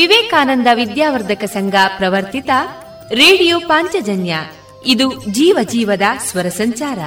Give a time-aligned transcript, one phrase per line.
[0.00, 2.50] ವಿವೇಕಾನಂದ ವಿದ್ಯಾವರ್ಧಕ ಸಂಘ ಪ್ರವರ್ತಿತ
[3.12, 4.36] ರೇಡಿಯೋ ಪಾಂಚಜನ್ಯ.
[4.86, 6.98] ಇದು ಜೀವ ಜೀವದ ಸ್ವರ ಸಂಚಾರ.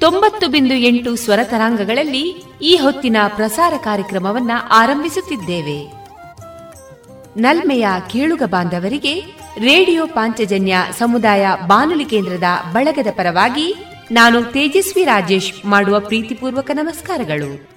[0.00, 5.92] ತೊಂಬತ್ತು ಬಿಂದು ಎಂಟು ಸ್ವರ ತರಾಂಗಗಳಲ್ಲಿ ಈ ಹೊತ್ತಿನ ಪ್ರಸಾರ ಕಾರ್ಯಕ್ರಮವನ್ನು ಆರಂಭಿಸುತ್ತಿದ್ದೇವೆ.
[7.36, 9.20] ನಲ್ಮೆಯ ಕೇಳುಗ ಬಾಂಧವರಿಗೆ
[9.58, 13.74] ರೇಡಿಯೋ ಪಾಂಚಜನ್ಯ ಸಮುದಾಯ ಬಾನುಲಿ ಕೇಂದ್ರದ ಬಳಗದ ಪರವಾಗಿ
[14.12, 17.71] ನಾನು ತೇಜಸ್ವಿ ರಾಜೇಶ್ ಮಾಡುವ ಪ್ರೀತಿಪೂರ್ವಕ ನಮಸ್ಕಾರಗಳು.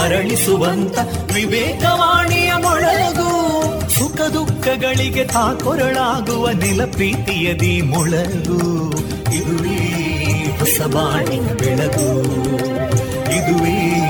[0.00, 0.98] ಅರಳಿಸುವಂತ
[1.34, 3.30] ವಿವೇಕವಾಣಿಯ ಮೊಳಗು.
[3.90, 8.90] ಸುಖ ದುಃಖಗಳಿಗೆ ತಾಕೊರಳಾಗುವ ನಿಲಪೀತಿಯದಿ ಮೊಳಗು.
[9.32, 9.76] ಇದುವೇ
[10.58, 12.22] ಹೊಸಬಾಣಿನ ಬೆಳಗು.
[13.32, 14.06] ಇದುವೇ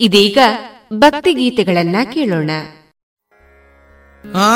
[0.00, 0.38] ಇದೀಗ
[0.92, 2.50] ಭಕ್ತಿಗೀತೆಗಳನ್ನ ಕೇಳೋಣ
[4.24, 4.48] ಆ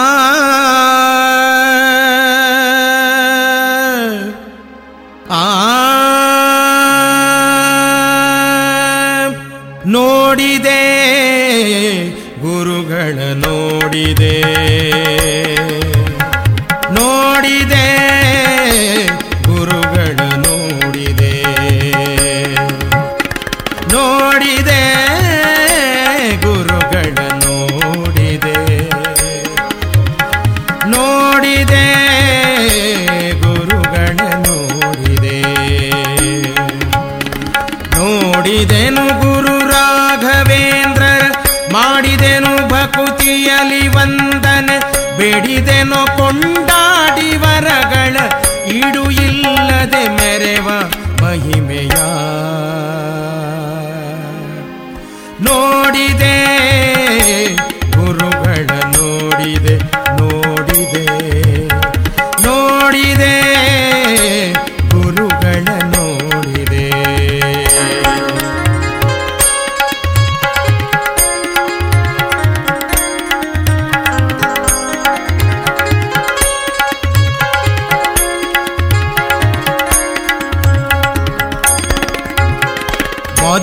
[9.87, 10.81] ನೋಡಿದೆ
[12.41, 14.34] ಗುರುಗಳ ನೋಡಿದೆ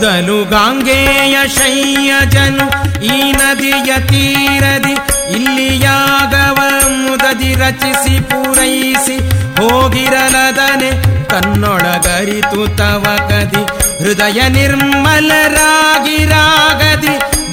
[0.04, 2.66] ಮೊದಲು ಗಾಂಗೆಯ ಶಯ್ಯಜನು
[3.08, 4.94] ಈ ನದಿಯ ತೀರದಿ
[5.36, 6.60] ಇಲ್ಲಿಯಾಗವ
[6.96, 9.18] ಮುದದಿ ರಚಿಸಿ ಪೂರೈಸಿ
[9.60, 10.90] ಹೋಗಿರಲದನೆ
[11.32, 13.64] ತನ್ನೊಳಗರಿತು ತವಕದಿ
[14.02, 15.46] ಹೃದಯ ನಿರ್ಮಲರಾಗಿರಾಗದಿ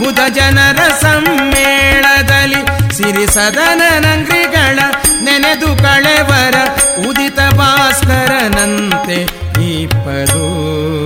[0.01, 2.63] ಬುಧ ಜನರ ಸಮ್ಮೇಳದಲ್ಲಿ
[2.97, 4.79] ಸಿರಿ ಸದನ ನಂಗ್ರಿಗಳ
[5.27, 6.57] ನೆನೆದು ಕಳೆವರ
[7.05, 9.21] ಉದಿತ ಭಾಸ್ಕರನಂತೆ
[9.63, 10.98] ಈ ನೋಡಿದೆ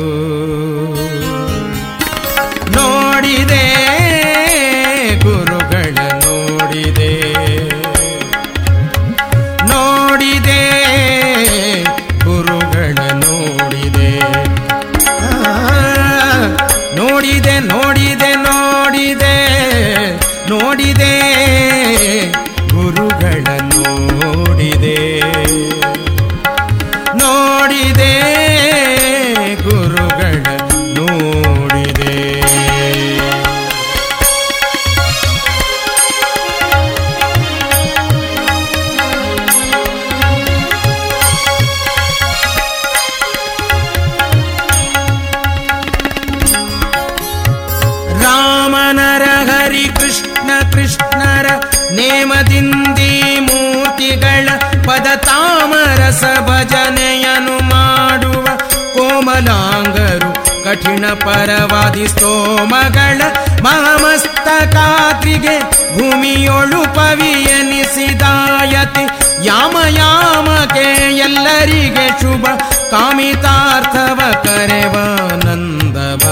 [61.02, 63.22] ಗುಣ ಪರವಾದಿ ಸ್ತೋಮಗಳ
[63.62, 65.60] ಮಹಮಸ್ತಕಾತ್ರಿಗೆ
[65.94, 72.46] ಭೂಮಿಯೊಳು ಪವಿಯನಿಸಿದಾಯತಿ ಯಾಮ ಯಾಮಕ್ಕೆ ಎಲ್ಲರಿಗೆ ಶುಭ.
[72.90, 76.24] ಕಾಮಿತಾರ್ಥವ ಕರೆವಾನಂದವ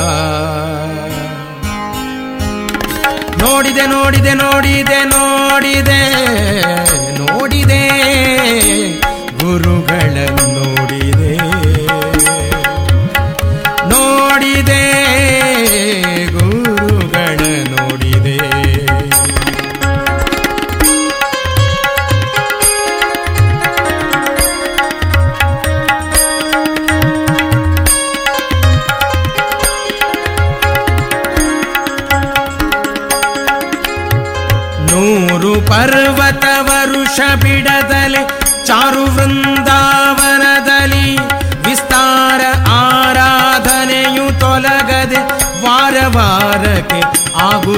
[3.39, 6.21] ನೋಡಿದೆ ನೋಡಿದೆ ನೋಡಿದೆ ನೋಡಿದೆ.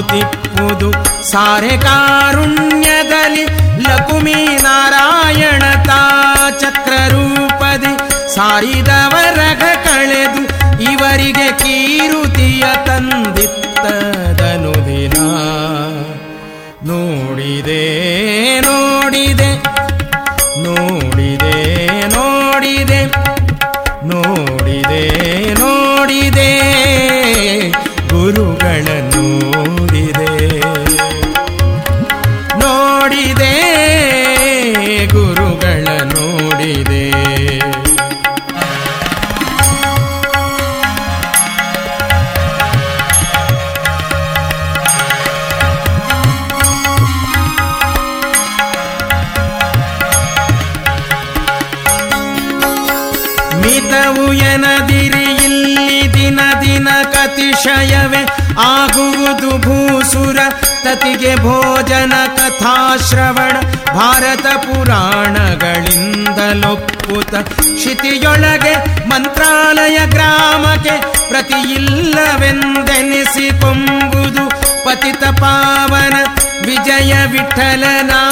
[0.02, 0.88] ಆಗುತ್ತಿಪ್ಪುದು
[1.30, 3.44] ಸಾರೆ ಕಾರುಣ್ಯದಲ್ಲಿ
[3.84, 6.00] ಲಕುಮಿ ನಾರಾಯಣ ತಾ
[6.60, 7.92] ಚಕ್ರರೂಪದಿ
[8.34, 10.42] ಸಾರಿದವರಗ ಕಳೆದು
[10.90, 13.84] ಇವರಿಗೆ ಕೀರುತಿಯ ತಂದಿತ್ತ.
[60.92, 63.56] ಜಗತಿಗೆ ಭೋಜನ ಕಥಾಶ್ರವಣ
[63.94, 67.34] ಭಾರತ ಪುರಾಣಗಳಿಂದಲೊಪ್ಪುತ.
[67.74, 74.44] ಕ್ಷಿತಿಯೊಳಗೆ ಮಂತ್ರಾಲಯ ಗ್ರಾಮಕ್ಕೆ ಪ್ರತಿ ಇಲ್ಲವೆಂದೆನಿಸಿಕೊಂಬುದು
[74.84, 76.14] ಪತಿತ ಪಾವನ
[76.66, 78.22] ವಿಜಯ ವಿಠಲನಾ.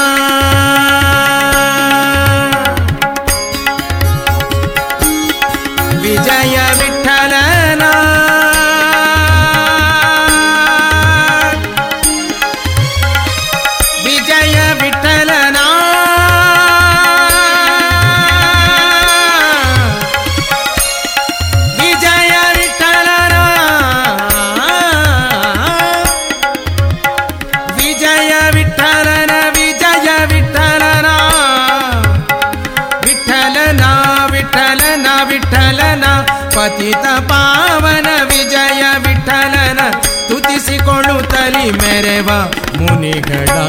[43.02, 43.60] நிகழா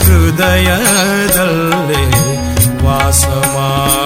[0.00, 2.04] ಹೃದಯದಲ್ಲಿ
[2.84, 4.05] ವಾಸ ಮಾಡು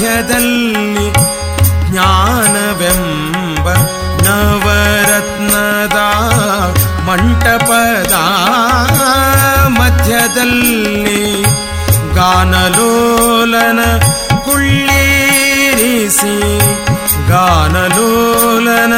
[0.00, 1.06] ಮಧ್ಯದಲ್ಲಿ
[1.86, 3.66] ಜ್ಞಾನವೆಂಬ
[4.26, 5.98] ನವರತ್ನದ
[7.08, 8.14] ಮಂಟಪದ
[9.76, 11.26] ಮಧ್ಯದಲ್ಲಿ
[12.16, 13.80] ಗಾನಲೋಲನ
[14.46, 16.34] ಕುಳ್ಳೇರಿಸಿ
[17.30, 18.94] ಗಾನಲೋಲನ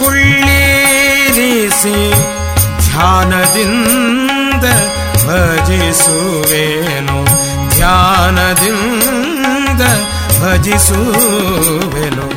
[0.00, 1.98] ಕುಳ್ಳೇರಿಸಿ
[2.86, 4.64] ಧ್ಯಾನದಿಂದ
[5.26, 7.18] ಭಜಿಸುವೇನು
[7.74, 8.77] ಧ್ಯಾನದಿಂದ
[10.40, 12.28] ಭಜಿಸುವೆನು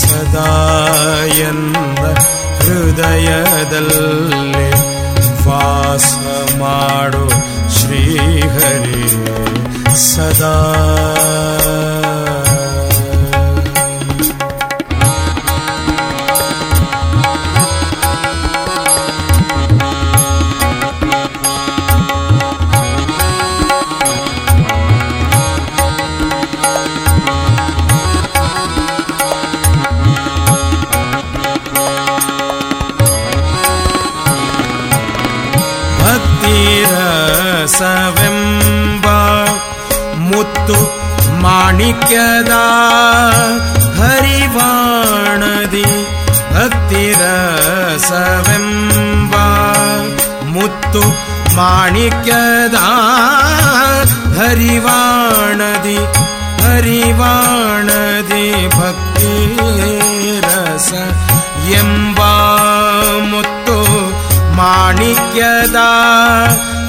[0.00, 0.50] ಸದಾ
[1.40, 1.76] ಎನ್ನ
[2.60, 4.68] ಹೃದಯದಲ್ಲಿ
[5.46, 6.12] ವಾಸ
[6.58, 7.24] ಮಾಡು
[7.78, 9.08] ಶ್ರೀಹರಿ
[10.04, 10.54] ಸದಾ
[41.77, 42.61] माणिक्यदा
[43.97, 45.83] हरिवाणदि
[46.53, 47.09] भक्तिरसवेम्बा
[50.53, 51.03] मुत्तु
[51.57, 52.87] माणिक्यदा
[54.37, 55.97] हरिवाणदि
[56.63, 58.47] हरिवाणदि
[58.79, 60.09] भक्तिरस
[61.73, 62.33] यम् वा
[63.31, 63.79] मुत्तु
[64.61, 65.89] माणिक्यदा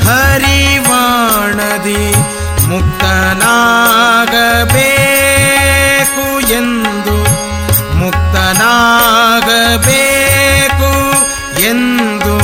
[0.08, 2.02] हरिवाणदि
[4.90, 6.24] ಮುಕ್ತನಾಗಬೇಕು
[6.58, 7.16] ಎಂದು
[9.60, 10.90] ಮುಕ್ತನಾಗಬೇಕು
[11.70, 12.34] ಎಂದು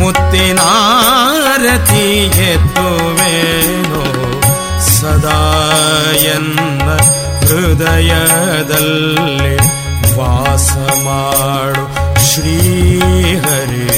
[0.00, 2.04] ಮುತ್ತಿನಾರತಿ
[2.48, 4.02] ಎತ್ತುವೇನೋ
[4.90, 5.38] ಸದಾ
[6.32, 6.88] ಎನ್ನ
[7.46, 9.54] ಹೃದಯದಲ್ಲಿ
[10.18, 10.70] ವಾಸ
[11.06, 11.84] ಮಾಡು
[12.28, 13.88] ಶ್ರೀಹರಿ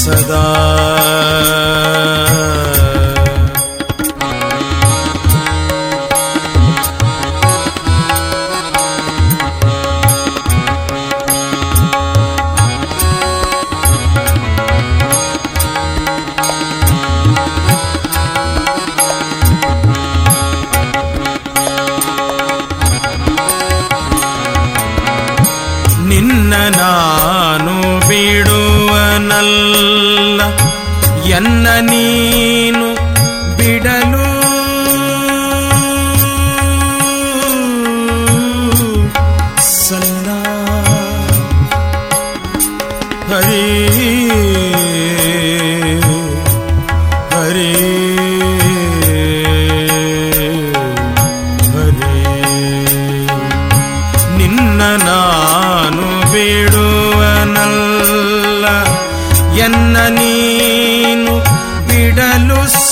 [0.00, 0.46] ಸದಾ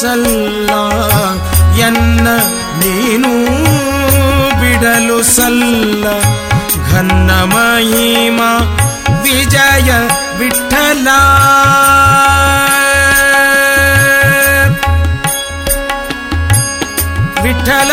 [0.03, 0.71] ಸಲ್ಲ
[1.87, 2.27] ಎನ್ನ
[2.81, 3.33] ನೀನು
[4.61, 6.05] ಬಿಡಲು ಸಲ್ಲ
[6.91, 8.51] ಘನ್ನ ಮಹಿಮಾ
[9.25, 9.91] ವಿಜಯ
[10.41, 11.09] ವಿಠಲ
[17.45, 17.93] ವಿಠಲ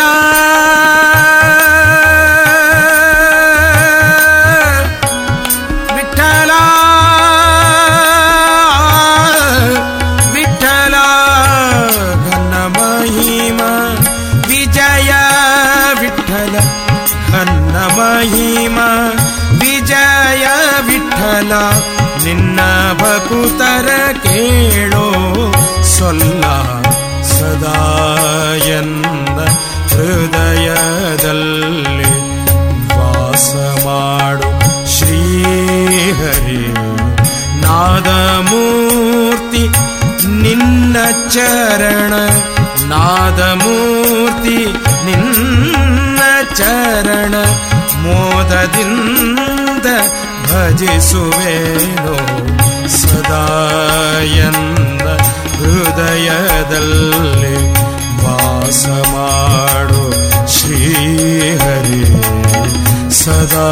[41.34, 42.14] ಚರಣ
[42.90, 44.58] ನಾದಮೂರ್ತಿ
[45.06, 46.20] ನಿನ್ನ
[46.54, 47.34] ಚರಣ
[48.02, 49.86] ಮೋದದಿಂದ
[50.46, 52.16] ಭಜಿಸುವೇನೋ
[52.96, 53.44] ಸದಾ
[54.40, 55.06] ಎನ್ನ
[55.58, 57.54] ಹೃದಯದಲ್ಲಿ
[58.24, 60.02] ವಾಸ ಮಾಡು
[60.48, 62.02] ಶ್ರೀಹರಿ
[63.20, 63.68] ಸದಾ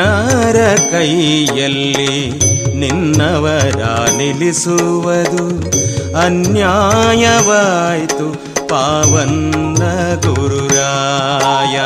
[0.00, 0.56] ಅನ್ಯಾರ
[0.90, 2.30] ಕೈಯಲ್ಲಿ
[2.74, 3.82] ನಿನ್ನವರ
[4.16, 5.44] ನಿಲ್ಲಿಸುವುದು?
[6.16, 8.28] ಅನ್ಯಾಯವಾಯಿತು
[8.68, 9.82] ಪಾವನ್ನ
[10.26, 11.78] ಗುರುರಾಯ.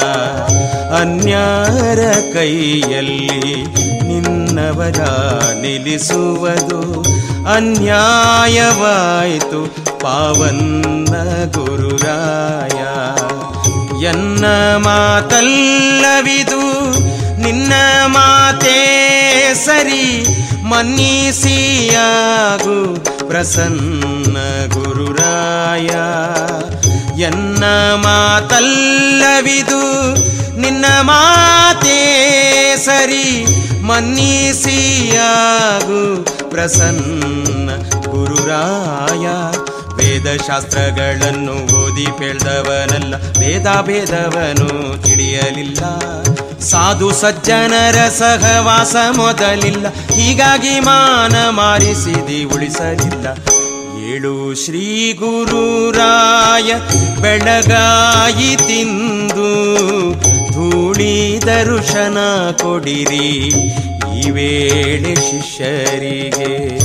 [1.01, 1.99] ಅನ್ಯಾರ
[2.35, 3.65] ಕೈಯಲ್ಲಿ
[4.03, 5.01] ನಿನ್ನವರ
[5.61, 7.03] ನಿಲ್ಲಿಸುವುದು?
[7.55, 11.15] ಅನ್ಯಾಯವಾಯಿತು ಪಾವನ್ನ
[11.53, 12.81] ಗುರುರಾಯ.
[14.05, 14.45] ಎನ್ನ
[14.77, 16.85] ಮಾತಲ್ಲವಿದು
[17.45, 17.73] ನಿನ್ನ
[18.07, 18.83] ಮಾತೇ
[19.65, 20.27] ಸರಿ
[20.63, 24.37] ಮನ್ನಿಸಿಯಾಗು ಪ್ರಸನ್ನ
[24.73, 25.89] ಗುರುರಾಯ.
[27.21, 29.83] ಎನ್ನ ಮಾತಲ್ಲವಿದು
[30.61, 33.47] ನಿನ್ನ ಮಾತೇ ಸರಿ
[33.83, 37.71] ಮನ್ನಿಸಿಯಾಗು ಪ್ರಸನ್ನ
[38.11, 39.27] ಗುರುರಾಯ.
[39.95, 45.85] ವೇದಶಾಸ್ತ್ರಗಳನ್ನು ಓದಿ ಪೇಳ್ದವನಲ್ಲ ಭೇದ ಭೇದವನು ತಿಳಿಯಲಿಲ್ಲ.
[46.65, 49.87] ಸಾಧು ಸಜ್ಜನರ ಸಹವಾಸ ಮೊದಲಿಲ್ಲ.
[49.89, 53.27] ಹೀಗಾಗಿ ಮಾನ ಮಾರಿಸಿದಿ ಉಳಿಸಲಿಲ್ಲ.
[54.13, 56.75] ಏಳು ಶ್ರೀ ಗುರುರಾಯ
[57.21, 59.53] ಬೆಳಗಾಯಿ ತಿಂದು
[60.53, 62.19] ಧೂಳಿ ದರ್ಶನ
[62.63, 63.49] ಕೊಡಿರಿ.
[64.19, 66.84] ಈ ವೇಳೆ ಶಿಷ್ಯರಿಗೆ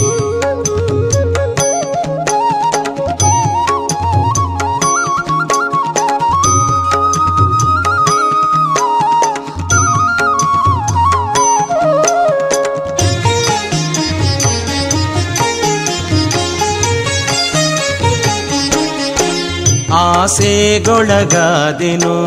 [20.22, 22.18] ಆಸೆಗೊಳಗಾದೆನೋ?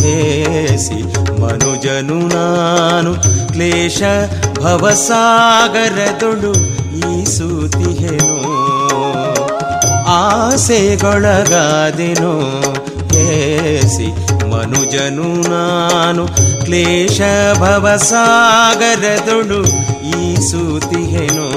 [0.00, 0.98] ಹೇಸಿ
[1.40, 3.12] ಮನುಜನು ನಾನು,
[3.52, 4.02] ಕ್ಲೇಶ
[4.58, 6.52] ಭವಸಾಗರದೊಳು
[6.98, 8.32] ಈಸುತಿಹೆನೋ
[10.06, 12.34] ಆಸೆಗೊಳಗಾದೆನೋ?
[13.12, 14.08] ಹೇಸಿ
[14.50, 16.28] ಮನುಜನು ನಾನು,
[16.64, 17.20] ಕ್ಲೇಶ
[17.58, 19.60] ಭವಸಾಗರದೊಳು
[20.18, 21.48] ಈಸುತಿಹೆನೋ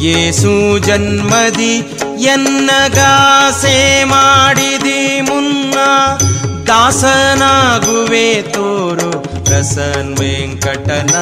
[0.00, 5.74] ಯೇಸು ಜನ್ಮದಿ ಎನ್ನಗಾಸೆ ಮಾಡಿದಿ ಮುನ್ನ
[6.66, 11.14] ದಾಸನಾಗುವೆ ತೋರು ಪ್ರಸನ್ ವೆಂಕಟನ.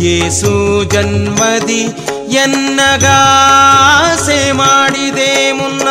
[0.00, 1.88] ಯೇಸು ಜನ್ಮದಿ
[2.28, 5.88] ಎನ್ನಗಾಸೆ ಮಾಡಿದೆ ಮುನ್ನ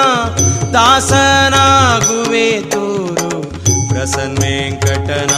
[0.74, 3.50] ದಾಸನಾಗುವೆ ತೋರು
[3.90, 5.34] ಪ್ರಸನ್ ವೆಂಕಟನ.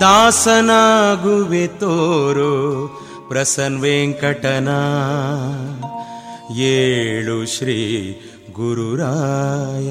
[0.00, 3.01] ದಾಸನಾಗುವೆ ತೋರು
[3.32, 4.68] ಪ್ರಸನ್ ವೆಂಕಟನ.
[6.56, 8.12] ಏಳು ಶ್ರೀ
[8.52, 9.90] ಗುರುರಾಯ.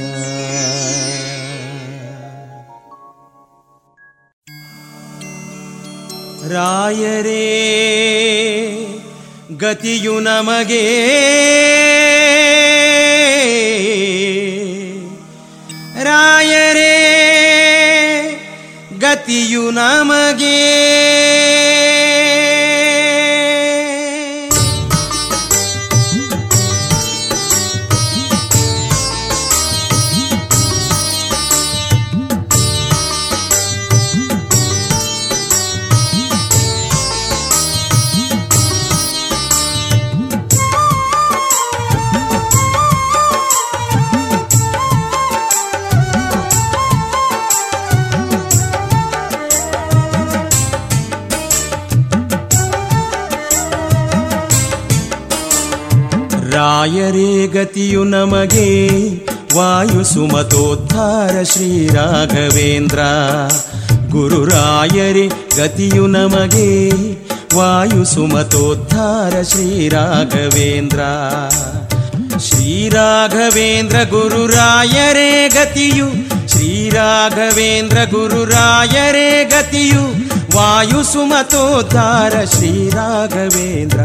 [6.54, 7.42] ರಾಯರೇ
[9.58, 10.86] ಗತಿಯು ನಮಗೆ.
[16.04, 16.98] ರಾಯರೇ
[19.00, 20.82] ಗತಿಯು ನಮಗೆ.
[56.62, 58.90] ರಾಯರೇ ಗತಿಯು ನಮಗೆ
[59.58, 63.00] ವಾಯು ಸುಮತೋದ್ಧಾರ ಶ್ರೀರಾಘವೇಂದ್ರ
[64.12, 66.90] ಗುರುರಾಯರೇ ಗತಿಯು ನಮಗೆ
[67.58, 71.00] ವಾಯು ಸುಮತೋದ್ಧಾರ ಶ್ರೀರಾಘವೇಂದ್ರ
[72.40, 80.04] ಶ್ರೀರಾಘವೇಂದ್ರ ಗುರುರಾಯರೇ ಗತಿಯು, ಶ್ರೀ ಶ್ರೀರಾಘವೇಂದ್ರ ಗುರುರಾಯರೇ ಗತಿಯು
[80.56, 84.00] ವಾಯು ಸುಮತೋದ್ಧಾರ ಶ್ರೀರಾಘವೇಂದ್ರ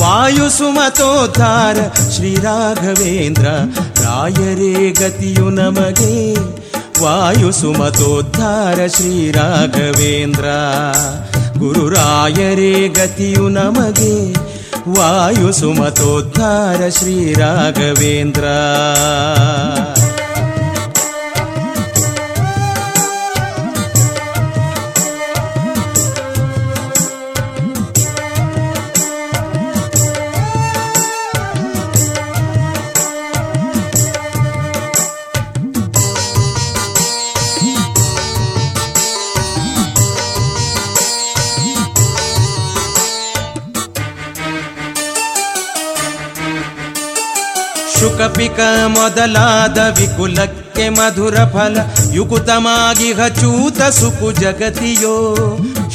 [0.00, 1.76] ವಾಯು ಸುಮತೋದ್ಧಾರ
[2.10, 3.46] ಶ್ರೀರಾಘವೇಂದ್ರ
[4.04, 6.34] ರಾಯರೇ ಗತಿಯು ನಮಗೆ.
[7.04, 8.86] ವಾಯು ಸುಮತೋದ್ಧಾರ
[11.58, 13.48] ಗುರು ರಾಯರೇ ಗತಿಯು
[48.26, 51.78] ಶುಕಪಿಕ ಮೊದಲಾದ ವಿಕುಲಕ್ಕೆ ಮಧುರ ಫಲ,
[52.12, 55.14] ಯುಕುತಮಾಗಿ ಹಚೂತ ಸುಕು ಜಗತಿಯೋ.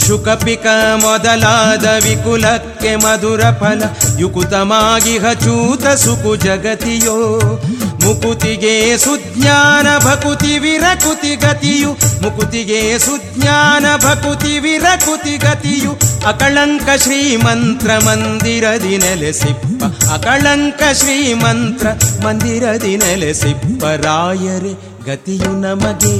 [0.07, 0.65] ಶುಕಪಿಕ
[0.95, 3.83] ಮೊದಲಾದ ವಿಕುಲಕ್ಕೆ ಮಧುರ ಫಲ,
[4.17, 7.17] ಯುಕುತಮಾಗಿ ಹಚೂತ ಸುಕು ಜಗತಿಯೋ.
[8.03, 15.91] ಮುಕುತಿಗೆ ಸುಜ್ಞಾನ ಭಕುತಿ ವಿರಕುತಿ ಗತಿಯು, ಮುಕುತಿಗೆ ಸುಜ್ಞಾನ ಭಕುತಿ ವಿರಕುತಿ ಗತಿಯು,
[16.27, 19.83] ಅಕಳಂಕ ಶ್ರೀಮಂತ್ರ ಮಂದಿರದಿ ನೆಲೆಸಿಪ್ಪ
[20.13, 21.87] ಅಕಳಂಕ ಶ್ರೀಮಂತ್ರ
[22.25, 24.73] ಮಂದಿರದಿ ನೆಲೆಸಿಪ್ಪ ರಾಯರೇ
[25.05, 26.17] ಗತಿಯು ನಮಗೆ,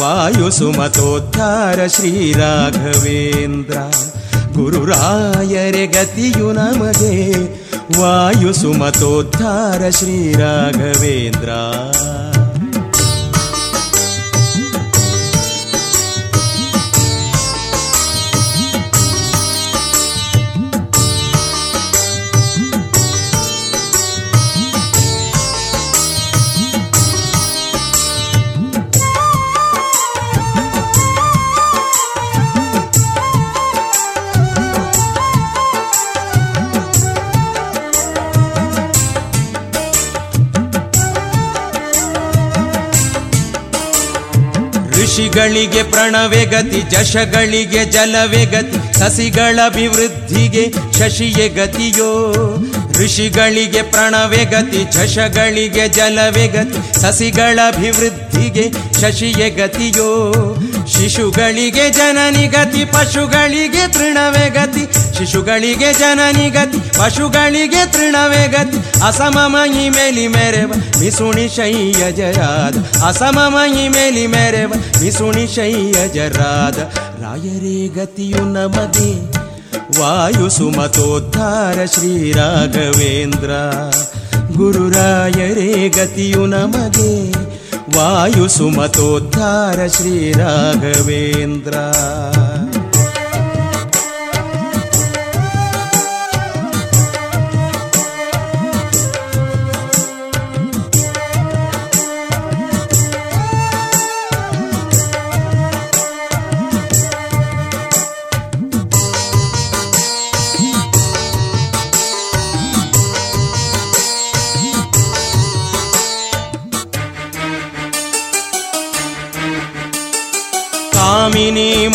[0.00, 3.78] ವಾಯು ಸುಮತೋದ್ಧಾರ ಶ್ರೀರಾಘವೇಂದ್ರ
[4.54, 7.32] ಗುರುರಾಯರೆ ಗತಿಯು ನಮಗೆ.
[8.00, 11.48] ವಾಯು ಸುಮತೋದ್ಧಾರ ಶ್ರೀರಾಘವೇಂದ್ರ
[45.13, 50.63] ಋಷಿಗಳಿಗೆ ಪ್ರಣವೆ ಗತಿ ಜಶಗಳಿಗೆ ಜಲವೇ ಗತಿ ಸಸಿಗಳ ಅಭಿವೃದ್ಧಿಗೆ
[50.99, 52.09] ಶಶಿಯೇ ಗತಿಯೋ
[52.97, 58.65] ಋಷಿಗಳಿಗೆ ಪ್ರಣವೆ ಗತಿ ಜಶಗಳಿಗೆ ಜಲವೇ ಗತಿ ಸಸಿಗಳ ಅಭಿವೃದ್ಧಿಗೆ
[59.04, 60.34] ಶಶಿಯೇ ಗತಿಯೋ,
[60.86, 69.04] ಶಿಶುಗಳಿಗೆ ಜನನಿ ಗತಿ, ಪಶುಗಳಿಗೆ ತೃಣವೇ ಗತಿ, ಶಿಶುಗಳಿಗೆ ಜನನಿ ಗತಿ, ಪಶುಗಳಿಗೆ ತೃಣವೇ ಗತಿ.
[69.06, 73.04] ಅಸಮಮಯಿ ಮೇಲಿ ಮೆರೆವ, ಮಿಸುಣಿ ಶಯ್ಯ ಜರಾದ.
[73.06, 76.78] ಅಸಮಮಯಿ ಮೇಲಿ ಮೆರೆವ, ಮಿಸುಣಿ ಶಯ್ಯ ಜರಾದ.
[77.22, 79.44] ರಾಯರೇ ಗತಿಯು ನಮಗೆ
[80.00, 83.50] ವಾಯು ಸುಮತೋದ್ಧಾರ ಶ್ರೀರಾಘವೇಂದ್ರ
[84.56, 87.43] ಗುರುರಾಯರೇ ಗತಿಯು ನಮಗೆ
[87.88, 92.43] वायुसुमतोद्धार श्रीराघवेन्द्रा।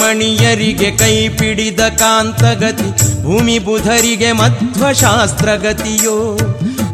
[0.10, 2.88] ಮಣಿಯರಿಗೆ ಕೈ ಪಿಡಿದ ಕಾಂತಗತಿ,
[3.24, 6.16] ಭೂಮಿ ಬುಧರಿಗೆ ಮಧ್ವ ಶಾಸ್ತ್ರಗತಿಯೋ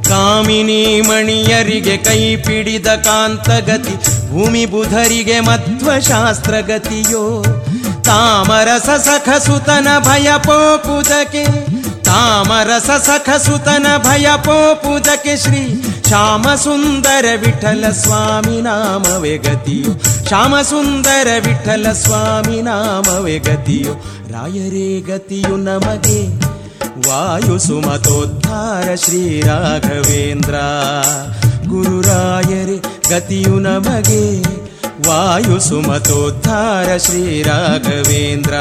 [0.09, 3.95] ಕಾಮಿನಿ ಮಣಿಯರಿಗೆ ಕೈ ಪಿಡಿದ ಕಾಂತಗತಿ,
[4.31, 7.23] ಭೂಮಿ ಬುಧರಿಗೆ ಮಧ್ವ ಶಾಸ್ತ್ರಗತಿಯೋ
[8.03, 11.45] ತಾಮರಸ ಸಖಸುತನ ಭಯ ಪೋಪುದಕ್ಕೆ
[12.03, 15.63] ತಾಮರಸ ಸಖಸುತನ ಭಯ ಪೋಪುದಕ್ಕೆ ಶ್ರೀ
[16.07, 20.25] ಶ್ಯಾಮ ಸುಂದರ ವಿಠಲ ಸ್ವಾಮಿ ನಾಮವೇ ಗತಿಯು.
[20.27, 23.93] ಶ್ಯಾಮ ಸುಂದರ ವಿಠಲ ಸ್ವಾಮಿ ನಾಮವೇ ಗತಿಯು.
[24.33, 26.45] ರಾಯರೇ ಗತಿಯು ನಮಗೆ.
[27.09, 30.53] ವಾಯು ಸುಮತೋದ್ಧಾರ ಶ್ರೀ ರಾಘವೇಂದ್ರ.
[31.67, 32.77] ಗುರುರಾಯರೇ
[33.09, 34.41] ಗತಿಯು ನಮಗೆ.
[35.09, 38.53] ವಾಯು ಸುಮತೋದ್ಧಾರ ಶ್ರೀ ರಾಘವೇಂದ್ರ.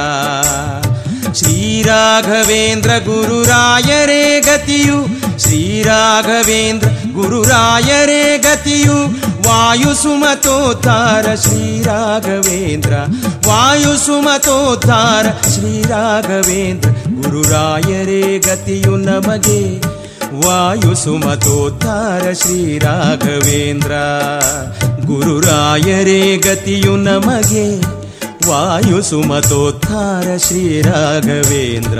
[1.35, 5.24] ಶ್ರೀ ರಾಘವೇಂದ್ರ ಗುರುರಾಯರೇ ಗತಿಯು.
[5.39, 8.97] ಶ್ರೀರಾಘವೇಂದ್ರ ಗುರುರಾಯರೇ ಗತಿಯು,
[9.49, 12.93] ವಾಯು ಸುಮತೋದ್ಧಾರ ಶ್ರೀರಾಘವೇಂದ್ರ
[13.49, 16.89] ವಾಯು ಸುಮತೋದ್ಧಾರ ಶ್ರೀರಾಘವೇಂದ್ರ
[17.23, 19.81] ಗುರುರಾಯರೇ ಗತಿಯು ನಮಗೆ,
[20.47, 23.93] ವಾಯು ಸುಮತೋದ್ಧಾರ ಶ್ರೀರಾಘವೇಂದ್ರ
[25.07, 27.81] ಗುರುರಾಯರೇ ಗತಿಯು ನಮಗೆ,
[28.51, 31.99] ವಾಯು ಸುಮತೋದ್ಧಾರ ಶ್ರೀರಾಘವೇಂದ್ರ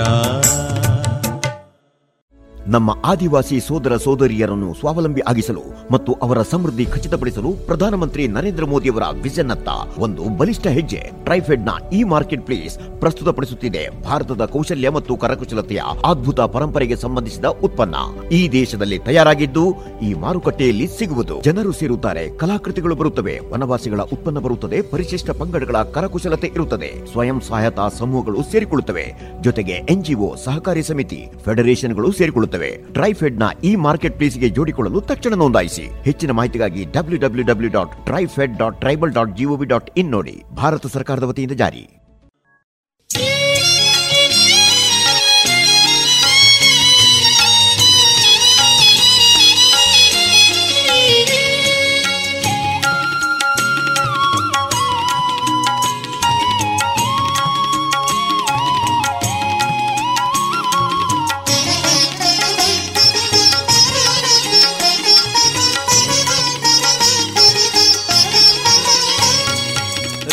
[2.67, 9.69] ನಮ್ಮ ಆದಿವಾಸಿ ಸೋದರ ಸೋದರಿಯರನ್ನು ಸ್ವಾವಲಂಬಿ ಆಗಿಸಲು ಮತ್ತು ಅವರ ಸಮೃದ್ಧಿ ಖಚಿತಪಡಿಸಲು ಪ್ರಧಾನಮಂತ್ರಿ ನರೇಂದ್ರ ಮೋದಿಯವರ ವಿಷನ್ ಅತ್ತ
[9.97, 14.03] ಒಂದು ಬಲಿಷ್ಠ ಹೆಜ್ಜೆ ಟ್ರೈಫೆಡ್ನ ಈ ಮಾರ್ಕೆಟ್ ಪ್ಲೇಸ್ ಪ್ರಸ್ತುತಪಡಿಸುತ್ತಿದೆ.
[14.03, 17.95] ಭಾರತದ ಕೌಶಲ್ಯ ಮತ್ತು ಕರಕುಶಲತೆಯ ಅದ್ಭುತ ಪರಂಪರೆಗೆ ಸಂಬಂಧಿಸಿದ ಉತ್ಪನ್ನ
[18.31, 19.65] ಈ ದೇಶದಲ್ಲಿ ತಯಾರಾಗಿದ್ದು,
[20.01, 21.41] ಈ ಮಾರುಕಟ್ಟೆಯಲ್ಲಿ ಸಿಗುವುದು.
[21.41, 27.11] ಜನರು ಸೇರುತ್ತಾರೆ, ಕಲಾಕೃತಿಗಳು ಬರುತ್ತವೆ, ವನವಾಸಿಗಳ ಉತ್ಪನ್ನ ಬರುತ್ತದೆ, ಪರಿಶಿಷ್ಟ ಪಂಗಡಗಳ ಕರಕುಶಲತೆ ಇರುತ್ತದೆ.
[27.11, 29.05] ಸ್ವಯಂ ಸಹಾಯತಾ ಸಮೂಹಗಳು ಸೇರಿಕೊಳ್ಳುತ್ತವೆ.
[29.41, 32.53] ಜೊತೆಗೆ ಎನ್ಜಿಒ ಸಹಕಾರಿ ಸಮಿತಿ, ಫೆಡರೇಷನ್ಗಳು ಸೇರಿಕೊಳ್ಳುತ್ತವೆ.
[32.63, 35.89] ಟ್ರೈಫೆಡ್ನ ಈ ಮಾರ್ಕೆಟ್ ಪ್ಲೇಸ್ಗೆ ಜೋಡಿಕೊಳ್ಳಲು ತಕ್ಷಣ ನೋಂದಾಯಿಸಿ.
[36.03, 40.43] ಹೆಚ್ಚಿನ ಮಾಹಿತಿಗಾಗಿ W W W dot TRIFED dot tribal dot G O V dot in ನೋಡಿ.
[40.55, 41.94] ಭಾರತ ಸರ್ಕಾರದ ವತಿಯಿಂದ ಜಾರಿ.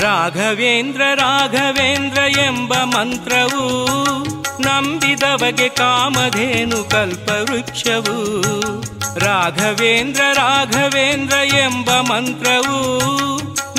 [0.03, 3.85] ರಾಘವೇಂದ್ರ ರಾಘವೇಂದ್ರ ಎಂಬ ಮಂತ್ರವು
[4.62, 8.17] ನಂಬಿದವಗೆ ಕಾಮಧೇನು ಕಲ್ಪವೃಕ್ಷವು.
[9.19, 12.77] ರಾಘವೇಂದ್ರ ರಾಘವೇಂದ್ರ ಎಂಬ ಮಂತ್ರವು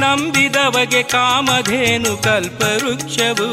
[0.01, 3.49] ನಂಬಿದವಗೆ ಕಾಮಧೇನು ಕಲ್ಪವೃಕ್ಷವು.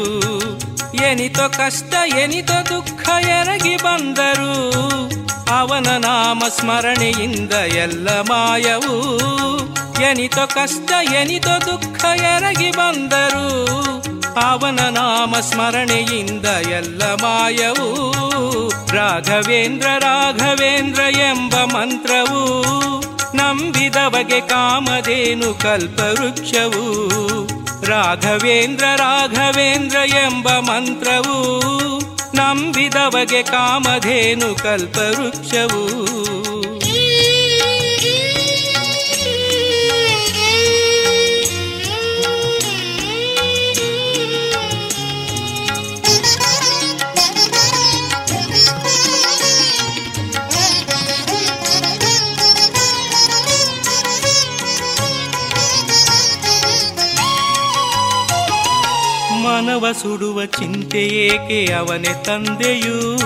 [0.95, 4.53] ಎನಿತೋ ಕಷ್ಟ, ಎನಿತೋ ದುಃಖ ಎರಗಿ ಬಂದರು
[5.59, 9.21] ಅವನ ನಾಮ ಸ್ಮರಣೆಯಿಂದ ಎಲ್ಲ ಮಾಯವು
[10.09, 13.45] ಎನಿತೋ ಕಷ್ಟ, ಎನಿತೋ ದುಃಖ ಎರಗಿ ಬಂದರು
[14.41, 17.87] ಅವನ ನಾಮ ಸ್ಮರಣೆಯಿಂದ ಎಲ್ಲ ಮಾಯವು
[18.91, 22.41] ರಾಘವೇಂದ್ರ ರಾಘವೇಂದ್ರ ಎಂಬ ಮಂತ್ರವು
[23.37, 26.85] ನಂಬಿದವಗೆ ಕಾಮಧೇನು ಕಲ್ಪವೃಕ್ಷವು
[27.85, 31.37] ರಾಘವೇಂದ್ರ ರಾಘವೇಂದ್ರ ಎಂಬ ಮಂತ್ರವು
[32.35, 35.83] ನಂಬಿದವಗೆ ಕಾಮಧೇನು ಕಲ್ಪವೃಕ್ಷವು
[59.71, 63.17] ಮನವ ಸುಡುವ ಚಿಂತೆ ಏಕೆ ಅವನೇ ತಂದೆಯೂ?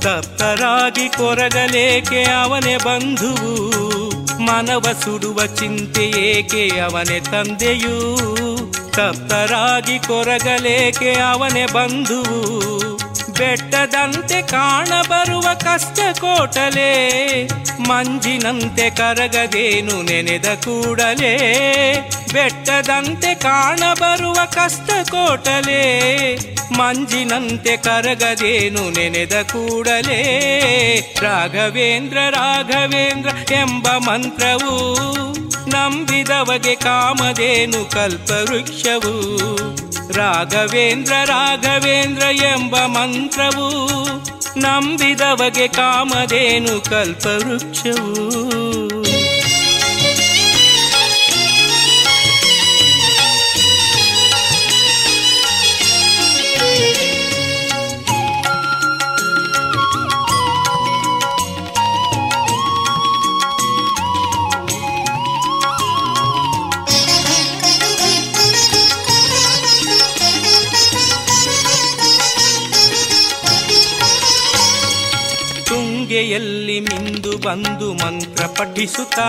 [0.00, 3.52] ತಪ್ತರಾಗಿ ಕೊರಗಲೇಕೆ ಅವನೇ ಬಂಧುವು?
[4.42, 8.16] ಮನವ ಸುಡುವ ಚಿಂತೆ ಏಕೆ ಅವನೇ ತಂದೆಯೂ?
[8.90, 12.87] ತಪ್ತರಾಗಿ ಕೊರಗಲೇಕೆ ಅವನೇ ಬಂಧುವು?
[13.38, 16.90] ಬೆಟ್ಟದಂತೆ ಕಾಣಬರುವ ಕಷ್ಟ ಕೋಟಲೆ
[17.82, 21.34] ಮಂಜಿನಂತೆ ಕರಗದೇನು ನೆನೆದ ಕೂಡಲೇ,
[22.32, 25.80] ಬೆಟ್ಟದಂತೆ ಕಾಣಬರುವ ಕಷ್ಟ ಕೋಟಲೆ
[26.72, 30.20] ಮಂಜಿನಂತೆ ಕರಗದೇನು ನೆನೆದ ಕೂಡಲೇ,
[31.20, 34.74] ರಾಘವೇಂದ್ರ ರಾಘವೇಂದ್ರ ಎಂಬ ಮಂತ್ರವು,
[35.70, 39.14] ನಂಬಿದವಗೆ ಕಾಮದೇನು ಕಲ್ಪವೃಕ್ಷವು,
[40.12, 42.76] ರಾಘವೇಂದ್ರ ರಾಘವೇಂದ್ರ ಎಂಬ
[43.28, 43.68] ಮಂತ್ರವು
[44.60, 48.67] ನಂಬಿದವಗೆ ಕಾಮದೇನು ಕಲ್ಪವೃಕ್ಷವು.
[76.08, 79.26] ತುಂಗೆಯಲ್ಲಿ ಮಿಂದು ಬಂದು ಮಂತ್ರ ಪಠಿಸುತ್ತಾ,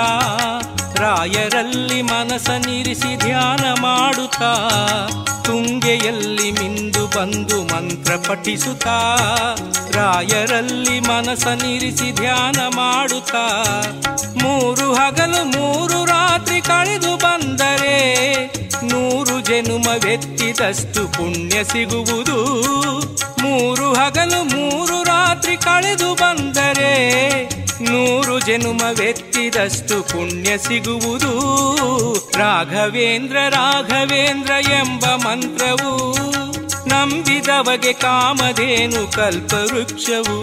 [0.96, 4.52] ರಾಯರಲ್ಲಿ ಮನಸ ನಿರಿಸಿ ಧ್ಯಾನ ಮಾಡುತ್ತಾ,
[5.44, 8.96] ತುಂಗೆಯಲ್ಲಿ ಮಿಂದು ಬಂದು ಮಂತ್ರ ಪಠಿಸುತ್ತಾ,
[9.92, 13.74] ರಾಯರಲ್ಲಿ ಮನಸ ನಿರಿಸಿ ಧ್ಯಾನ ಮಾಡುತ್ತಾ,
[14.44, 17.98] ಮೂರು ಹಗಲು ಮೂರು ರಾತ್ರಿ ಕಳೆದು ಬಂದರೆ,
[18.84, 22.40] ನೂರು ಜನುಮವೆತ್ತಿದಷ್ಟು ಪುಣ್ಯ ಸಿಗುವುದು.
[23.50, 27.20] ಮೂರು ಹಗಲು, ಮೂರು ರಾತ್ರಿ ಕಳೆದು ಬಂದರೆ
[27.84, 31.34] ನೂರು ಜನುಮ ಜನುಮವೆತ್ತಿದಷ್ಟು ಪುಣ್ಯ ಸಿಗುವುದು.
[32.38, 36.18] ರಾಘವೇಂದ್ರ ರಾಘವೇಂದ್ರ ಎಂಬ ಮಂತ್ರವು
[36.89, 40.38] ನಂಬಿದವಗೆ ಕಾಮಧೇನು ಕಲ್ಪವೃಕ್ಷವು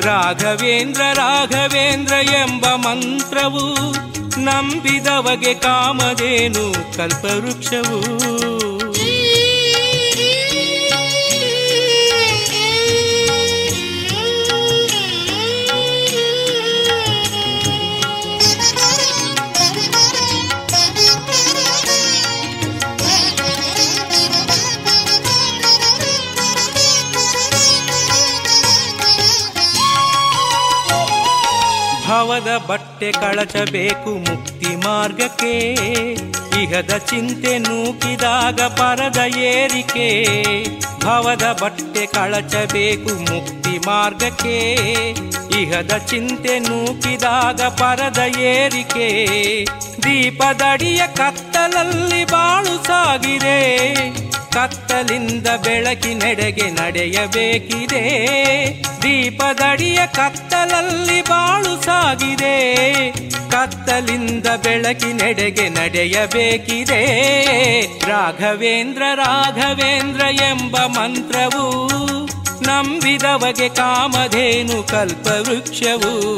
[0.00, 3.92] ರಾಘವೇಂದ್ರ ರಾಘವೇಂದ್ರ ಎಂಬ ಮಂತ್ರವು
[4.40, 8.24] ನಂಬಿದವಗೆ ಕಾಮಧೇನು ಕಲ್ಪವೃಕ್ಷವು
[32.14, 35.58] ಭವದ ಬಟ್ಟೆ ಕಳಚಬೇಕು ಮುಕ್ತಿ ಮಾರ್ಗಕ್ಕೆ.
[36.62, 40.26] ಇಹದ ಚಿಂತೆ ನೂಕಿದಾಗ ಪರದ ಏರಿಕೆ.
[41.04, 44.72] ಭವದ ಬಟ್ಟೆ ಕಳಚಬೇಕು ಮುಕ್ತಿ ಮಾರ್ಗಕ್ಕೆ.
[45.60, 49.26] ಇಹದ ಚಿಂತೆ ನೂಕಿದಾಗ ಪರದ ಏರಿಕೆ.
[50.02, 53.84] ದೀಪದಡಿಯ ಕತ್ತಲಲ್ಲಿ ಬಾಳು ಸಾಗಿದೆ.
[54.54, 58.02] ಕತ್ತಲಿಂದ ಬೆಳಕಿನೆಡೆಗೆ ನಡೆಯಬೇಕಿದೆ.
[59.02, 62.74] ದೀಪದಡಿಯ ಕತ್ತಲಲ್ಲಿ ಬಾಳು ಸಾಗಿದೆ.
[63.50, 67.00] ಕತ್ತಲಿಂದ ಬೆಳಕಿನೆಡೆಗೆ ನಡೆಯಬೇಕಿದೆ.
[68.10, 71.86] ರಾಘವೇಂದ್ರ ರಾಘವೇಂದ್ರ ಎಂಬ ಮಂತ್ರವು
[72.62, 76.36] ನಂಬಿದವಗೆ ಕಾಮಧೇನು ಕಲ್ಪವೃಕ್ಷವು.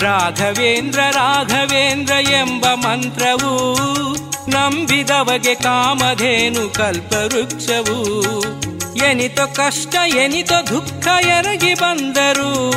[0.00, 7.98] ರಾಘವೇಂದ್ರ ರಾಘವೇಂದ್ರ ಎಂಬ ಮಂತ್ರವು ನಂಬಿದವಗೆ ಕಾಮಧೇನು ಕಲ್ಪವೃಕ್ಷವು.
[8.96, 12.72] ಎನಿತ ಕಷ್ಟ, ಎನಿತ ದುಃಖ ಎರಗಿ ಬಂದರು,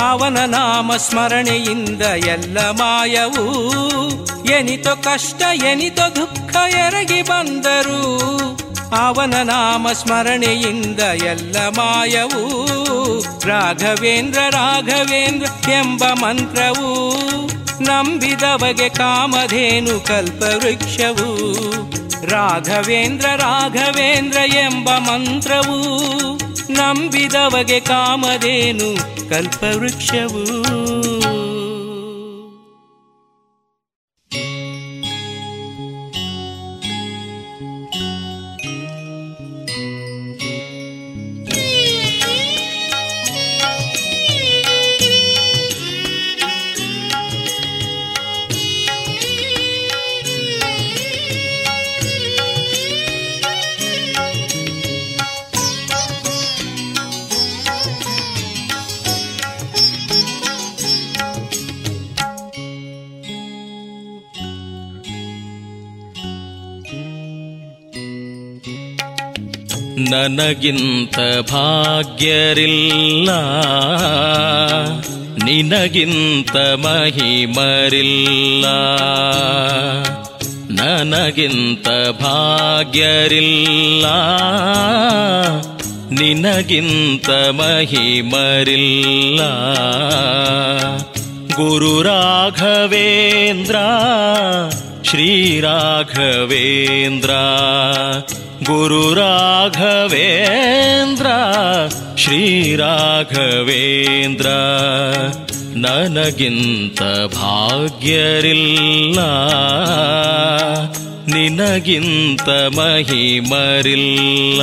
[0.00, 3.46] ಅವನ ನಾಮ ಸ್ಮರಣೆಯಿಂದ ಎಲ್ಲ ಮಾಯವು.
[4.44, 8.18] ಎನಿತ ಕಷ್ಟ, ಎನಿತ ದುಃಖ ಎರಗಿ ಬಂದರು,
[8.96, 12.42] ಅವನ ನಾಮ ಸ್ಮರಣೆಯಿಂದ ಎಲ್ಲ ಮಾಯವು.
[13.48, 17.12] ರಾಘವೇಂದ್ರ ರಾಘವೇಂದ್ರ ಎಂಬ ಮಂತ್ರವು.
[17.82, 21.52] ನಂಬಿದವಗೆ ಕಾಮಧೇನು ಕಲ್ಪವೃಕ್ಷವು.
[22.26, 25.78] ರಾಘವೇಂದ್ರ ರಾಘವೇಂದ್ರ ಎಂಬ ಮಂತ್ರವು
[26.72, 28.96] ನಂಬಿದವಗೆ ಕಾಮಧೇನು
[29.28, 30.62] ಕಲ್ಪವೃಕ್ಷವು.
[70.12, 71.18] ನನಗಿಂತ
[71.50, 73.30] ಭಾಗ್ಯರಿಲ್ಲ.
[75.44, 78.64] ನಿನಗಿಂತ ಮಹಿಮರಿಲ್ಲ.
[80.80, 81.88] ನನಗಿಂತ
[82.20, 84.06] ಭಾಗ್ಯರಿಲ್ಲ.
[86.20, 89.40] ನಿನಗಿಂತ ಮಹಿಮರಿಲ್ಲ.
[91.56, 93.76] ಗುರು ರಾಘವೇಂದ್ರ
[95.04, 97.30] ಶ್ರೀರಾಘವೇಂದ್ರ
[99.14, 101.26] ರಾಘವೇಂದ್ರ
[102.16, 104.46] ಶ್ರೀರಾಘವೇಂದ್ರ
[105.76, 107.02] ನನಗಿಂತ
[107.34, 109.18] ಭಾಗ್ಯರಿಲ್ಲ
[111.34, 114.62] ನಿನಗಿಂತ ಮಹಿಮರಿಲ್ಲ.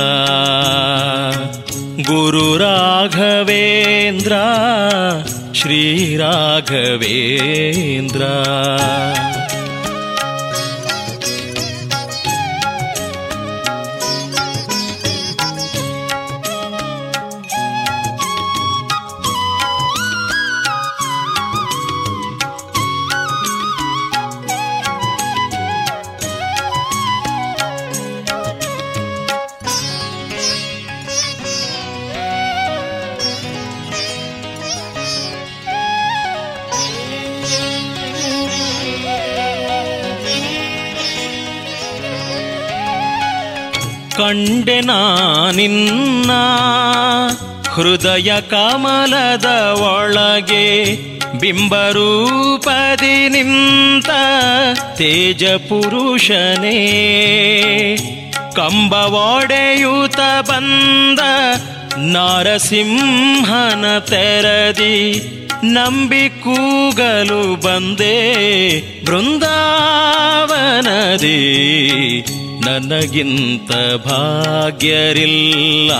[2.04, 4.32] ಗುರು ರಾಘವೇಂದ್ರ
[5.54, 8.22] ಶ್ರೀರಾಘವೇಂದ್ರ
[44.30, 44.80] ಕಂಡೆ
[45.56, 46.30] ನಿನ್ನ
[47.68, 50.96] ಹೃದಯ ಕಮಲದ ಒಳಗೆ
[51.38, 54.10] ಬಿಂಬರೂಪದಿ ನಿಂತ
[54.96, 56.78] ತೇಜ ಪುರುಷನೇ.
[58.56, 61.18] ಕಂಬವಾಡೆಯೂತ ಬಂದ
[61.96, 65.22] ನಾರಸಿಂಹನ ತೆರದಿ
[65.64, 69.80] ನಂಬಿ ಕೂಗಲು ಬಂದೆ ಬೃಂದಾವನದಿ.
[72.66, 73.70] ನನಗಿಂತ
[74.06, 75.92] ಭಾಗ್ಯರಿಲ್ಲ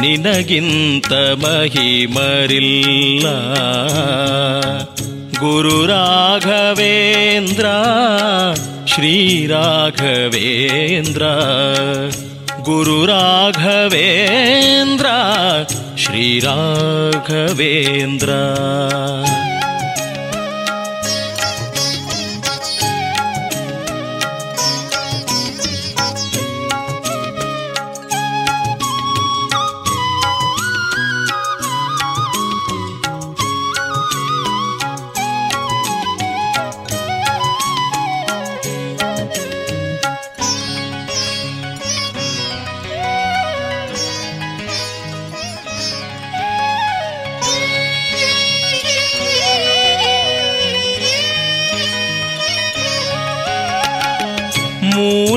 [0.00, 1.12] ನಿನಗಿಂತ
[1.44, 3.26] ಮಹಿಮರಿಲ್ಲ
[5.38, 7.66] ಗುರು ರಾಘವೇಂದ್ರ
[8.86, 11.22] ಶ್ರೀರಾಘವೇಂದ್ರ
[12.62, 15.06] ಗುರು ರಾಘವೇಂದ್ರ
[15.96, 18.30] ಶ್ರೀರಾಘವೇಂದ್ರ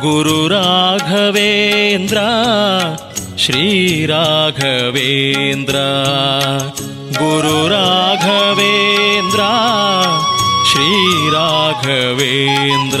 [0.00, 2.18] ಗುರು ರಾಘವೇಂದ್ರ
[3.38, 5.76] ಶ್ರೀರಾಘವೇಂದ್ರ
[7.18, 9.40] ಗುರು ರಾಘವೇಂದ್ರ
[10.70, 13.00] ಶ್ರೀರಾಘವೇಂದ್ರ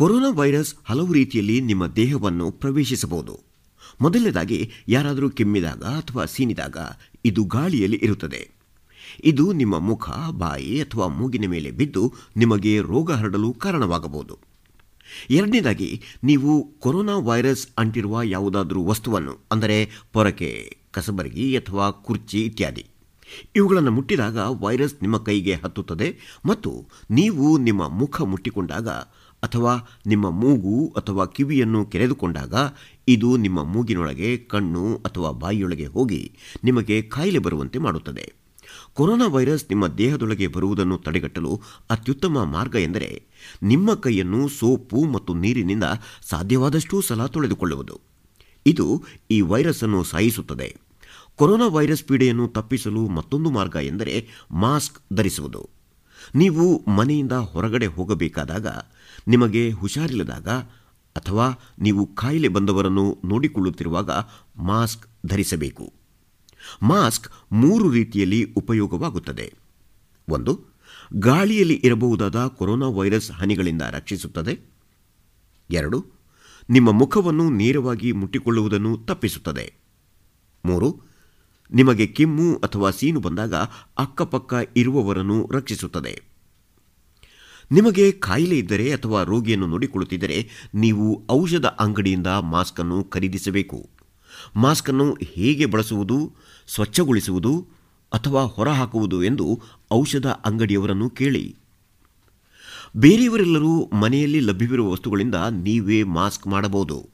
[0.00, 3.40] ಕೊರೋನಾ ವೈರಸ್ ಹಲವು ರೀತಿಯಲ್ಲಿ ನಿಮ್ಮ ದೇಹವನ್ನು ಪ್ರವೇಶಿಸಬಹುದು.
[4.00, 6.76] ಮೊದಲನೇದಾಗಿ, ಯಾರಾದರೂ ಕೆಮ್ಮಿದಾಗ ಅಥವಾ ಸೀನಿದಾಗ
[7.24, 8.50] ಇದು ಗಾಳಿಯಲ್ಲಿ ಇರುತ್ತದೆ.
[9.24, 14.38] ಇದು ನಿಮ್ಮ ಮುಖ, ಬಾಯಿ ಅಥವಾ ಮೂಗಿನ ಮೇಲೆ ಬಿದ್ದು ನಿಮಗೆ ರೋಗ ಹರಡಲು ಕಾರಣವಾಗಬಹುದು.
[15.30, 22.86] ಎರಡನೇದಾಗಿ, ನೀವು ಕೊರೋನಾ ವೈರಸ್ ಅಂಟಿರುವ ಯಾವುದಾದರೂ ವಸ್ತುವನ್ನು, ಅಂದರೆ ಪೊರಕೆ, ಕಸಬರಗಿ ಅಥವಾ ಕುರ್ಚಿ ಇತ್ಯಾದಿ.
[23.56, 28.88] ಇವುಗಳನ್ನು ಮುಟ್ಟಿದಾಗ ವೈರಸ್ ನಿಮ್ಮ ಕೈಗೆ ಹತ್ತುತ್ತದೆ ಮತ್ತು ನೀವು ನಿಮ್ಮ ಮುಖ ಮುಟ್ಟಿಕೊಂಡಾಗ
[29.42, 32.54] ಅಥವಾ ನಿಮ್ಮ ಮೂಗು ಅಥವಾ ಕಿವಿಯನ್ನು ಕೆರೆದುಕೊಂಡಾಗ
[33.08, 36.32] ಇದು ನಿಮ್ಮ ಮೂಗಿನೊಳಗೆ, ಕಣ್ಣು ಅಥವಾ ಬಾಯಿಯೊಳಗೆ ಹೋಗಿ
[36.64, 38.32] ನಿಮಗೆ ಕಾಯಿಲೆ ಬರುವಂತೆ ಮಾಡುತ್ತದೆ.
[38.94, 41.60] ಕೊರೋನಾ ವೈರಸ್ ನಿಮ್ಮ ದೇಹದೊಳಗೆ ಬರುವುದನ್ನು ತಡೆಗಟ್ಟಲು
[41.90, 43.22] ಅತ್ಯುತ್ತಮ ಮಾರ್ಗ ಎಂದರೆ
[43.62, 45.84] ನಿಮ್ಮ ಕೈಯನ್ನು ಸೋಪು ಮತ್ತು ನೀರಿನಿಂದ
[46.22, 48.00] ಸಾಧ್ಯವಾದಷ್ಟೂ ಸಲ ತೊಳೆದುಕೊಳ್ಳುವುದು.
[48.66, 50.76] ಇದು ಈ ವೈರಸ್ ಅನ್ನು ಸಾಯಿಸುತ್ತದೆ.
[51.36, 55.79] ಕೊರೋನಾ ವೈರಸ್ ಪೀಡೆಯನ್ನು ತಪ್ಪಿಸಲು ಮತ್ತೊಂದು ಮಾರ್ಗ ಎಂದರೆ ಮಾಸ್ಕ್ ಧರಿಸುವುದು.
[56.34, 58.66] ನೀವು ಮನೆಯಿಂದ ಹೊರಗಡೆ ಹೋಗಬೇಕಾದಾಗ,
[59.28, 60.48] ನಿಮಗೆ ಹುಷಾರಿಲ್ಲದಾಗ
[61.16, 64.10] ಅಥವಾ ನೀವು ಕಾಯಿಲೆ ಬಂದವರನ್ನು ನೋಡಿಕೊಳ್ಳುತ್ತಿರುವಾಗ
[64.56, 65.92] ಮಾಸ್ಕ್ ಧರಿಸಬೇಕು.
[66.82, 69.54] ಮಾಸ್ಕ್ ಮೂರು ರೀತಿಯಲ್ಲಿ ಉಪಯೋಗವಾಗುತ್ತದೆ.
[70.28, 70.64] ಒಂದು,
[71.14, 74.60] ಗಾಳಿಯಲ್ಲಿ ಇರಬಹುದಾದ ಕೊರೋನಾ ವೈರಸ್ ಹನಿಗಳಿಂದ ರಕ್ಷಿಸುತ್ತದೆ.
[75.70, 76.06] ಎರಡು,
[76.70, 79.74] ನಿಮ್ಮ ಮುಖವನ್ನು ನೇರವಾಗಿ ಮುಟ್ಟಿಕೊಳ್ಳುವುದನ್ನು ತಪ್ಪಿಸುತ್ತದೆ.
[80.64, 81.09] ಮೂರು
[81.72, 83.54] ನಿಮಗೆ ಕೆಮ್ಮು ಅಥವಾ ಸೀನು ಬಂದಾಗ
[83.98, 86.22] ಅಕ್ಕಪಕ್ಕ ಇರುವವರನ್ನು ರಕ್ಷಿಸುತ್ತದೆ.
[87.72, 93.90] ನಿಮಗೆ ಕಾಯಿಲೆ ಇದ್ದರೆ ಅಥವಾ ರೋಗಿಯನ್ನು ನೋಡಿಕೊಳ್ಳುತ್ತಿದ್ದರೆ ನೀವು ಔಷಧ ಅಂಗಡಿಯಿಂದ ಮಾಸ್ಕ್ ಅನ್ನು ಖರೀದಿಸಬೇಕು.
[94.56, 96.34] ಮಾಸ್ಕ್ ಅನ್ನು ಹೇಗೆ ಬಳಸುವುದು,
[96.68, 97.68] ಸ್ವಚ್ಛಗೊಳಿಸುವುದು
[98.12, 99.62] ಅಥವಾ ಹೊರಹಾಕುವುದು ಎಂದು
[99.92, 101.56] ಔಷಧ ಅಂಗಡಿಯವರನ್ನು ಕೇಳಿ.
[102.96, 107.08] ಬೇರೆಯವರೆಲ್ಲರೂ ಮನೆಯಲ್ಲಿ ಲಭ್ಯವಿರುವ ವಸ್ತುಗಳಿಂದ ನೀವೇ ಮಾಸ್ಕ್ ಮಾಡಬಹುದು.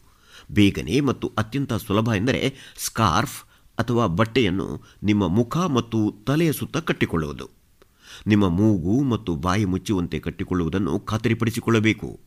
[0.52, 3.45] ಬೇಗನೆ ಮತ್ತು ಅತ್ಯಂತ ಸುಲಭ ಎಂದರೆ ಸ್ಕಾರ್ಫ್
[3.78, 7.50] ಅಥವಾ ಬಟ್ಟೆಯನ್ನು ನಿಮ್ಮ ಮುಖ ಮತ್ತು ತಲೆಯ ಸುತ್ತ ಕಟ್ಟಿಕೊಳ್ಳುವುದು.
[8.26, 12.20] ನಿಮ್ಮ ಮೂಗು ಮತ್ತು ಬಾಯಿ ಮುಚ್ಚುವಂತೆ ಕಟ್ಟಿಕೊಳ್ಳುವುದನ್ನು ಖಾತರಿಪಡಿಸಿಕೊಳ್ಳಬೇಕು.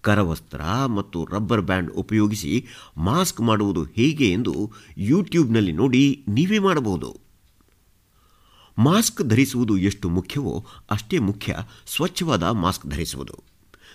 [0.00, 2.66] ಕರವಸ್ತ್ರ ಮತ್ತು ರಬ್ಬರ್ ಬ್ಯಾಂಡ್ ಉಪಯೋಗಿಸಿ
[2.96, 7.16] ಮಾಸ್ಕ್ ಮಾಡುವುದು ಹೇಗೆ ಎಂದು ಯೂಟ್ಯೂಬ್ನಲ್ಲಿ ನೋಡಿ ನೀವೇ ಮಾಡಬಹುದು.
[8.78, 11.56] ಮಾಸ್ಕ್ ಧರಿಸುವುದು ಎಷ್ಟು ಮುಖ್ಯವೋ ಅಷ್ಟೇ ಮುಖ್ಯ
[11.86, 13.52] ಸ್ವಚ್ಛವಾದ ಮಾಸ್ಕ್ ಧರಿಸುವುದು.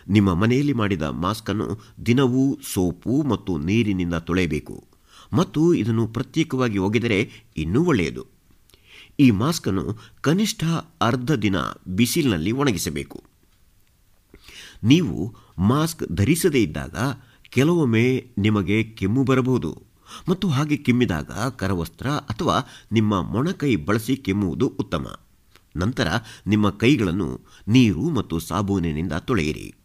[0.10, 4.97] ನಿಮ್ಮ ಮನೆಯಲ್ಲಿ ಮಾಡಿದ ಮಾಸ್ಕನ್ನು ದಿನವೂ ಸೋಪು ಮತ್ತು ನೀರಿನಿಂದ ತೊಳೆಯಬೇಕು.
[5.34, 8.26] ಮತ್ತು ಇದನ್ನು ಪ್ರತ್ಯೇಕವಾಗಿ ಒಗೆದರೆ ಇನ್ನೂ ಒಳ್ಳೆಯದು.
[9.20, 10.64] ಈ ಮಾಸ್ಕನ್ನು ಕನಿಷ್ಠ
[11.02, 11.56] ಅರ್ಧ ದಿನ
[11.88, 13.24] ಬಿಸಿಲಿನಲ್ಲಿ ಒಣಗಿಸಬೇಕು.
[14.84, 16.96] ನೀವು ಮಾಸ್ಕ್ ಧರಿಸದೇ ಇದ್ದಾಗ
[17.50, 19.82] ಕೆಲವೊಮ್ಮೆ ನಿಮಗೆ ಕೆಮ್ಮು ಬರಬಹುದು
[20.30, 25.20] ಮತ್ತು ಹಾಗೆ ಕೆಮ್ಮಿದಾಗ ಕರವಸ್ತ್ರ ಅಥವಾ ನಿಮ್ಮ ಮೊಣಕೈ ಬಳಸಿ ಕೆಮ್ಮುವುದು ಉತ್ತಮ.
[25.78, 26.08] ನಂತರ
[26.48, 29.76] ನಿಮ್ಮ ಕೈಗಳನ್ನು ನೀರು ಮತ್ತು ಸಾಬೂನಿನಿಂದ ತೊಳೆಯಿರಿ.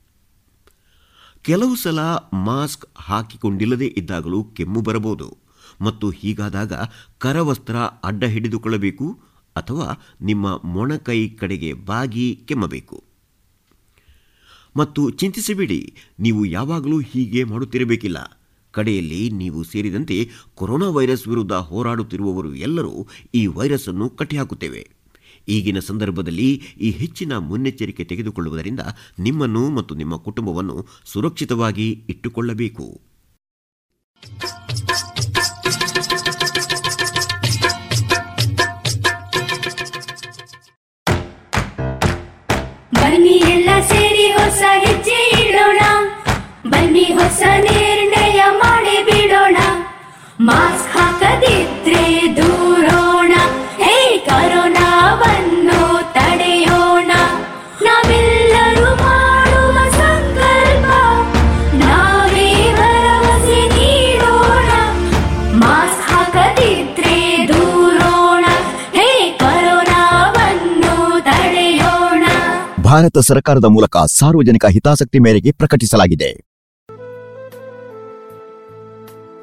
[1.45, 2.01] ಕೆಲವು ಸಲ
[2.33, 5.37] ಮಾಸ್ಕ್ ಹಾಕಿಕೊಂಡಿಲ್ಲದೇ ಇದ್ದಾಗಲೂ ಕೆಮ್ಮು ಬರಬಹುದು.
[5.81, 6.73] ಮತ್ತು ಹೀಗಾದಾಗ
[7.19, 9.21] ಕರವಸ್ತ್ರ ಅಡ್ಡ ಹಿಡಿದುಕೊಳ್ಳಬೇಕು
[9.57, 13.03] ಅಥವಾ ನಿಮ್ಮ ಮೊಣಕೈ ಕಡೆಗೆ ಬಾಗಿ ಕೆಮ್ಮಬೇಕು.
[14.77, 18.39] ಮತ್ತು ಚಿಂತಿಸಬೇಡಿ, ನೀವು ಯಾವಾಗಲೂ ಹೀಗೆ ಮಾಡುತ್ತಿರಬೇಕಿಲ್ಲ.
[18.71, 24.92] ಕಡೆಯಲ್ಲಿ ನೀವು ಸೇರಿದಂತೆ ಕೊರೋನಾ ವೈರಸ್ ವಿರುದ್ಧ ಹೋರಾಡುತ್ತಿರುವವರು ಎಲ್ಲರೂ ಈ ವೈರಸ್ ಅನ್ನು ಕಟ್ಟಿಹಾಕುತ್ತೇವೆ.
[25.49, 28.81] ಈಗಿನ ಸಂದರ್ಭದಲ್ಲಿ ಈ ಹೆಚ್ಚಿನ ಮುನ್ನೆಚ್ಚರಿಕೆ ತೆಗೆದುಕೊಳ್ಳುವುದರಿಂದ
[29.19, 33.13] ನಿಮ್ಮನ್ನು ಮತ್ತು ನಿಮ್ಮ ಕುಟುಂಬವನ್ನು ಸುರಕ್ಷಿತವಾಗಿ ಇಟ್ಟುಕೊಳ್ಳಬೇಕು.
[42.95, 45.81] ಬನ್ನಿ ಎಲ್ಲ ಸೇರಿ ಹೊಸ ಹೆಜ್ಜೆ ಇಡೋಣ.
[46.71, 49.57] ಬನ್ನಿ ಹೊಸ ನಿರ್ಣಯ ಮಾಡಿ ಬಿಡೋಣ.
[50.41, 53.33] ಮಾಸ್ಕ್ ಹಾಕದಿದ್ರೆ ದೂರೋಣ.
[53.77, 54.19] ಹೇ
[55.13, 57.11] ಕರೋನಾವನ್ನು ತಡೆಯೋಣ.
[57.83, 60.87] ನಾವೆಲ್ಲರೂ ಮಾಡುವ ಸಂಕಲ್ಪ
[61.75, 64.71] ನಾವೇ ಭರವಸೆ ನೀಡೋಣ.
[65.53, 68.45] ಮಾಸ್ಕ್ ಹಾಕದಿದ್ರೆ ದೂರೋಣ.
[68.93, 72.25] ಹೇ ಕರೋನಾವನ್ನು ತಡೆಯೋಣ.
[72.83, 76.41] ಭಾರತ ಸರ್ಕಾರದ ಮೂಲಕ ಸಾರ್ವಜನಿಕ ಹಿತಾಸಕ್ತಿ ಮೇರೆಗೆ ಪ್ರಕಟಿಸಲಾಗಿದೆ.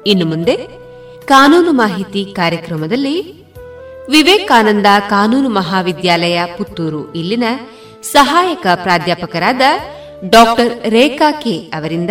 [0.06, 0.56] ಇನ್ನು ಮುಂದೆ
[1.26, 3.39] ಕಾನೂನು ಮಾಹಿತಿ ಕಾರ್ಯಕ್ರಮದಲ್ಲಿ
[4.08, 7.14] ವಿವೇಕಾನಂದ ಕಾನೂನು ಮಹಾವಿದ್ಯಾಲಯ ಪುತ್ತೂರು.
[7.14, 7.44] ಇಲ್ಲಿನ
[8.02, 9.60] ಸಹಾಯಕ ಪ್ರಾಧ್ಯಾಪಕರಾದ
[10.28, 12.10] ಡಾಕ್ಟರ್ ರೇಖಾ ಕೆ ಅವರಿಂದ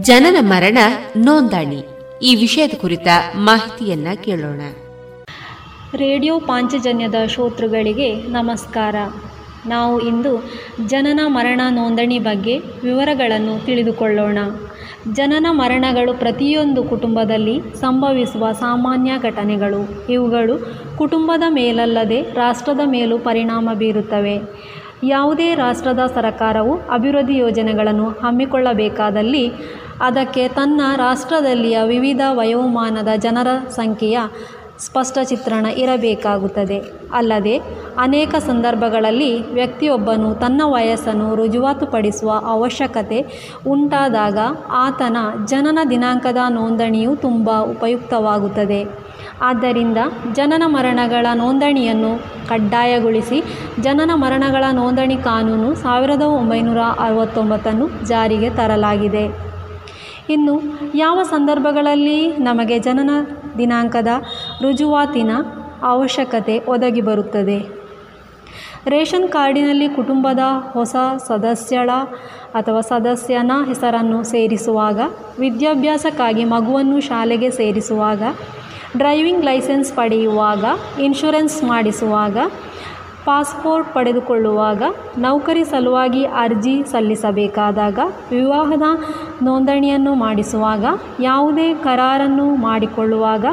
[0.00, 0.78] ಜನನ ಮರಣ
[1.16, 1.84] ನೋಂದಣಿ.
[2.22, 4.60] ಈ ವಿಷಯದ ಕುರಿತ ಮಾಹಿತಿಯನ್ನ ಕೇಳೋಣ.
[5.96, 8.94] ರೇಡಿಯೋ ಪಾಂಚಜನ್ಯದ ಶ್ರೋತೃಗಳಿಗೆ ನಮಸ್ಕಾರ.
[9.66, 10.44] ನಾವು ಇಂದು
[10.86, 14.38] ಜನನ ಮರಣ ನೋಂದಣಿ ಬಗ್ಗೆ ವಿವರಗಳನ್ನು ತಿಳಿದುಕೊಳ್ಳೋಣ.
[15.12, 20.06] ಜನನ ಮರಣಗಳು ಪ್ರತಿಯೊಂದು ಕುಟುಂಬದಲ್ಲಿ ಸಂಭವಿಸುವ ಸಾಮಾನ್ಯ ಘಟನೆಗಳು.
[20.12, 20.54] ಇವುಗಳು
[20.98, 24.42] ಕುಟುಂಬದ ಮೇಲಲ್ಲದೆ ರಾಷ್ಟ್ರದ ಮೇಲೂ ಪರಿಣಾಮ ಬೀರುತ್ತವೆ.
[25.04, 29.48] ಯಾವುದೇ ರಾಷ್ಟ್ರದ ಸರಕಾರವು ಅಭಿವೃದ್ಧಿ ಯೋಜನೆಗಳನ್ನು ಹಮ್ಮಿಕೊಳ್ಳಬೇಕಾದಲ್ಲಿ
[30.00, 34.18] ಅದಕ್ಕೆ ತನ್ನ ರಾಷ್ಟ್ರದಲ್ಲಿಯ ವಿವಿಧ ವಯೋಮಾನದ ಜನರ ಸಂಖ್ಯೆಯ
[34.86, 36.78] ಸ್ಪಷ್ಟ ಚಿತ್ರಣ ಇರಬೇಕಾಗುತ್ತದೆ.
[37.12, 37.54] ಅಲ್ಲದೆ,
[37.98, 43.18] ಅನೇಕ ಸಂದರ್ಭಗಳಲ್ಲಿ ವ್ಯಕ್ತಿಯೊಬ್ಬನು ತನ್ನ ವಯಸ್ಸನ್ನು ರುಜುವಾತುಪಡಿಸುವ ಅವಶ್ಯಕತೆ
[43.66, 44.38] ಉಂಟಾದಾಗ
[44.84, 45.16] ಆತನ
[45.46, 48.80] ಜನನ ದಿನಾಂಕದ ನೋಂದಣಿಯು ತುಂಬ ಉಪಯುಕ್ತವಾಗುತ್ತದೆ.
[49.42, 49.98] ಆದ್ದರಿಂದ
[50.32, 52.12] ಜನನ ಮರಣಗಳ ನೋಂದಣಿಯನ್ನು
[52.48, 53.38] ಕಡ್ಡಾಯಗೊಳಿಸಿ
[53.80, 59.24] ಜನನ ಮರಣಗಳ ನೋಂದಣಿ ಕಾನೂನು ಸಾವಿರದ ಒಂಬೈನೂರ ಅರವತ್ತೊಂಬತ್ತನ್ನು ಜಾರಿಗೆ ತರಲಾಗಿದೆ.
[60.30, 60.54] ಇನ್ನು,
[60.94, 63.10] ಯಾವ ಸಂದರ್ಭಗಳಲ್ಲಿ ನಮಗೆ ಜನನ
[63.58, 64.08] ದಿನಾಂಕದ
[64.62, 65.30] ರುಜುವಾತಿನ
[65.82, 67.58] ಅವಶ್ಯಕತೆ ಒದಗಿ ಬರುತ್ತದೆ.
[68.86, 70.38] ರೇಷನ್ ಕಾರ್ಡಿನಲ್ಲಿ ಕುಟುಂಬದ
[70.72, 70.96] ಹೊಸ
[71.28, 71.90] ಸದಸ್ಯಳ
[72.54, 75.00] ಅಥವಾ ಸದಸ್ಯನ ಹೆಸರನ್ನು ಸೇರಿಸುವಾಗ,
[75.38, 78.22] ವಿದ್ಯಾಭ್ಯಾಸಕ್ಕಾಗಿ ಮಗುವನ್ನು ಶಾಲೆಗೆ ಸೇರಿಸುವಾಗ,
[78.96, 80.64] ಡ್ರೈವಿಂಗ್ ಲೈಸೆನ್ಸ್ ಪಡೆಯುವಾಗ,
[81.00, 82.36] ಇನ್ಶೂರೆನ್ಸ್ ಮಾಡಿಸುವಾಗ
[83.26, 84.82] ಪಾಸ್ಪೋರ್ಟ್ ಪಡೆದುಕೊಳ್ಳುವಾಗ
[85.18, 87.98] ನೌಕರಿ ಸಲುವಾಗಿ ಅರ್ಜಿ ಸಲ್ಲಿಸಬೇಕಾದಾಗ
[88.30, 88.86] ವಿವಾಹದ
[89.42, 90.84] ನೋಂದಣಿಯನ್ನು ಮಾಡಿಸುವಾಗ
[91.20, 93.44] ಯಾವುದೇ ಕರಾರನ್ನು ಮಾಡಿಕೊಳ್ಳುವಾಗ,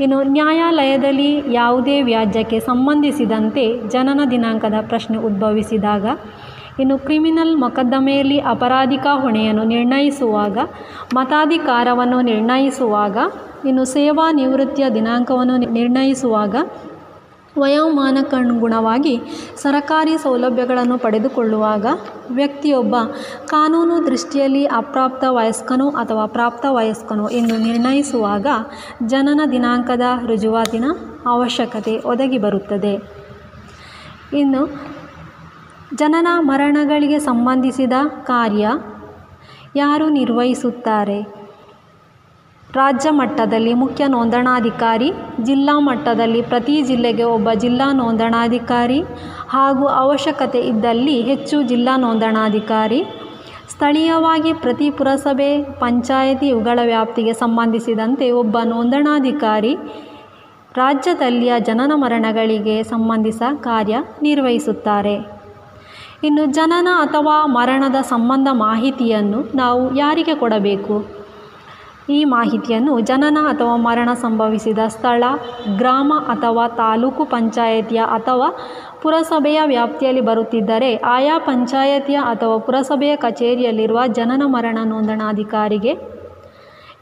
[0.00, 6.06] ಇನ್ನು ನ್ಯಾಯಾಲಯದಲ್ಲಿ ಯಾವುದೇ ವ್ಯಾಜ್ಯಕ್ಕೆ ಸಂಬಂಧಿಸಿದಂತೆ ಜನನ ದಿನಾಂಕದ ಪ್ರಶ್ನೆ ಉದ್ಭವಿಸಿದಾಗ,
[6.78, 10.58] ಇನ್ನು ಕ್ರಿಮಿನಲ್ ಮೊಕದ್ದಮೆಯಲ್ಲಿ ಅಪರಾಧಿಕ ಹೊಣೆಯನ್ನು ನಿರ್ಣಯಿಸುವಾಗ,
[11.14, 13.16] ಮತಾಧಿಕಾರವನ್ನು ನಿರ್ಣಯಿಸುವಾಗ,
[13.64, 16.56] ಇನ್ನು ಸೇವಾ ನಿವೃತ್ತಿಯ ದಿನಾಂಕವನ್ನು ನಿರ್ಣಯಿಸುವಾಗ
[17.58, 19.20] ವಯೋಮಾನಕ್ಕನುಗುಣವಾಗಿ
[19.56, 21.86] ಸರಕಾರಿ ಸೌಲಭ್ಯಗಳನ್ನು ಪಡೆದುಕೊಳ್ಳುವಾಗ
[22.30, 22.96] ವ್ಯಕ್ತಿಯೊಬ್ಬ
[23.46, 28.46] ಕಾನೂನು ದೃಷ್ಟಿಯಲ್ಲಿ ಅಪ್ರಾಪ್ತ ವಯಸ್ಕನೋ ಅಥವಾ ಪ್ರಾಪ್ತ ವಯಸ್ಕನೋ ಎಂದು ನಿರ್ಣಯಿಸುವಾಗ
[29.06, 30.84] ಜನನ ದಿನಾಂಕದ ರುಜುವಾತಿನ
[31.26, 32.94] ಅವಶ್ಯಕತೆ ಒದಗಿ ಬರುತ್ತದೆ.
[34.32, 34.62] ಇನ್ನು
[35.94, 37.92] ಜನನ ಮರಣಗಳಿಗೆ ಸಂಬಂಧಿಸಿದ
[38.24, 38.68] ಕಾರ್ಯ
[39.76, 41.41] ಯಾರು ನಿರ್ವಹಿಸುತ್ತಾರೆ?
[42.76, 45.08] ರಾಜ್ಯ ಮಟ್ಟದಲ್ಲಿ ಮುಖ್ಯ ನೋಂದಣಾಧಿಕಾರಿ,
[45.40, 49.00] ಜಿಲ್ಲಾ ಮಟ್ಟದಲ್ಲಿ ಪ್ರತಿ ಜಿಲ್ಲೆಗೆ ಒಬ್ಬ ಜಿಲ್ಲಾ ನೋಂದಣಾಧಿಕಾರಿ
[49.48, 53.00] ಹಾಗೂ ಅವಶ್ಯಕತೆ ಇದ್ದಲ್ಲಿ ಹೆಚ್ಚು ಜಿಲ್ಲಾ ನೋಂದಣಾಧಿಕಾರಿ.
[53.68, 55.50] ಸ್ಥಳೀಯವಾಗಿ ಪ್ರತಿ ಪುರಸಭೆ,
[55.80, 59.74] ಪಂಚಾಯಿತಿ ಇವುಗಳ ವ್ಯಾಪ್ತಿಗೆ ಸಂಬಂಧಿಸಿದಂತೆ ಒಬ್ಬ ನೋಂದಣಾಧಿಕಾರಿ
[60.76, 65.16] ರಾಜ್ಯದಲ್ಲಿಯ ಜನನ ಮರಣಗಳಿಗೆ ಸಂಬಂಧಿಸ ಕಾರ್ಯ ನಿರ್ವಹಿಸುತ್ತಾರೆ.
[66.24, 71.21] ಇನ್ನು ಜನನ ಅಥವಾ ಮರಣದ ಸಂಬಂಧ ಮಾಹಿತಿಯನ್ನು ನಾವು ಯಾರಿಗೆ ಕೊಡಬೇಕು?
[72.14, 75.24] ಈ ಮಾಹಿತಿಯನ್ನು ಜನನ ಅಥವಾ ಮರಣ ಸಂಭವಿಸಿದ ಸ್ಥಳ,
[75.76, 78.48] ಗ್ರಾಮ ಅಥವಾ ತಾಲೂಕು ಪಂಚಾಯತಿಯ ಅಥವಾ
[79.02, 85.94] ಪುರಸಭೆಯ ವ್ಯಾಪ್ತಿಯಲ್ಲಿ ಬರುತ್ತಿದ್ದರೆ ಆಯಾ ಪಂಚಾಯತಿಯ ಅಥವಾ ಪುರಸಭೆಯ ಕಚೇರಿಯಲ್ಲಿರುವ ಜನನ ಮರಣ ನೋಂದಣಾಧಿಕಾರಿಗೆ.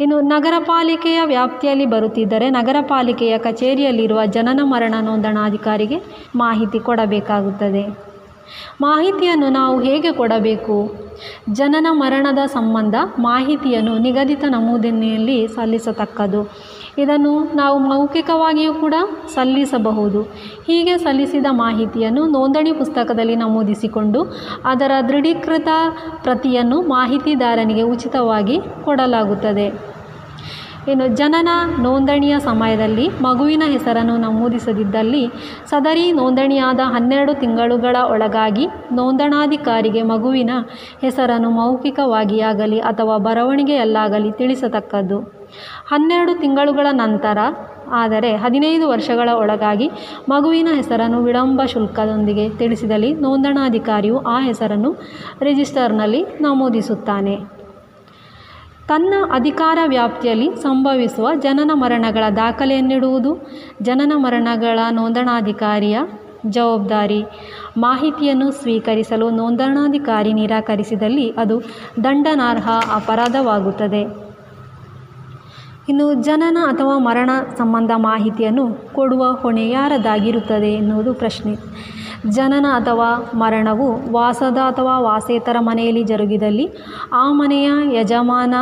[0.00, 5.98] ಇನ್ನು ನಗರ ಪಾಲಿಕೆಯ ವ್ಯಾಪ್ತಿಯಲ್ಲಿ ಬರುತ್ತಿದ್ದರೆ ನಗರ ಪಾಲಿಕೆಯ ಕಚೇರಿಯಲ್ಲಿರುವ ಜನನ ಮರಣ ನೋಂದಣಾಧಿಕಾರಿಗೆ
[6.34, 8.09] ಮಾಹಿತಿ ಕೊಡಬೇಕಾಗುತ್ತದೆ.
[8.80, 10.76] ಮಾಹಿತಿಯನ್ನು ನಾವು ಹೇಗೆ ಕೊಡಬೇಕು?
[11.52, 16.42] ಜನನ ಮರಣದ ಸಂಬಂಧ ಮಾಹಿತಿಯನ್ನು ನಿಗದಿತ ನಮೂದಿನಲ್ಲಿ ಸಲ್ಲಿಸತಕ್ಕದು
[16.98, 18.94] ಇದನ್ನು ನಾವು ಮೌಖಿಕವಾಗಿಯೂ ಕೂಡ
[19.34, 20.22] ಸಲ್ಲಿಸಬಹುದು.
[20.66, 24.22] ಹೀಗೆ ಸಲ್ಲಿಸಿದ ಮಾಹಿತಿಯನ್ನು ನೋಂದಣಿ ಪುಸ್ತಕದಲ್ಲಿ ನಮೂದಿಸಿಕೊಂಡು
[24.64, 25.68] ಅದರ ದೃಢೀಕೃತ
[26.22, 29.90] ಪ್ರತಿಯನ್ನು ಮಾಹಿತಿದಾರನಿಗೆ ಉಚಿತವಾಗಿ ಕೊಡಲಾಗುತ್ತದೆ.
[30.88, 31.48] ಇನ್ನು ಜನನ
[31.82, 35.30] ನೋಂದಣಿಯ ಸಮಯದಲ್ಲಿ ಮಗುವಿನ ಹೆಸರನ್ನು ನಮೂದಿಸದಿದ್ದಲ್ಲಿ
[35.70, 40.50] ಸದರಿ ನೋಂದಣಿಯಾದ ಹನ್ನೆರಡು ತಿಂಗಳುಗಳ ಒಳಗಾಗಿ ನೋಂದಣಾಧಿಕಾರಿಗೆ ಮಗುವಿನ
[41.00, 45.20] ಹೆಸರನ್ನು ಮೌಖಿಕವಾಗಿಯಾಗಲಿ ಅಥವಾ ಬರವಣಿಗೆಯಲ್ಲಾಗಲಿ ತಿಳಿಸತಕ್ಕದ್ದು.
[45.92, 47.38] ಹನ್ನೆರಡು ತಿಂಗಳುಗಳ ನಂತರ,
[47.92, 49.90] ಆದರೆ ಹದಿನೈದು ವರ್ಷಗಳ ಒಳಗಾಗಿ
[50.28, 54.92] ಮಗುವಿನ ಹೆಸರನ್ನು ವಿಳಂಬ ಶುಲ್ಕದೊಂದಿಗೆ ತಿಳಿಸಿದಲ್ಲಿ ನೋಂದಣಾಧಿಕಾರಿಯು ಆ ಹೆಸರನ್ನು
[55.42, 57.59] ರಿಜಿಸ್ಟರ್ನಲ್ಲಿ ನಮೂದಿಸುತ್ತಾನೆ.
[58.90, 63.32] ತನ್ನ ಅಧಿಕಾರ ವ್ಯಾಪ್ತಿಯಲ್ಲಿ ಸಂಭವಿಸುವ ಜನನ ಮರಣಗಳ ದಾಖಲೆಯನ್ನಿಡುವುದು.
[63.82, 65.98] ಜನನ ಮರಣಗಳ ನೋಂದಣಾಧಿಕಾರಿಯ
[66.46, 67.24] ಜವಾಬ್ದಾರಿ.
[67.76, 71.62] ಮಾಹಿತಿಯನ್ನು ಸ್ವೀಕರಿಸಲು ನೋಂದಣಾಧಿಕಾರಿ ನಿರಾಕರಿಸಿದಲ್ಲಿ ಅದು
[72.04, 74.02] ದಂಡನಾರ್ಹ ಅಪರಾಧವಾಗುತ್ತದೆ.
[75.88, 81.54] ಇನ್ನು ಜನನ ಅಥವಾ ಮರಣ ಸಂಬಂಧ ಮಾಹಿತಿಯನ್ನು ಕೊಡುವ ಹೊಣೆ ಯಾರದಾಗಿರುತ್ತದೆ ಎನ್ನುವುದು ಪ್ರಶ್ನೆ.
[82.28, 86.70] ಜನನ ಅಥವಾ ಮರಣವು ವಾಸದ ಅಥವಾ ವಾಸೇತರ ಮನೆಯಲ್ಲಿ ಜರುಗಿದಲ್ಲಿ
[87.12, 88.54] ಆ ಮನೆಯ ಯಜಮಾನ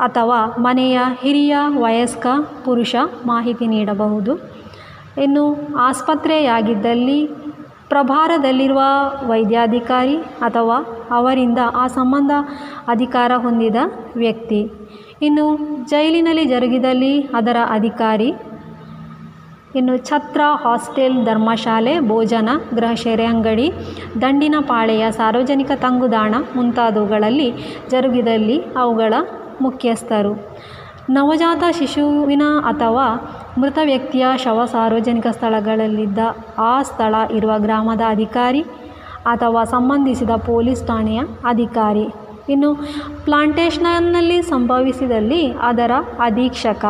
[0.00, 2.26] ಅಥವಾ ಮನೆಯ ಹಿರಿಯ ವಯಸ್ಕ
[2.64, 2.94] ಪುರುಷ
[3.26, 4.34] ಮಾಹಿತಿ ನೀಡಬಹುದು.
[5.22, 7.26] ಇನ್ನು ಆಸ್ಪತ್ರೆಯಾಗಿದ್ದಲ್ಲಿ
[7.88, 8.80] ಪ್ರಭಾರದಲ್ಲಿರುವ
[9.26, 12.30] ವೈದ್ಯಾಧಿಕಾರಿ ಅಥವಾ ಅವರಿಂದ ಆ ಸಂಬಂಧ
[12.88, 13.76] ಅಧಿಕಾರ ಹೊಂದಿದ
[14.16, 14.72] ವ್ಯಕ್ತಿ.
[15.22, 15.56] ಇನ್ನು
[15.90, 18.34] ಜೈಲಿನಲ್ಲಿ ಜರುಗಿದಲ್ಲಿ ಅದರ ಅಧಿಕಾರಿ
[19.76, 23.72] ಇನ್ನು ಛತ್ರ ಹಾಸ್ಟೆಲ್ ಧರ್ಮಶಾಲೆ, ಭೋಜನ, ಗೃಹ ಸೇರೆ ಅಂಗಡಿ
[24.20, 27.48] ದಂಡಿನ ಪಾಳೆಯ ಸಾರ್ವಜನಿಕ ತಂಗುದಾಣ ಮುಂತಾದವುಗಳಲ್ಲಿ
[27.90, 29.14] ಜರುಗಿದಲ್ಲಿ ಅವುಗಳ
[29.60, 30.32] ಮುಖ್ಯಸ್ಥರು.
[31.10, 33.06] ನವಜಾತ ಶಿಶುವಿನ ಅಥವಾ
[33.58, 36.18] ಮೃತ ವ್ಯಕ್ತಿಯ ಶವ ಸಾರ್ವಜನಿಕ ಸ್ಥಳಗಳಲ್ಲಿದ್ದ
[36.58, 38.62] ಆ ಸ್ಥಳ ಇರುವ ಗ್ರಾಮದ ಅಧಿಕಾರಿ
[39.26, 42.06] ಅಥವಾ ಸಂಬಂಧಿಸಿದ ಪೊಲೀಸ್ ಠಾಣೆಯ ಅಧಿಕಾರಿ.
[42.48, 42.70] ಇನ್ನು
[43.24, 46.84] ಪ್ಲಾಂಟೇಷನ್ನಲ್ಲಿ ಸಂಭವಿಸಿದಲ್ಲಿ ಅದರ ಅಧೀಕ್ಷಕ.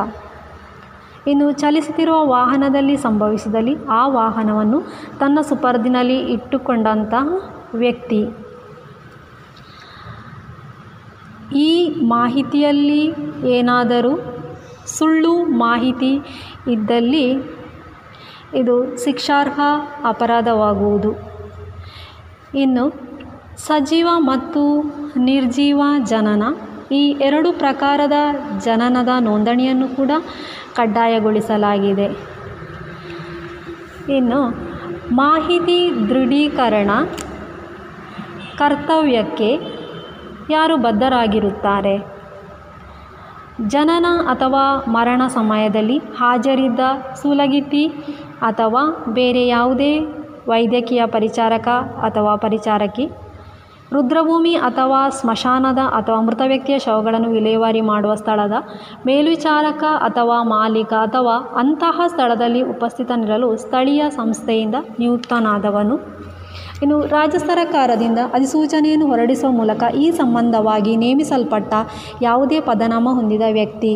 [1.27, 4.81] ಇನ್ನು ಚಲಿಸುತ್ತಿರುವ ವಾಹನದಲ್ಲಿ ಸಂಭವಿಸಿದಲ್ಲಿ ಆ ವಾಹನವನ್ನು
[5.19, 7.29] ತನ್ನ ಸುಪರ್ದಿನಲ್ಲಿ ಇಟ್ಟುಕೊಂಡಂತಹ
[7.75, 8.21] ವ್ಯಕ್ತಿ.
[11.57, 11.71] ಈ
[12.03, 13.03] ಮಾಹಿತಿಯಲ್ಲಿ
[13.47, 14.13] ಏನಾದರೂ
[14.87, 16.13] ಸುಳ್ಳು ಮಾಹಿತಿ
[16.69, 17.27] ಇದ್ದಲ್ಲಿ
[18.55, 19.61] ಇದು ಶಿಕ್ಷಾರ್ಹ
[20.05, 21.11] ಅಪರಾಧವಾಗುವುದು.
[22.55, 22.85] ಇನ್ನು
[23.57, 24.63] ಸಜೀವ ಮತ್ತು
[25.19, 26.43] ನಿರ್ಜೀವ ಜನನ
[26.93, 28.17] ಈ ಎರಡು ಪ್ರಕಾರದ
[28.65, 30.11] ಜನನದ ನೋಂದಣಿಯನ್ನು ಕೂಡ
[30.77, 32.09] ಕಡ್ಡಾಯಗೊಳಿಸಲಾಗಿದೆ.
[34.09, 34.41] ಇನ್ನು
[35.13, 36.91] ಮಾಹಿತಿ ದೃಢೀಕರಣ
[38.59, 39.51] ಕರ್ತವ್ಯಕ್ಕೆ
[40.51, 41.97] ಯಾರು ಬದ್ಧರಾಗಿರುತ್ತಾರೆ?
[43.69, 46.81] ಜನನ ಅಥವಾ ಮರಣ ಸಮಯದಲ್ಲಿ ಹಾಜರಿದ್ದ
[47.23, 47.85] ಸುಲಗಿತಿ
[48.43, 49.93] ಅಥವಾ ಬೇರೆ ಯಾವುದೇ
[50.49, 51.69] ವೈದ್ಯಕೀಯ ಪರಿಚಾರಕ
[52.03, 53.05] ಅಥವಾ ಪರಿಚಾರಕಿ
[53.93, 58.53] ರುದ್ರಭೂಮಿ ಅಥವಾ ಸ್ಮಶಾನದ ಅಥವಾ ಮೃತ ವ್ಯಕ್ತಿಯ ಶವಗಳನ್ನು ವಿಲೇವಾರಿ ಮಾಡುವ ಸ್ಥಳದ
[59.07, 65.99] ಮೇಲ್ವಿಚಾರಕ ಅಥವಾ ಮಾಲೀಕ ಅಥವಾ ಅಂತಹ ಸ್ಥಳದಲ್ಲಿ ಉಪಸ್ಥಿತನಿರಲು ಸ್ಥಳೀಯ ಸಂಸ್ಥೆಯಿಂದ ನಿಯುಕ್ತನಾದವನು.
[66.83, 71.75] ಇನ್ನು ರಾಜ್ಯ ಸರ್ಕಾರದಿಂದ ಅಧಿಸೂಚನೆಯನ್ನು ಹೊರಡಿಸುವ ಮೂಲಕ ಈ ಸಂಬಂಧವಾಗಿ ನೇಮಿಸಲ್ಪಟ್ಟ
[72.23, 73.93] ಯಾವುದೇ ಪದನಾಮ ಹೊಂದಿದ ವ್ಯಕ್ತಿ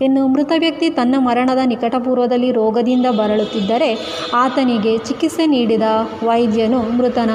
[0.00, 3.98] ಇನ್ನು ಮೃತ ವ್ಯಕ್ತಿ ತನ್ನ ಮರಣದ ನಿಕಟಪೂರ್ವದಲ್ಲಿ ರೋಗದಿಂದ ಬಳಲುತ್ತಿದ್ದರೆ
[4.34, 5.82] ಆತನಿಗೆ ಚಿಕಿತ್ಸೆ ನೀಡಿದ
[6.26, 7.30] ವೈದ್ಯನು ಮೃತನ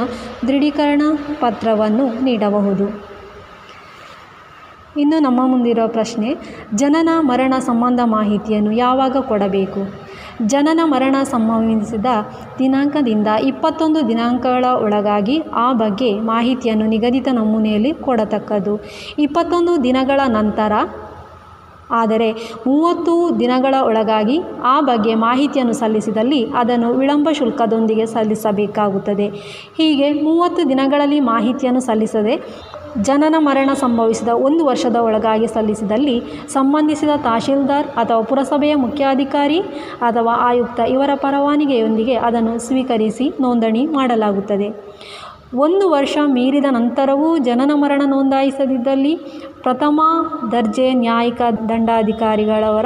[0.47, 1.01] ದೃಢೀಕರಣ
[1.39, 3.09] ಪತ್ರವನ್ನು ನೀಡಬಹುದು.
[4.97, 6.35] ಇನ್ನು ನಮ್ಮ ಮುಂದಿರುವ ಪ್ರಶ್ನೆ,
[6.75, 10.09] ಜನನ ಮರಣ ಸಂಬಂಧ ಮಾಹಿತಿಯನ್ನು ಯಾವಾಗ ಕೊಡಬೇಕು?
[10.45, 12.05] ಜನನ ಮರಣ ಸಂಭವಿಸಿದ
[12.59, 18.79] ದಿನಾಂಕದಿಂದ ಇಪ್ಪತ್ತೊಂದು ದಿನಾಂಕಗಳ ಒಳಗಾಗಿ ಆ ಬಗ್ಗೆ ಮಾಹಿತಿಯನ್ನು ನಿಗದಿತ ನಮೂನೆಯಲ್ಲಿ ಕೊಡತಕ್ಕದ್ದು.
[19.19, 20.71] ಇಪ್ಪತ್ತೊಂದು ದಿನಗಳ ನಂತರ
[21.91, 22.31] ಆದರೆ
[22.67, 29.27] ಮೂವತ್ತು ದಿನಗಳ ಒಳಗಾಗಿ ಆ ಬಗ್ಗೆ ಮಾಹಿತಿಯನ್ನು ಸಲ್ಲಿಸಿದಲ್ಲಿ ಅದನ್ನು ವಿಳಂಬ ಶುಲ್ಕದೊಂದಿಗೆ ಸಲ್ಲಿಸಬೇಕಾಗುತ್ತದೆ.
[29.77, 32.69] ಹೀಗೆ ಮೂವತ್ತು ದಿನಗಳಲ್ಲಿ ಮಾಹಿತಿಯನ್ನು ಸಲ್ಲಿಸದೆ
[33.01, 39.59] ಜನನ ಮರಣ ಸಂಭವಿಸಿದ ಒಂದು ವರ್ಷದ ಒಳಗಾಗಿ ಸಲ್ಲಿಸಿದಲ್ಲಿ ಸಂಬಂಧಿಸಿದ ತಹಶೀಲ್ದಾರ್ ಅಥವಾ ಪುರಸಭೆಯ ಮುಖ್ಯಾಧಿಕಾರಿ
[40.01, 44.69] ಅಥವಾ ಆಯುಕ್ತ ಇವರ ಪರವಾನಿಗೆಯೊಂದಿಗೆ ಅದನ್ನು ಸ್ವೀಕರಿಸಿ ನೋಂದಣಿ ಮಾಡಲಾಗುತ್ತದೆ.
[45.57, 49.15] ಒಂದು ವರ್ಷ ಮೀರಿದ ನಂತರವೂ ಜನನ ಮರಣ ನೋಂದಾಯಿಸದಿದ್ದಲ್ಲಿ
[49.61, 50.01] ಪ್ರಥಮ
[50.51, 52.85] ದರ್ಜೆ ನ್ಯಾಯಿಕ ದಂಡಾಧಿಕಾರಿಗಳವರ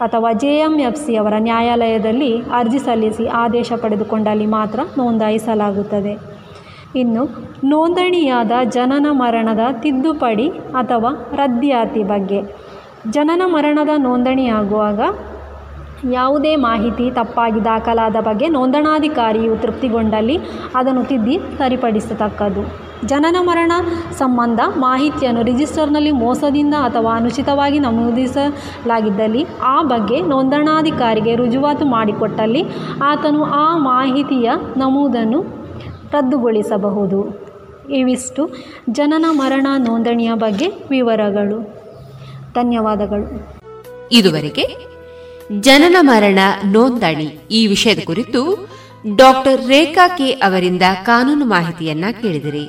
[0.00, 6.14] ಅಥವಾ ಜೆ ಎಂ ಎಫ್ ಸಿ ಅವರ ನ್ಯಾಯಾಲಯದಲ್ಲಿ ಅರ್ಜಿ ಸಲ್ಲಿಸಿ ಆದೇಶ ಪಡೆದುಕೊಂಡಲ್ಲಿ ಮಾತ್ರ ನೋಂದಾಯಿಸಲಾಗುತ್ತದೆ.
[6.96, 7.24] ಇನ್ನು
[7.64, 12.40] ನೋಂದಣಿಯಾದ ಜನನ ಮರಣದ ತಿದ್ದುಪಡಿ ಅಥವಾ ರದ್ದಿಯಾತಿ ಬಗ್ಗೆ.
[13.10, 15.00] ಜನನ ಮರಣದ ನೋಂದಣಿಯಾಗುವಾಗ
[16.12, 20.38] ಯಾವುದೇ ಮಾಹಿತಿ ತಪ್ಪಾಗಿ ದಾಖಲಾದ ಬಗ್ಗೆ ನೋಂದಣಾಧಿಕಾರಿಯು ತೃಪ್ತಿಗೊಂಡಲ್ಲಿ
[20.74, 22.84] ಅದನ್ನು ತಿದ್ದಿ ಸರಿಪಡಿಸತಕ್ಕದ್ದು.
[23.06, 23.72] ಜನನ ಮರಣ
[24.18, 32.64] ಸಂಬಂಧ ಮಾಹಿತಿಯನ್ನು ರಿಜಿಸ್ಟರ್ನಲ್ಲಿ ಮೋಸದಿಂದ ಅಥವಾ ಅನುಚಿತವಾಗಿ ನಮೂದಿಸಲಾಗಿದ್ದಲ್ಲಿ ಆ ಬಗ್ಗೆ ನೋಂದಣಾಧಿಕಾರಿಗೆ ರುಜುವಾತು ಮಾಡಿಕೊಟ್ಟಲ್ಲಿ
[33.02, 35.42] ಆತನು ಆ ಮಾಹಿತಿಯ ನಮೂದನ್ನು
[36.12, 37.44] ರದ್ದುಗೊಳಿಸಬಹುದು.
[37.90, 38.50] ಇವಿಷ್ಟು
[38.90, 41.62] ಜನನ ಮರಣ ನೋಂದಣಿಯ ಬಗ್ಗೆ ವಿವರಗಳು.
[42.54, 43.54] ಧನ್ಯವಾದಗಳು.
[44.12, 44.93] ಇದುವರೆಗೆ
[45.60, 48.68] ಜನನ ಮರಣ ನೋಂದಣಿ ಈ ವಿಷಯದ ಕುರಿತು
[49.16, 52.66] ಡಾಕ್ಟರ್ ರೇಖಾ ಕೆ ಅವರಿಂದ ಕಾನೂನು ಮಾಹಿತಿಯನ್ನ ಕೇಳಿದಿರಿ.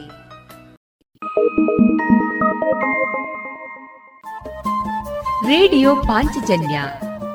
[5.48, 6.82] ರೇಡಿಯೋ ಪಾಂಚಜನ್ಯ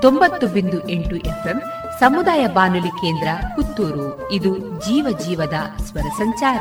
[0.03, 1.62] ತೊಂಬತ್ತು ಬಿಂದು ಎಂಟು ಎಫ್ಎಂ
[2.01, 4.32] ಸಮುದಾಯ ಬಾನುಲಿ ಕೇಂದ್ರ ಪುತ್ತೂರು.
[4.32, 6.61] ಇದು ಜೀವ ಜೀವದ ಸ್ವರ ಸಂಚಾರ.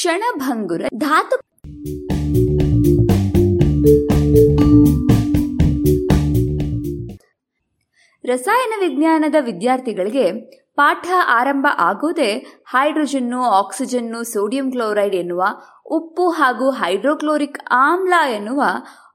[0.00, 1.36] ಕ್ಷಣಭಂಗುರ ಧಾತು
[8.24, 10.32] ರಸಾಯನ ವಿಜ್ಞಾನದ ವಿದ್ಯಾರ್ಥಿಗಳಿಗೆ
[10.74, 12.32] ಪಾಠ ಆರಂಭ ಆಗೋದೇ
[12.66, 15.44] ಹೈಡ್ರೋಜನ್ನು, ಆಕ್ಸಿಜನ್ನು, ಸೋಡಿಯಂ ಕ್ಲೋರೈಡ್ ಎನ್ನುವ
[15.90, 18.62] ಉಪ್ಪು ಹಾಗೂ ಹೈಡ್ರೋಕ್ಲೋರಿಕ್ ಆಮ್ಲ ಎನ್ನುವ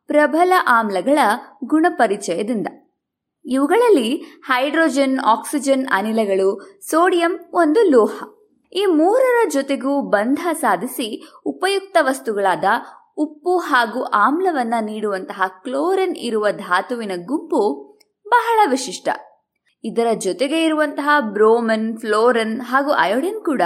[0.07, 1.19] ಪ್ರಬಲ ಆಮ್ಲಗಳ
[1.63, 2.67] ಗುಣಪರಿಚಯದಿಂದ.
[3.45, 4.17] ಇವುಗಳಲ್ಲಿ
[4.47, 8.34] ಹೈಡ್ರೋಜನ್, ಆಕ್ಸಿಜನ್ ಅನಿಲಗಳು, ಸೋಡಿಯಂ ಒಂದು ಲೋಹ.
[8.76, 12.63] ಈ ಮೂರರ ಜೊತೆಗೂ ಬಂಧ ಸಾಧಿಸಿ ಉಪಯುಕ್ತ ವಸ್ತುಗಳಾದ
[13.17, 17.61] ಉಪ್ಪು ಹಾಗೂ ಆಮ್ಲವನ್ನ ನೀಡುವಂತಹ ಕ್ಲೋರಿನ್ ಇರುವ ಧಾತುವಿನ ಗುಂಪು
[18.28, 19.09] ಬಹಳ ವಿಶಿಷ್ಟ.
[19.84, 23.61] ಇದರ ಜೊತೆಗೆ ಇರುವಂತಹ ಬ್ರೋಮನ್, ಫ್ಲೋರನ್ ಹಾಗೂ ಅಯೋಡಿನ್ ಕೂಡ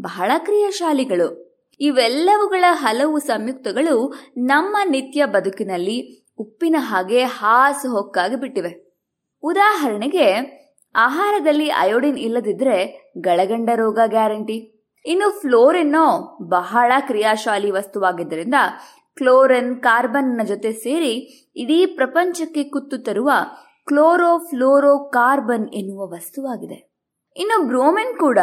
[0.00, 1.44] ಬಹಳ ಕ್ರಿಯಾಶಾಲಿಗಳು.
[1.80, 9.02] ಇವೆಲ್ಲವುಗಳ ಹಲವು ಸಂಯುಕ್ತಗಳು ನಮ್ಮ ನಿತ್ಯ ಬದುಕಿನಲ್ಲಿ ಉಪ್ಪಿನ ಹಾಗೆ ಹಾಸು ಹೊಕ್ಕಾಗಿ ಬಿಟ್ಟಿವೆ.
[9.42, 10.63] ಉದಾಹರಣೆಗೆ
[10.96, 14.70] ಆಹಾರದಲ್ಲಿ ಅಯೋಡಿನ್ ಇಲ್ಲದಿದ್ರೆ ಗಳಗಂಡ ರೋಗ ಗ್ಯಾರಂಟಿ.
[15.04, 18.54] ಇನ್ನು ಫ್ಲೋರಿನ್ನೋ ಬಹಳ ಕ್ರಿಯಾಶಾಲಿ ವಸ್ತುವಾಗಿದ್ದರಿಂದ
[19.16, 21.12] ಕ್ಲೋರಿನ್ ಕಾರ್ಬನ್ ಜೊತೆ ಸೇರಿ
[21.56, 23.30] ಇಡೀ ಪ್ರಪಂಚಕ್ಕೆ ಕುತ್ತು ತರುವ
[23.86, 26.94] ಕ್ಲೋರೋ ಕಾರ್ಬನ್ ಎನ್ನುವ ವಸ್ತುವಾಗಿದೆ.
[27.36, 28.38] ಇನ್ನು ಬ್ರೋಮಿನ್ ಕೂಡ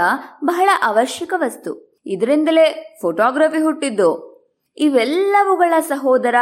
[0.46, 2.02] ಬಹಳ ಅವಶ್ಯಕ ವಸ್ತು.
[2.06, 4.32] ಇದರಿಂದಲೇ ಫೋಟೋಗ್ರಫಿ ಹುಟ್ಟಿದ್ದು.
[4.78, 6.36] ಇವೆಲ್ಲವುಗಳ ಸಹೋದರ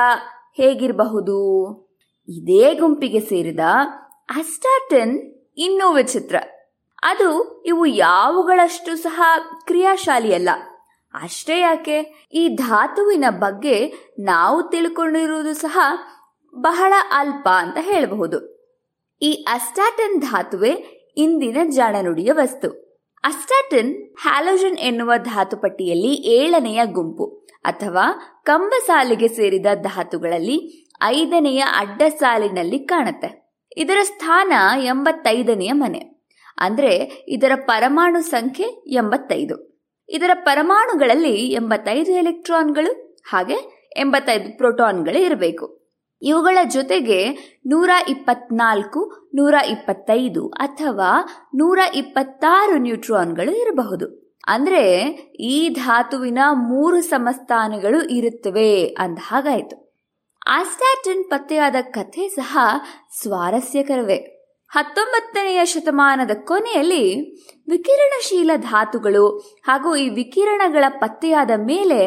[0.58, 1.40] ಹೇಗಿರಬಹುದು?
[2.30, 3.60] ಇದೇ ಗುಂಪಿಗೆ ಸೇರಿದ
[4.30, 6.36] ಅಸ್ಟಾಟನ್ ಇನ್ನೂ ವಿಚಿತ್ರ.
[7.04, 9.22] ಅದು ಇವು ಯಾವುಗಳಷ್ಟು ಸಹ
[9.66, 10.50] ಕ್ರಿಯಾಶಾಲಿಯಲ್ಲ.
[11.14, 15.80] ಅಷ್ಟೇ ಯಾಕೆ, ಈ ಧಾತುವಿನ ಬಗ್ಗೆ ನಾವು ತಿಳ್ಕೊಂಡಿರುವುದು ಸಹ
[16.56, 18.60] ಬಹಳ ಅಲ್ಪ ಅಂತ ಹೇಳಬಹುದು.
[19.22, 20.72] ಈ ಅಸ್ಟಾಟನ್ ಧಾತುವೆ
[21.18, 22.70] ಇಂದಿನ ಜಾಣನುಡಿಯ ವಸ್ತು.
[23.24, 28.06] ಅಸ್ಟಾಟಿನ್ ಹ್ಯಾಲೋಜನ್ ಎನ್ನುವ ಧಾತು ಪಟ್ಟಿಯಲ್ಲಿ ಏಳನೆಯ ಗುಂಪು, ಅಥವಾ
[28.46, 33.39] ಕಂಬ ಸಾಲಿಗೆ ಸೇರಿದ ಧಾತುಗಳಲ್ಲಿ ಐದನೆಯ ಅಡ್ಡ ಸಾಲಿನಲ್ಲಿ ಕಾಣುತ್ತೆ.
[33.78, 34.54] ಇದರ ಸ್ಥಾನ
[34.84, 36.20] ಎಂಬತ್ತೈದನೆಯ ಮನೆ.
[36.58, 39.86] ಅಂದರೆ ಇದರ ಪರಮಾಣು ಸಂಖ್ಯೆ ಎಂಬತ್ತೈದು.
[40.10, 45.80] ಇದರ ಪರಮಾಣುಗಳಲ್ಲಿ ಎಂಬತ್ತೈದು ಎಲೆಕ್ಟ್ರಾನ್ಗಳು, ಹಾಗೆ ಎಂಬತ್ತೈದು ಪ್ರೋಟಾನ್ಗಳು ಇರಬೇಕು.
[46.22, 47.30] ಇವುಗಳ ಜೊತೆಗೆ
[47.66, 54.36] ನೂರ ಇಪ್ಪತ್ನಾಲ್ಕು, ನೂರ ಇಪ್ಪತ್ತೈದು ಅಥವಾ ನೂರ ಇಪ್ಪತ್ತಾರು ನ್ಯೂಟ್ರಾನ್ಗಳು ಇರಬಹುದು.
[54.48, 55.04] ಅಂದರೆ
[55.40, 59.89] ಈ ಧಾತುವಿನ ಮೂರು ಸಮಸ್ಥಾನಗಳು ಇರುತ್ತವೆ ಅಂದ ಹಾಗಾಯಿತು.
[60.52, 62.58] ಆಸ್ಟ್ಯಾಟಿನ್ ಪತ್ತೆಯಾದ ಕಥೆ ಸಹ
[63.22, 64.16] ಸ್ವಾರಸ್ಯಕರವೇ.
[64.70, 67.36] ಹತ್ತೊಂಬತ್ತನೆಯ ಶತಮಾನದ ಕೊನೆಯಲ್ಲಿ
[67.70, 72.06] ವಿಕಿರಣಶೀಲ ಧಾತುಗಳು ಹಾಗೂ ಈ ವಿಕಿರಣಗಳ ಪತ್ತೆಯಾದ ಮೇಲೆ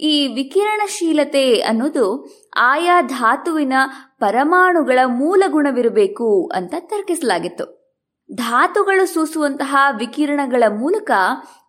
[0.00, 3.72] ಈ ವಿಕಿರಣಶೀಲತೆ ಅನ್ನೋದು ಆಯಾ ಧಾತುವಿನ
[4.18, 7.96] ಪರಮಾಣುಗಳ ಮೂಲ ಗುಣವಿರಬೇಕು ಅಂತ ತರ್ಕಿಸಲಾಗಿತ್ತು.
[8.32, 11.10] ಧಾತುಗಳು ಸೂಸುವಂತಹ ವಿಕಿರಣಗಳ ಮೂಲಕ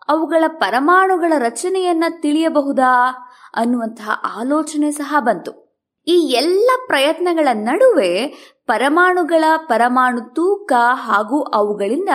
[0.08, 3.10] ಅವುಗಳ ಪರಮಾಣುಗಳ ರಚನೆಯನ್ನ ತಿಳಿಯಬಹುದಾ
[3.56, 5.71] ಅನ್ನುವಂತಹ ಆಲೋಚನೆ ಸಹ ಬಂತು.
[6.08, 8.28] ಈ ಎಲ್ಲ ಪ್ರಯತ್ನಗಳ ನಡುವೆ
[8.68, 12.10] ಪರಮಾಣುಗಳ ಪರಮಾಣು ತೂಕ ಹಾಗೂ ಅವುಗಳಿಂದ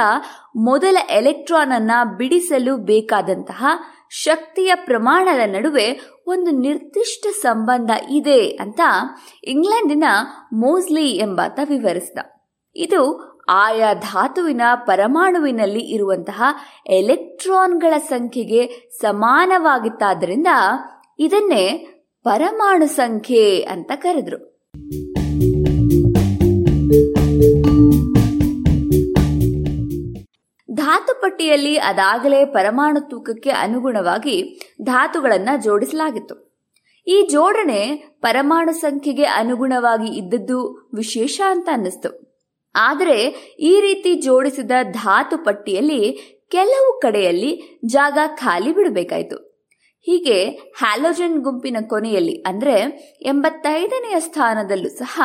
[0.56, 3.66] ಮೊದಲ ಎಲೆಕ್ಟ್ರಾನ್ ಅನ್ನ ಬಿಡಿಸಲು ಬೇಕಾದಂತಹ
[4.10, 8.80] ಶಕ್ತಿಯ ಪ್ರಮಾಣದ ನಡುವೆ ಒಂದು ನಿರ್ದಿಷ್ಟ ಸಂಬಂಧ ಇದೆ ಅಂತ
[9.44, 10.04] ಇಂಗ್ಲೆಂಡಿನ
[10.52, 12.18] ಮೋಸ್ಲಿ ಎಂಬಾತ ವಿವರಿಸಿದ.
[12.76, 13.02] ಇದು
[13.48, 16.42] ಆಯಾ ಧಾತುವಿನ ಪರಮಾಣುವಿನಲ್ಲಿ ಇರುವಂತಹ
[16.86, 20.46] ಎಲೆಕ್ಟ್ರಾನ್ಗಳ ಸಂಖ್ಯೆಗೆ ಸಮಾನವಾಗಿತ್ತಾದ್ದರಿಂದ
[21.18, 21.88] ಇದನ್ನೇ
[22.26, 24.38] ಪರಮಾಣು ಸಂಖ್ಯೆ ಅಂತ ಕರೆದ್ರು.
[30.74, 36.64] ಧಾತು ಪಟ್ಟಿಯಲ್ಲಿ ಅದಾಗಲೇ ಪರಮಾಣು ತೂಕಕ್ಕೆ ಅನುಗುಣವಾಗಿ ಧಾತುಗಳನ್ನು ಜೋಡಿಸಲಾಗಿತ್ತು.
[37.06, 42.42] ಈ ಜೋಡಣೆ ಪರಮಾಣು ಸಂಖ್ಯೆಗೆ ಅನುಗುಣವಾಗಿ ಇದ್ದದ್ದು ವಿಶೇಷ ಅಂತ ಅನ್ನಿಸ್ತು.
[42.74, 43.18] ಆದರೆ
[43.60, 46.02] ಈ ರೀತಿ ಜೋಡಿಸಿದ ಧಾತು ಪಟ್ಟಿಯಲ್ಲಿ
[46.50, 49.55] ಕೆಲವು ಕಡೆಯಲ್ಲಿ ಜಾಗ ಖಾಲಿ ಬಿಡಬೇಕಾಯಿತು.
[50.06, 52.74] ಹೀಗೆ ಹ್ಯಾಲೋಜನ್ ಗುಂಪಿನ ಕೊನೆಯಲ್ಲಿ ಅಂದ್ರೆ
[53.22, 55.20] ಎಂಬತ್ತೈದನೆಯ ಸ್ಥಾನದಲ್ಲೂ ಸಹ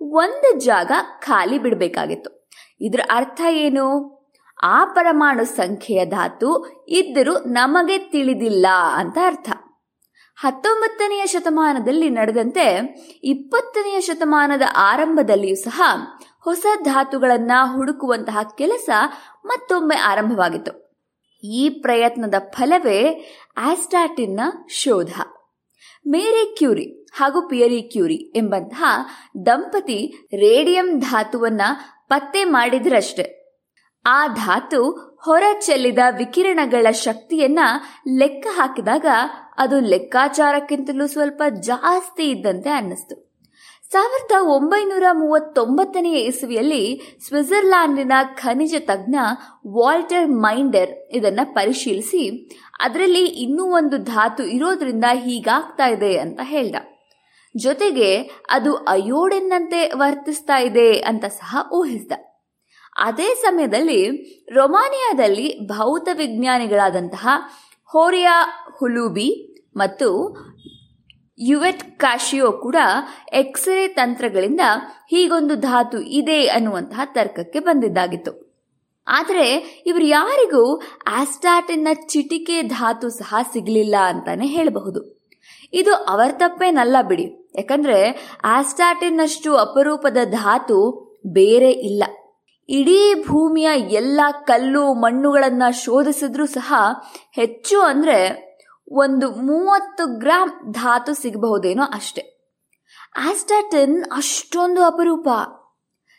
[0.00, 2.48] ಒಂದು ಜಾಗ ಖಾಲಿ ಬಿಡಬೇಕಾಗಿತ್ತು.
[2.80, 4.12] ಇದರ ಅರ್ಥ ಏನು?
[4.62, 9.50] ಆ ಪರಮಾಣು ಸಂಖ್ಯೆಯ ಧಾತು ಇದ್ದರೂ ನಮಗೆ ತಿಳಿದಿಲ್ಲ ಅಂತ ಅರ್ಥ.
[10.36, 12.66] ಹತ್ತೊಂಬತ್ತನೆಯ ಶತಮಾನದಲ್ಲಿ ನಡೆದಂತೆ
[13.24, 15.82] ಇಪ್ಪತ್ತನೆಯ ಶತಮಾನದ ಆರಂಭದಲ್ಲಿಯೂ ಸಹ
[16.40, 18.90] ಹೊಸ ಧಾತುಗಳನ್ನು ಹುಡುಕುವಂತಹ ಕೆಲಸ
[19.44, 20.81] ಮತ್ತೊಮ್ಮೆ ಆರಂಭವಾಗಿತ್ತು.
[21.42, 25.20] ಈ ಪ್ರಯತ್ನದ ಫಲವೇ ಆಸ್ಟಾಟಿನ್ನ ಶೋಧ.
[26.06, 28.84] ಮೇರಿ ಕ್ಯೂರಿ ಹಾಗೂ ಪಿಯರಿ ಕ್ಯೂರಿ ಎಂಬಂತಹ
[29.46, 31.60] ದಂಪತಿ ರೇಡಿಯಂ ಧಾತುವನ್ನ
[32.08, 33.42] ಪತ್ತೆ ಮಾಡಿದ್ರಷ್ಟೆ.
[34.06, 34.90] ಆ ಧಾತು
[35.24, 37.58] ಹೊರ ಚೆಲ್ಲಿದ ವಿಕಿರಣಗಳ ಶಕ್ತಿಯನ್ನ
[38.18, 39.06] ಲೆಕ್ಕ ಹಾಕಿದಾಗ
[39.58, 43.31] ಅದು ಲೆಕ್ಕಾಚಾರಕ್ಕಿಂತಲೂ ಸ್ವಲ್ಪ ಜಾಸ್ತಿ ಇದ್ದಂತೆ ಅನ್ನಿಸ್ತು.
[43.92, 46.84] ಸಾವಿರದ ಒಂಬೈನೂರ ಮೂವತ್ತೊಂಬತ್ತನೆಯ ಇಸುವಿಯಲ್ಲಿ
[47.26, 49.16] ಸ್ವಿಟ್ಜರ್ಲ್ಯಾಂಡಿನ ಖನಿಜ ತಜ್ಞ
[49.66, 52.22] ವಾಲ್ಟರ್ ಮೈಂಡರ್ ಇದನ್ನ ಪರಿಶೀಲಿಸಿ,
[52.80, 56.76] ಅದರಲ್ಲಿ ಇನ್ನೂ ಒಂದು ಧಾತು ಇರೋದ್ರಿಂದ ಹೀಗಾಗ್ತಾ ಇದೆ ಅಂತ ಹೇಳ್ದ.
[57.56, 58.10] ಜೊತೆಗೆ
[58.50, 62.12] ಅದು ಅಯೋಡೆನ್ನಂತೆ ವರ್ತಿಸ್ತಾ ಇದೆ ಅಂತ ಸಹ ಊಹಿಸಿದ.
[62.96, 64.00] ಅದೇ ಸಮಯದಲ್ಲಿ
[64.54, 67.28] ರೊಮಾನಿಯಾದಲ್ಲಿ ಭೌತ ವಿಜ್ಞಾನಿಗಳಾದಂತಹ
[67.90, 68.36] ಹೋರಿಯಾ
[68.78, 69.30] ಹುಲೂಬಿ
[69.76, 70.08] ಮತ್ತು
[71.48, 72.76] ಯುವೆಟ್ ಕಾಶಿಯೋ ಕೂಡ
[73.32, 74.60] ಎಕ್ಸ್ರೇ ತಂತ್ರಗಳಿಂದ
[75.10, 78.52] ಹೀಗೊಂದು ಧಾತು ಇದೆ ಅನ್ನುವಂತಹ ತರ್ಕಕ್ಕೆ ಬಂದಿದ್ದಾಗಿತ್ತು.
[79.06, 85.22] ಆದರೆ ಇವರು ಯಾರಿಗೂ ಆಸ್ಟಾಟಿನ್ನ ಚಿಟಿಕೆ ಧಾತು ಸಹ ಸಿಗಲಿಲ್ಲ ಅಂತಾನೆ ಹೇಳಬಹುದು.
[85.72, 87.50] ಇದು ಅವರ ತಪ್ಪೇನಲ್ಲ ಬಿಡಿ.
[87.54, 90.78] ಯಾಕಂದ್ರೆ ಆಸ್ಟಾಟಿನ್ನಷ್ಟು ಅಪರೂಪದ ಧಾತು
[91.26, 92.04] ಬೇರೆ ಇಲ್ಲ.
[92.68, 96.74] ಇಡೀ ಭೂಮಿಯ ಎಲ್ಲ ಕಲ್ಲು ಮಣ್ಣುಗಳನ್ನು ಶೋಧಿಸಿದ್ರೂ ಸಹ
[97.32, 98.51] ಹೆಚ್ಚು ಅಂದ್ರೆ
[98.88, 102.32] ಒಂದು ಮೂವತ್ತು ಗ್ರಾಂ ಧಾತು ಸಿಗಬಹುದೇನೋ ಅಷ್ಟೆ.
[103.16, 105.28] ಆಸ್ಟಾಟಿನ್ ಅಷ್ಟೊಂದು ಅಪರೂಪ.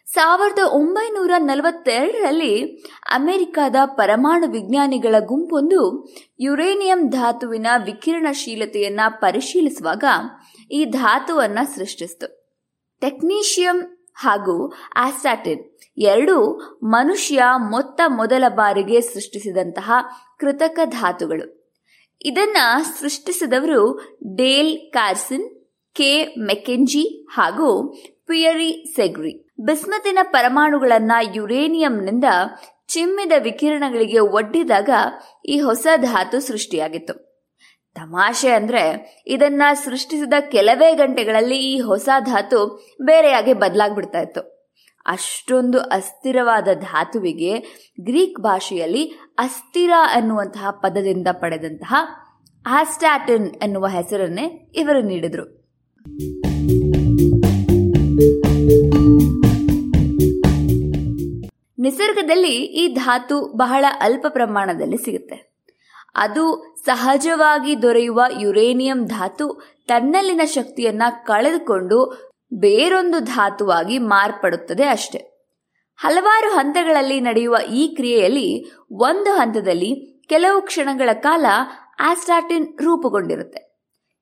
[0.05, 6.07] ಸಾವಿರದ ಒಂಬೈನೂರ ನಲವತ್ತೆರಡರಲ್ಲಿ ಅಮೆರಿಕದ ಪರಮಾಣು ವಿಜ್ಞಾನಿಗಳ ಗುಂಪೊಂದು
[6.39, 10.03] ಯುರೇನಿಯಂ ಧಾತುವಿನ ವಿಕಿರಣಶೀಲತೆಯನ್ನ ಪರಿಶೀಲಿಸುವಾಗ
[10.71, 12.57] ಈ ಧಾತುವನ್ನ ಸೃಷ್ಟಿಸಿತು.
[13.01, 15.65] ಟೆಕ್ನೀಷಿಯಂ ಹಾಗೂ ಆಸ್ಟಾಟಿನ್
[15.97, 16.53] ಎರಡೂ
[16.83, 19.91] ಮನುಷ್ಯ ಮೊತ್ತ ಮೊದಲ ಬಾರಿಗೆ ಸೃಷ್ಟಿಸಿದಂತಹ
[20.39, 21.62] ಕೃತಕ ಧಾತುಗಳು.
[22.21, 22.57] ಇದನ್ನ
[22.99, 23.97] ಸೃಷ್ಟಿಸಿದವರು
[24.35, 27.93] ಡೇಲ್ ಕಾರ್ಸನ್, ಕೆ ಮೆಕೆಂಜಿ ಹಾಗೂ
[28.27, 29.49] ಪಿಯರಿ ಸೆಗ್ರಿ.
[29.59, 32.23] ಬಿಸ್ಮತಿನ ಪರಮಾಣುಗಳನ್ನ ಯುರೇನಿಯಂನಿಂದ
[32.87, 34.89] ಚಿಮ್ಮಿದ ವಿಕಿರಣಗಳಿಗೆ ಒಡ್ಡಿದಾಗ
[35.45, 37.33] ಈ ಹೊಸ ಧಾತು ಸೃಷ್ಟಿಯಾಗಿತ್ತು.
[37.95, 44.52] ತಮಾಷೆ ಅಂದ್ರೆ ಇದನ್ನ ಸೃಷ್ಟಿಸಿದ ಕೆಲವೇ ಗಂಟೆಗಳಲ್ಲಿ ಈ ಹೊಸ ಧಾತು ಬೇರೆಯಾಗಿ ಬದಲಾಗ್ಬಿಡ್ತಾ ಇತ್ತು.
[45.05, 47.59] ಅಷ್ಟೊಂದು ಅಸ್ಥಿರವಾದ ಧಾತುವಿಗೆ
[48.01, 49.03] ಗ್ರೀಕ್ ಭಾಷೆಯಲ್ಲಿ
[49.39, 51.95] ಅಸ್ಥಿರ ಎನ್ನುವಂತಹ ಪದದಿಂದ ಪಡೆದಂತಹ
[52.67, 55.63] ಆಸ್ಟಾಟಿನ್ ಎನ್ನುವ ಹೆಸರನ್ನೇ ಇವರು ನೀಡಿದರು.
[61.79, 65.53] ನಿಸರ್ಗದಲ್ಲಿ ಈ ಧಾತು ಬಹಳ ಅಲ್ಪ ಪ್ರಮಾಣದಲ್ಲಿ ಸಿಗುತ್ತೆ.
[66.15, 75.17] ಅದು ಸಹಜವಾಗಿ ದೊರೆಯುವ ಯುರೇನಿಯಂ ಧಾತು ತನ್ನಲ್ಲಿನ ಶಕ್ತಿಯನ್ನ ಕಳೆದುಕೊಂಡು ಬೇರೊಂದು ಧಾತುವಾಗಿ ಮಾರ್ಪಡುತ್ತದೆ ಅಷ್ಟೆ.
[75.97, 81.45] ಹಲವಾರು ಹಂತಗಳಲ್ಲಿ ನಡೆಯುವ ಈ ಕ್ರಿಯೆಯಲ್ಲಿ ಒಂದು ಹಂತದಲ್ಲಿ ಕೆಲವು ಕ್ಷಣಗಳ ಕಾಲ
[81.99, 83.73] ಆಸ್ಟಾಟಿನ್ ರೂಪುಗೊಂಡಿರುತ್ತೆ.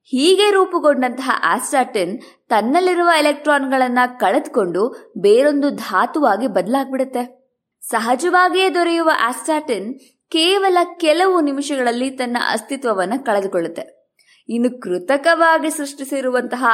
[0.04, 7.42] ಹೀಗೆ ರೂಪುಗೊಂಡಂತಹ ಆಸ್ಟಾಟಿನ್ ತನ್ನಲ್ಲಿರುವ ಎಲೆಕ್ಟ್ರಾನ್ಗಳನ್ನ ಕಳೆದುಕೊಂಡು ಬೇರೊಂದು ಧಾತುವಾಗಿ ಬದಲಾಗ್ಬಿಡುತ್ತೆ.
[7.80, 14.14] ಸಹಜವಾಗಿಯೇ ದೊರೆಯುವ ಆಸ್ಟಾಟಿನ್ ಕೇವಲ ಕೆಲವು ನಿಮಿಷಗಳಲ್ಲಿ ತನ್ನ ಅಸ್ತಿತ್ವವನ್ನು ಕಳೆದುಕೊಳ್ಳುತ್ತೆ.
[14.48, 16.64] ಇನ್ನು ಕೃತಕವಾಗಿ ಸೃಷ್ಟಿಸಿರುವಂತಹ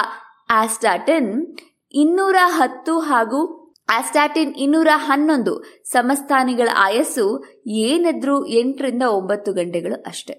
[0.50, 1.56] ಆಸ್ಟಾಟಿನ್
[1.92, 10.32] ಇನ್ನೂರ ಹತ್ತು ಹಾಗೂ ಆಸ್ಟಾಟಿನ್ ಇನ್ನೂರ ಹನ್ನೊಂದು ಸಮಸ್ಥಾನಿಗಳ ಆಯಸ್ಸು ಏನಿದ್ರೂ ಎಂಟರಿಂದ ಒಂಬತ್ತು ಗಂಟೆಗಳು ಅಷ್ಟೆ.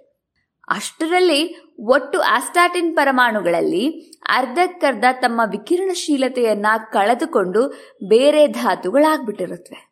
[0.69, 3.89] ಅಷ್ಟರಲ್ಲಿ ಒಟ್ಟು ಆಸ್ಟಾಟಿನ್ ಪರಮಾಣುಗಳಲ್ಲಿ
[4.29, 7.67] ಅರ್ಧಕ್ಕರ್ಧ ತಮ್ಮ ವಿಕಿರಣಶೀಲತೆಯನ್ನ ಕಳೆದುಕೊಂಡು
[8.07, 9.89] ಬೇರೆ ಧಾತುಗಳಾಗ್ಬಿಟ್ಟಿರುತ್ತವೆ.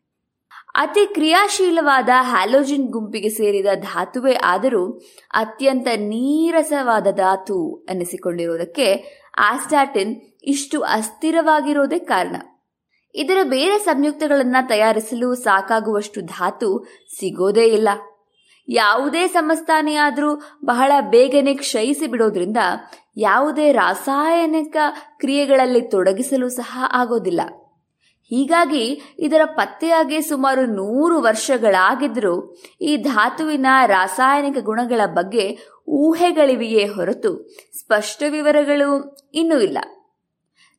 [0.75, 4.99] ಅತಿ ಕ್ರಿಯಾಶೀಲವಾದ ಹ್ಯಾಲೋಜಿನ್ ಗುಂಪಿಗೆ ಸೇರಿದ ಧಾತುವೇ ಆದರೂ
[5.29, 12.35] ಅತ್ಯಂತ ನೀರಸವಾದ ಧಾತು ಅನ್ನಿಸಿಕೊಂಡಿರುವುದಕ್ಕೆ ಆಸ್ಟಾಟಿನ್ ಇಷ್ಟು ಅಸ್ಥಿರವಾಗಿರೋದೇ ಕಾರಣ.
[13.15, 16.87] ಇದರ ಬೇರೆ ಸಂಯುಕ್ತಗಳನ್ನು ತಯಾರಿಸಲು ಸಾಕಾಗುವಷ್ಟು ಧಾತು
[17.19, 17.89] ಸಿಗೋದೇ ಇಲ್ಲ.
[18.69, 22.57] ಯಾವುದೇ ಸಮಸ್ಥಾನಿಯಾದರೂ ಬಹಳ ಬೇಗನೆ ಕ್ಷಯಿಸಿ ಬಿಡೋದ್ರಿಂದ
[23.17, 24.77] ಯಾವುದೇ ರಾಸಾಯನಿಕ
[25.19, 27.41] ಕ್ರಿಯೆಗಳಲ್ಲಿ ತೊಡಗಿಸಲು ಸಹ ಆಗೋದಿಲ್ಲ.
[28.29, 35.57] ಹೀಗಾಗಿ ಇದರ ಪತ್ತೆಯಾಗಿ ಸುಮಾರು ನೂರು ವರ್ಷಗಳಾಗಿದ್ದರೂ ಈ ಧಾತುವಿನ ರಾಸಾಯನಿಕ ಗುಣಗಳ ಬಗ್ಗೆ
[35.87, 39.77] ಊಹೆಗಳಿವೆಯೇ ಹೊರತು ಸ್ಪಷ್ಟ ವಿವರಗಳು ಇನ್ನೂ ಇಲ್ಲ.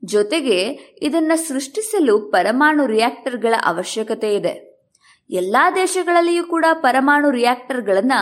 [0.05, 0.61] ಜೊತೆಗೆ
[1.03, 4.69] ಇದನ್ನ ಸೃಷ್ಟಿಸಲು ಪರಮಾಣು ರಿಯಾಕ್ಟರ್ಗಳ ಅವಶ್ಯಕತೆ ಇದೆ.
[5.31, 8.13] ಎಲ್ಲಾ ದೇಶಗಳಲ್ಲಿಯೂ ಕೂಡ ಪರಮಾಣು ರಿಯಾಕ್ಟರ್ಗಳನ್ನ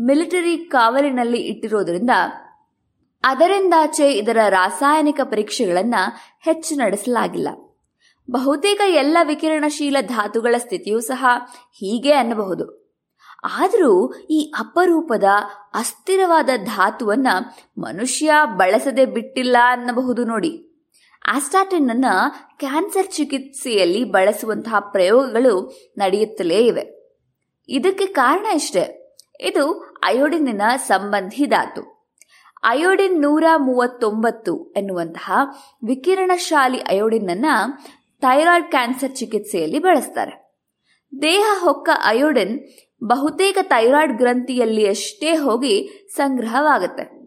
[0.00, 2.10] ಮಿಲಿಟರಿ ಕಾವಲಿನಲ್ಲಿ ಇಟ್ಟಿರೋದ್ರಿಂದ
[3.24, 5.94] ಅದರಿಂದಾಚೆ ಇದರ ರಾಸಾಯನಿಕ ಪರೀಕ್ಷೆಗಳನ್ನ
[6.40, 7.48] ಹೆಚ್ಚು ನಡೆಸಲಾಗಿಲ್ಲ.
[8.30, 11.26] ಬಹುತೇಕ ಎಲ್ಲ ವಿಕಿರಣಶೀಲ ಧಾತುಗಳ ಸ್ಥಿತಿಯೂ ಸಹ
[11.72, 12.79] ಹೀಗೆ ಅನ್ನಬಹುದು.
[13.44, 15.24] ಆದರೂ ಈ ಅಪರೂಪದ
[15.74, 17.26] ಅಸ್ಥಿರವಾದ ಧಾತುವನ್ನ
[17.78, 20.66] ಮನುಷ್ಯ ಬಳಸದೆ ಬಿಟ್ಟಿಲ್ಲ ಅನ್ನಬಹುದು ನೋಡಿ.
[21.26, 22.04] ಆಸ್ಟಾಟಿನ್ ಅನ್ನ
[22.58, 27.00] ಕ್ಯಾನ್ಸರ್ ಚಿಕಿತ್ಸೆಯಲ್ಲಿ ಬಳಸುವಂತಹ ಪ್ರಯೋಗಗಳು ನಡೆಯುತ್ತಲೇ ಇವೆ.
[27.68, 29.16] ಇದಕ್ಕೆ ಕಾರಣ ಇಷ್ಟೇ.
[29.40, 29.72] ಇದು
[30.04, 32.00] ಅಯೋಡಿನಿನ ಸಂಬಂಧಿ ಧಾತು.
[32.62, 35.32] ಅಯೋಡಿನ್ ನೂರ ಮೂವತ್ತೊಂಬತ್ತು ಎನ್ನುವಂತಹ
[35.86, 37.46] ವಿಕಿರಣಶಾಲಿ ಅಯೋಡಿನ್ ಅನ್ನ
[38.20, 40.50] ಥೈರಾಯ್ಡ್ ಕ್ಯಾನ್ಸರ್ ಚಿಕಿತ್ಸೆಯಲ್ಲಿ ಬಳಸ್ತಾರೆ.
[41.22, 42.60] ದೇಹ ಹೊಕ್ಕ ಅಯೋಡಿನ್
[43.04, 47.20] ಬಹುತೇಕ ಥೈರಾಯ್ಡ್ ಗ್ರಂಥಿಯಲ್ಲಿ ಅಷ್ಟೇ ಹೋಗಿ ಸಂಗ್ರಹವಾಗುತ್ತೆ.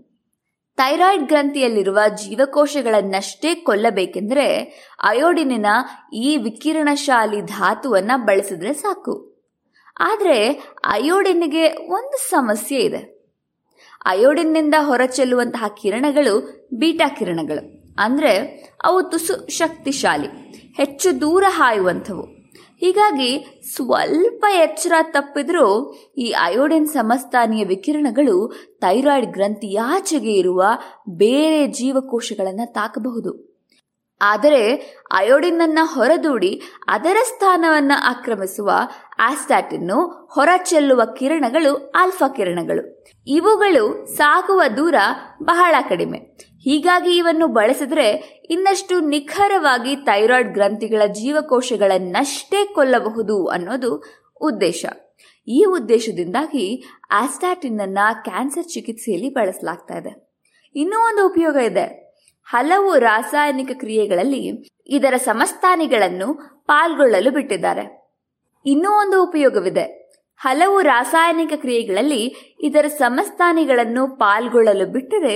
[0.78, 4.60] ಥೈರಾಯ್ಡ್ ಗ್ರಂಥಿಯಲ್ಲಿರುವ ಜೀವಕೋಶಗಳನ್ನಷ್ಟೇ ಕೊಲ್ಲಬೇಕೆಂದರೆ
[5.04, 5.66] ಅಯೋಡಿನಿನ
[6.14, 9.34] ಈ ವಿಕಿರಣಶಾಲಿ ಧಾತುವನ್ನು ಬಳಸಿದ್ರೆ ಸಾಕು.
[10.00, 10.52] ಆದರೆ
[10.86, 13.14] ಅಯೋಡಿನ್ಗೆ ಒಂದು ಸಮಸ್ಯೆ ಇದೆ.
[14.06, 17.94] ಅಯೋಡಿನ್ನಿಂದ ಹೊರಚೆಲ್ಲುವಂತಹ ಕಿರಣಗಳು ಬೀಟಾ ಕಿರಣಗಳು.
[18.00, 18.38] ಅಂದ್ರೆ
[18.84, 20.28] ಅವು ತುಸು ಶಕ್ತಿಶಾಲಿ,
[20.78, 22.43] ಹೆಚ್ಚು ದೂರ ಹಾಯುವಂಥವು.
[22.84, 30.64] ಹೀಗಾಗಿ ಸ್ವಲ್ಪ ಎಚ್ಚರ ತಪ್ಪಿದ್ರೂ ಈ ಅಯೋಡಿನ್ ಸಮಸ್ಥಾನೀಯ ವಿಕಿರಣಗಳು ಥೈರಾಯ್ಡ್ ಗ್ರಂಥಿಯಾಚೆಗೆ ಇರುವ
[31.10, 33.54] ಬೇರೆ ಜೀವಕೋಶಗಳನ್ನು ತಾಕಬಹುದು.
[34.22, 34.76] ಆದರೆ
[35.12, 38.72] ಅಯೋಡಿನ್ ಅನ್ನ ಹೊರದೂಡಿ ಅದರ ಸ್ಥಾನವನ್ನು ಆಕ್ರಮಿಸುವ
[39.20, 43.06] ಆಸ್ಟಾಟಿನ್ನು ಹೊರಚೆಲ್ಲುವ ಕಿರಣಗಳು ಆಲ್ಫಾ ಕಿರಣಗಳು.
[43.28, 44.96] ಇವುಗಳು ಸಾಗುವ ದೂರ
[45.44, 46.53] ಬಹಳ ಕಡಿಮೆ.
[46.64, 54.04] ಹೀಗಾಗಿ ಇವನ್ನು ಬಳಸಿದ್ರೆ ಇನ್ನಷ್ಟು ನಿಖರವಾಗಿ ಥೈರಾಯ್ಡ್ ಗ್ರಂಥಿಗಳ ಜೀವಕೋಶಗಳನ್ನಷ್ಟೇ ಕೊಲ್ಲಬಹುದು ಅನ್ನೋದು
[54.42, 54.86] ಉದ್ದೇಶ.
[55.48, 60.34] ಈ ಉದ್ದೇಶದಿಂದಾಗಿ ಆಸ್ಟಾಟಿನ್ ಅನ್ನ ಕ್ಯಾನ್ಸರ್ ಚಿಕಿತ್ಸೆಯಲ್ಲಿ ಬಳಸಲಾಗ್ತಾ ಇದೆ.
[60.76, 62.04] ಇನ್ನೂ ಒಂದು ಉಪಯೋಗ ಇದೆ.
[62.46, 66.34] ಹಲವು ರಾಸಾಯನಿಕ ಕ್ರಿಯೆಗಳಲ್ಲಿ ಇದರ ಸಮಸ್ಥಾನಿಗಳನ್ನು
[66.68, 68.04] ಪಾಲ್ಗೊಳ್ಳಲು ಬಿಟ್ಟಿದ್ದಾರೆ.
[68.66, 70.03] ಇನ್ನೂ ಒಂದು ಉಪಯೋಗವಿದೆ.
[70.44, 75.36] ಹಲವು ರಾಸಾಯನಿಕ ಕ್ರಿಯೆಗಳಲ್ಲಿ ಇದರ ಸಮಸ್ಥಾನಿಗಳನ್ನು ಪಾಲ್ಗೊಳ್ಳಲು ಬಿಟ್ಟರೆ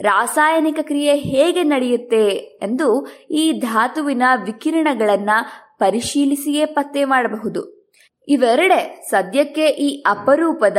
[0.00, 2.26] ರಾಸಾಯನಿಕ ಕ್ರಿಯೆ ಹೇಗೆ ನಡೆಯುತ್ತೆ
[2.62, 5.38] ಎಂದು ಈ ಧಾತುವಿನ ವಿಕಿರಣಗಳನ್ನು
[5.78, 7.92] ಪರಿಶೀಲಿಸಿಯೇ ಪತ್ತೆ ಮಾಡಬಹುದು.
[8.28, 10.78] ಇವೆರಡೆ ಸದ್ಯಕ್ಕೆ ಈ ಅಪರೂಪದ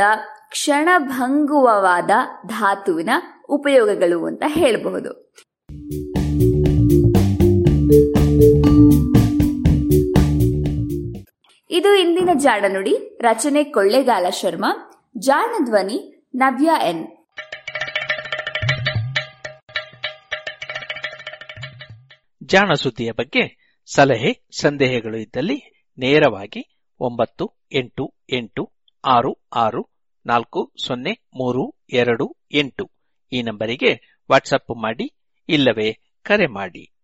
[0.50, 2.10] ಕ್ಷಣಭಂಗುವವಾದ
[2.46, 3.10] ಧಾತುವಿನ
[3.48, 5.12] ಉಪಯೋಗಗಳು ಅಂತ ಹೇಳಬಹುದು.
[11.80, 13.18] ಇದು ಇಂದಿನ ಜಾಣ ನುಡಿ.
[13.22, 14.90] ರಚನೆ ಕೊಳ್ಳೇಗಾಲ ಶರ್ಮಾ.
[15.18, 17.06] ಜಾಣ ಧ್ವನಿ ನವ್ಯ ಎನ್.
[22.42, 28.72] ಜಾಣ ಸುದ್ದಿಯ ಬಗ್ಗೆ ಸಲಹೆ, ಸಂದೇಹಗಳು ಇದ್ದಲ್ಲಿ ನೇರವಾಗಿ ಒಂಬತ್ತು, ಎಂಟು ಎಂಟು,
[29.04, 29.90] ಆರು ಆರು,
[30.26, 32.90] ನಾಲ್ಕು, ಸೊನ್ನೆ, ಮೂರು, ಎರಡು, ಎಂಟು
[33.32, 35.12] ಈ ನಂಬರಿಗೆ ವಾಟ್ಸಪ್ ಮಾಡಿ
[35.48, 36.99] ಇಲ್ಲವೇ ಕರೆ ಮಾಡಿ.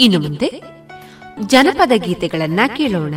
[0.00, 0.62] ಇನ್ನು ಮುಂದೆ
[1.46, 3.14] ಜನಪದ ಗೀತೆಗಳನ್ನ ಕೇಳೋಣ.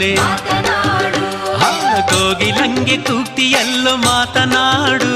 [0.00, 0.16] ಮಗನೇ
[2.12, 5.12] ಕೋಗಿಲಂಗೆ ತೂಕ್ತಿಯಲ್ಲ ಮಾತನಾಡು.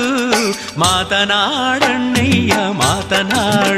[0.80, 3.73] ಮಾತನಾಡಣ್ಣಯ್ಯ ಮಾತನಾಡು.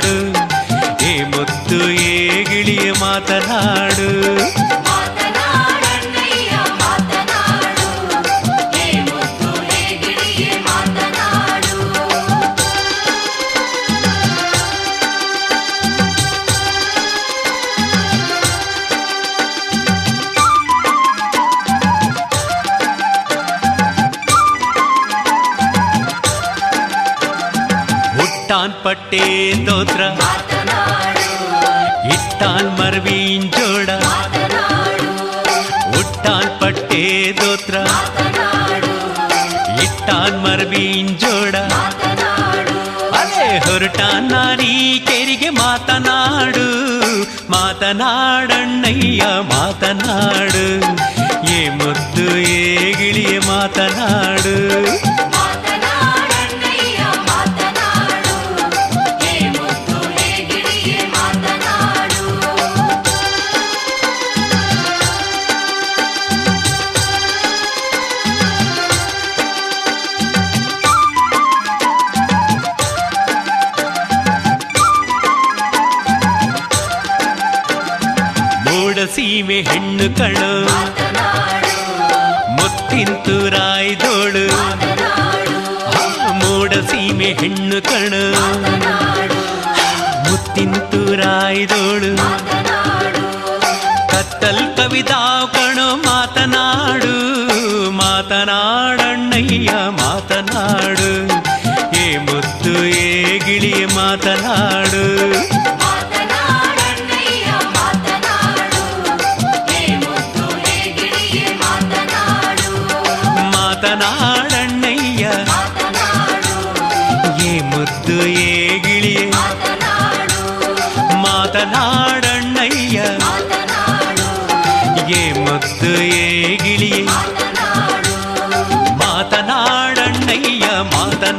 [28.87, 29.25] ಪಟ್ಟೆ
[29.67, 30.03] ದೋತ್ರ
[32.15, 33.89] ಇಟ್ಟಾನ್ ಮರ್ವೀನ್ ಜೋಡ
[36.01, 37.03] ಉಟ್ಟಾನ್ ಪಟ್ಟೆ
[37.41, 37.77] ದೋತ್ರ
[39.85, 41.57] ಇಟ್ಟಾನ್ ಮರ್ವೀನ್ ಜೋಡ
[43.21, 44.01] ಅಲೆ ಹೊರಟ
[44.31, 44.73] ನಾರಿ
[45.09, 46.67] ಕೆರಿಗೆ ಮಾತನಾಡು
[47.57, 49.23] ಮಾತನಾಡಣ್ಣಯ್ಯ
[49.53, 50.67] ಮಾತನಾಡು
[51.53, 52.63] ಏ ಮುದ್ದು ಏ
[53.01, 54.57] ಗಿಳಿಯ ಮಾತನಾಡು
[79.97, 80.49] ಹೆಣ್ಣು ಕಳು
[82.53, 84.43] ಮುತ್ತಿಂತು ರಾಯ್ದೋಳು
[86.41, 88.23] ಮೂಡ ಸೀಮೆ ಹೆಣ್ಣು ಕಣು
[90.27, 92.13] ಮುತ್ತಿಂತು ರಾಯ್ದೋಳು
[94.13, 95.23] ಕತ್ತಲ್ ಕವಿದಾ
[95.55, 97.15] ಕಣು ಮಾತನಾಡು.
[97.93, 101.11] ಮಾತನಾಡಣ್ಣಯ್ಯ ಮಾತನಾಡು.
[101.97, 105.05] ಏ ಮುತ್ತು ಏ ಗಿಳಿ ಮಾತನಾಡು.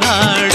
[0.00, 0.47] 那儿。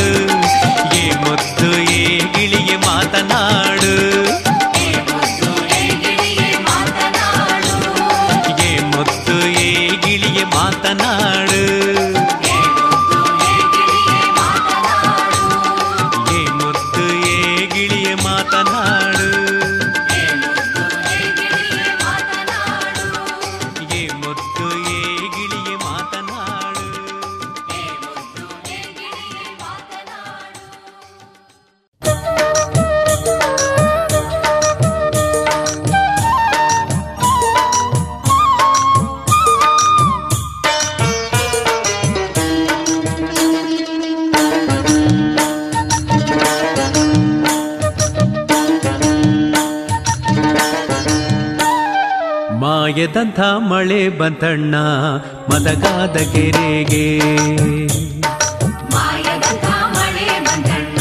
[58.94, 61.00] ಮಾಯದಂಥ ಮಳೆ ಬಂತಣ್ಣ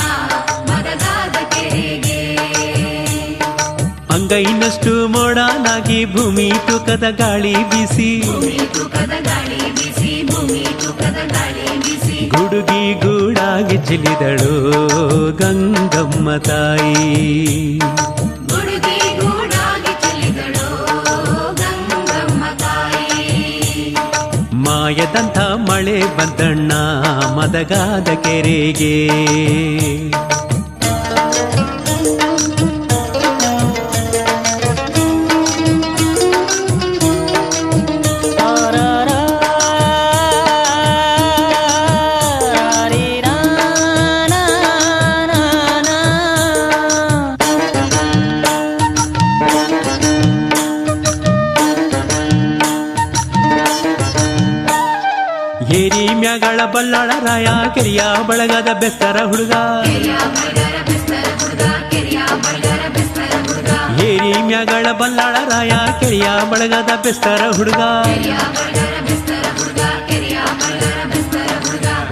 [0.68, 2.36] ಮಲಗಾದ ಕೆರೆಗೆ?
[4.10, 8.22] ಅಂಗೈನಷ್ಟು ಮೋಡನಾಗಿ ಭೂಮಿ ತೂಕದ ಗಾಳಿ ಬಿಸಿ.
[12.28, 14.54] ಗುಡುಗಿ ಗೂಡಾಗಿ ಚಿಲಿದಳು
[15.36, 17.78] ಗಂಗಮ್ಮ ತಾಯಿ.
[25.02, 25.38] ಮಾಯದಂಥ
[25.68, 26.72] ಮಳೆ ಬಂದಣ್ಣ
[27.36, 28.94] ಮದಗಾದ ಕೆರೆಗೆ.
[57.08, 59.52] ರಾಯ ಕೆರಿಯ ಬಳಗದ ಬೆಸ್ತರ ಹುಡುಗ.
[64.00, 65.70] ಏರಿ ಮ್ಯಾಗಳ ಬಲ್ಲಾಳ ರಾಯ
[66.00, 67.80] ಕೆರಿಯ ಬಳಗದ ಬೆಸ್ತರ ಹುಡುಗ.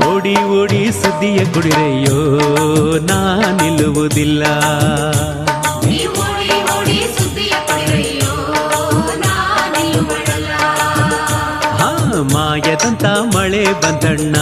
[0.09, 2.19] ಓಡಿ ಓಡಿ ಸುದ್ದಿಯ ಕುಡಿರೆಯೋ
[3.07, 3.41] ನಾ
[12.23, 14.37] ಮಾಯದಂತ ಮಳೆ ಬಂದಣ್ಣ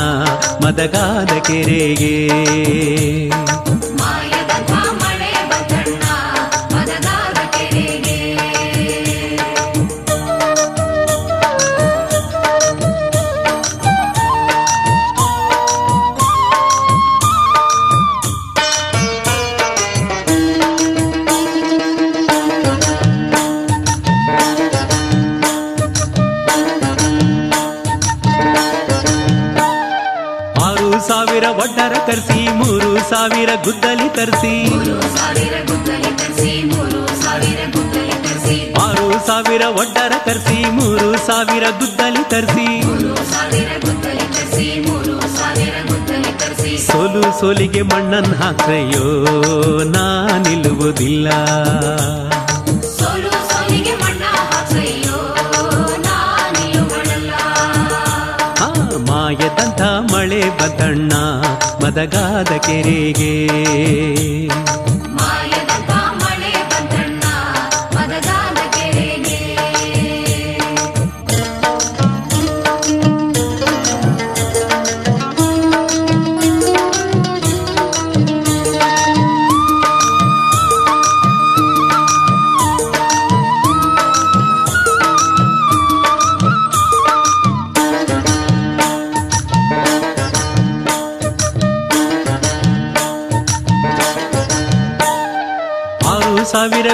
[0.65, 2.15] ಮದಗಾದ ಕೆರೆಗೆ.
[33.11, 34.55] ಸಾವಿರ ಗುದ್ದಲಿ ತರಿಸಿ.
[38.81, 42.69] ಆರು ಸಾವಿರ ಒಡ್ಡರ ಕರ್ಸಿ ಮೂರು ಸಾವಿರ ಗುದ್ದಲಿ ತರಿಸಿ.
[46.87, 49.05] ಸೋಲು ಸೋಲಿಗೆ ಮಣ್ಣನ್ ಹಾಕ್ರೆಯೋ
[49.85, 51.29] ನಾ ನಿಲ್ಲುವುದಿಲ್ಲ.
[59.09, 59.83] ಮಾಯದಂಥ
[60.13, 61.13] ಮಳೆ ಬಂತಣ್ಣ
[61.89, 63.35] ಮದಗಾದ ಕೆರೆಗೆ.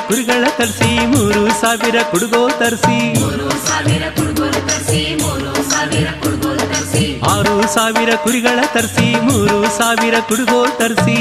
[0.09, 2.98] ಕುರಿಗಳ ತರಿಸಿ, ಮೂರು ಸಾವಿರ ಕುಡುಗೋ ತರಿಸಿ.
[7.22, 11.18] ಆರು ಸಾವಿರ ಕುರಿಗಳ ತರಿಸಿ, ಮೂರು ಸಾವಿರ ಕುಡುಗೋ ತರಿಸಿ.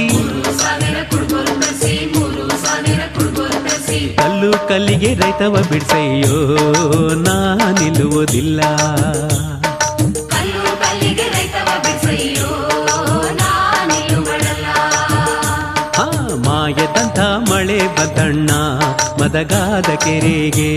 [4.15, 6.35] ಕಲ್ಲು ಕಲ್ಲಿಗೆ ರೈತವ ಬಿಡಿಸೆಯೋ,
[7.15, 7.57] ನಾ
[17.23, 18.51] ಮಳೆ ಬದಣ್ಣ
[19.21, 20.71] ಮದಗಾದ ಕೆರೆಗೆ.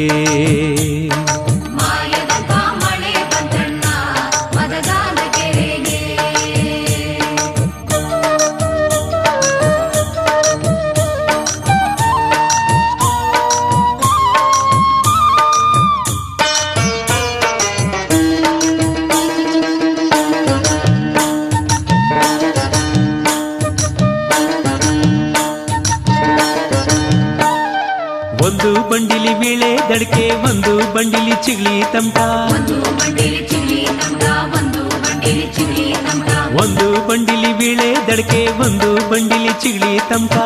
[30.47, 32.18] ಒಂದು ಬಂಡಿಲಿ ಚಿಗ್ಲಿ ತಮಟ
[36.60, 40.36] ಒಂದು ಬಂಡಿಲಿ ಬೀಳೆ ದಡಕೆ ಒಂದು ಬಂಡಿಲಿ ಚಿಗ್ಲಿ ತಮಟ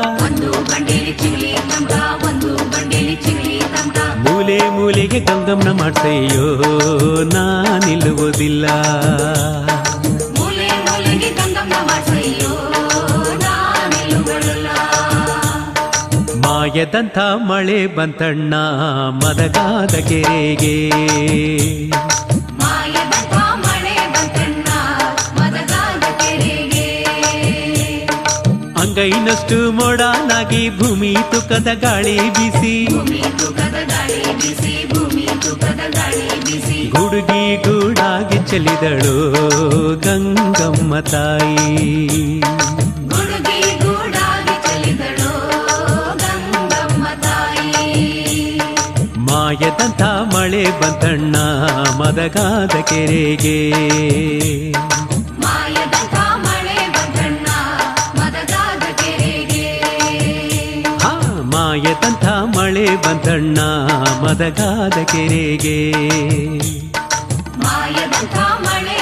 [3.77, 6.49] ತಮಟ ಮೂಲೆ ಮೂಲೆಗೆ ಗಂಗಮ್ನ ಮಾಡ್ತೆಯೋ
[7.25, 7.45] ನಾ
[16.61, 18.55] ಮಾಯದಂಥ ಮಳೆ ಬಂತಣ್ಣ
[19.11, 20.91] ಮದಗಾದ ಕೆರೆಗೆ.
[28.81, 32.87] ಅಂಗೈನಷ್ಟು ಮೋಡಾನಾಗಿ ಭೂಮಿ ತುಕದ ಗಾಳಿ ಬಿಸಿ.
[36.89, 39.17] ಗುಡುಗಿ ಗೂಡಾಗಿ ಚೆಲಿದಳು
[39.97, 42.41] ಗಂಗಮ್ಮ ತಾಯಿ.
[49.51, 50.03] ಮಾಯದಂತ
[50.35, 51.37] ಮಳೆ ಬಂತಣ್ಣ
[52.01, 53.59] ಮದಗಾದ ಕೆರೆಗೆ.
[61.43, 62.25] ಮಾಯದಂತ
[62.57, 63.61] ಮಳೆ ಬಂತಣ್ಣ
[64.23, 65.79] ಮದಗಾದ ಕೆರೆಗೆ.
[67.59, 69.00] ಮಾಯದಂತ ಮಳೆ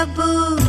[0.00, 0.59] a boo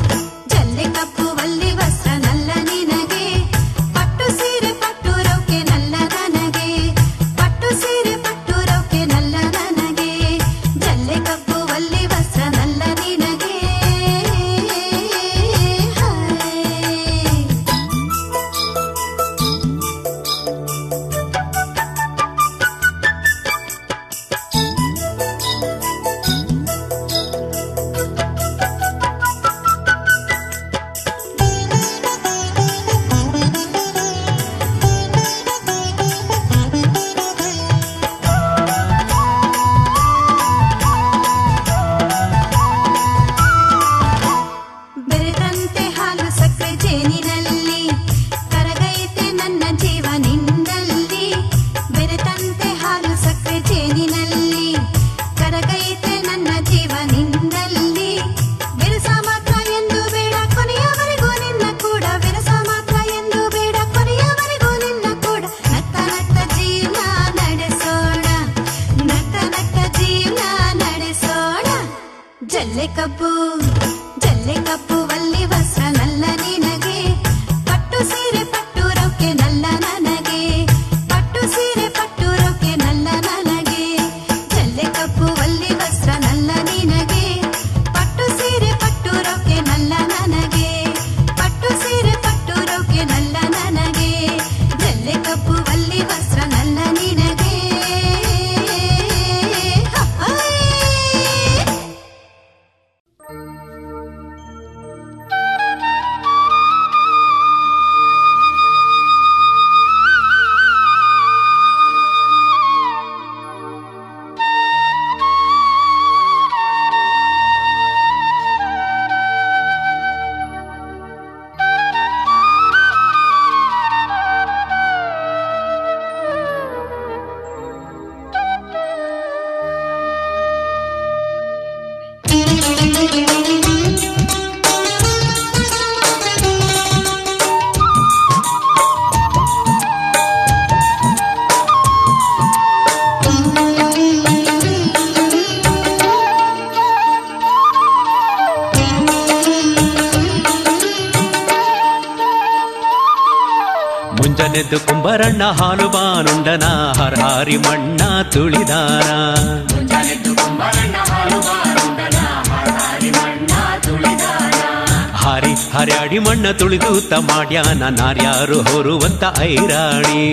[169.23, 170.23] ಹೊರುವಂತ ಐರಾಣಿ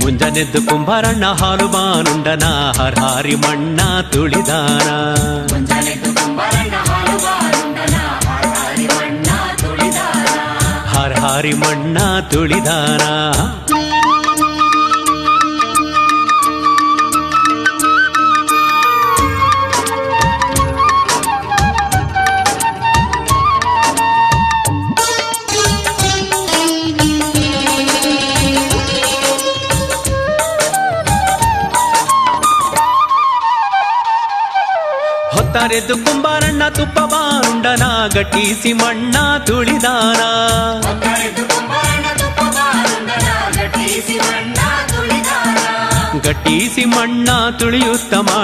[0.00, 2.44] ಮುಂಜಾನೆದ್ದು ಕುಂಬಾರಣ್ಣ ಹಾಲು ಬಾನುಂಡನ
[2.78, 3.80] ಹರಾರಿ ಮಣ್ಣ
[4.12, 4.41] ತುಳಿದಾನ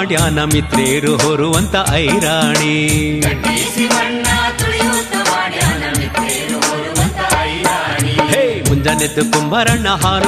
[0.08, 2.76] ಮಾಡ್ಯಾನ ಮಿತ್ರೇರು ಹೊರುವಂತ ಐರಾಣಿ.
[8.30, 10.24] ಹೇ ಮುಂಜಾನೆದ್ದು ಕುಂಬಾರಣ್ಣ ಹರ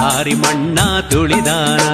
[0.00, 0.78] ಹಾರಿ ಮಣ್ಣ
[1.10, 1.84] ತುಳಿದಾನ.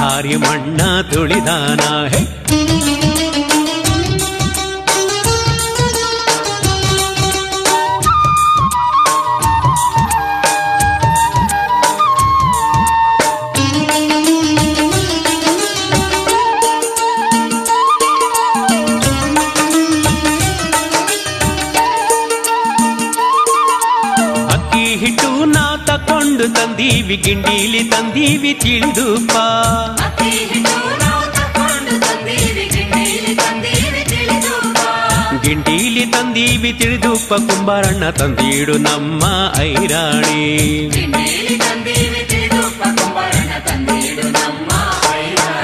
[0.00, 0.80] ಹಾರಿ ಮಣ್ಣ
[1.12, 2.22] ತುಳಿದಾನ, ಹೇ.
[27.16, 29.36] ತಂದೀವಿ ಗಿಂಡೀಲಿ ತಂದೀವಿ ತಿಳಿದುಪ್ಪ.
[35.44, 39.22] ಗಿಂಡೀಲಿ ತಂದೀವಿ ತಿಳಿದುಪ್ಪ ಕುಂಬಾರಣ್ಣ ತಂದೀಡು ನಮ್ಮ
[39.58, 40.40] ಐರಾಣಿ.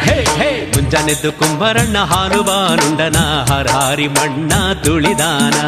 [0.06, 3.16] ಹೇ ಹೇ ಮುಂಜಾನೆದ್ದು ಕುಂಬಾರಣ್ಣ ಹಾಲು ಬಾನುಂಡನ
[3.50, 4.52] ಹರಾರಿ ಮಣ್ಣ
[4.84, 5.58] ತುಳಿದಾನ.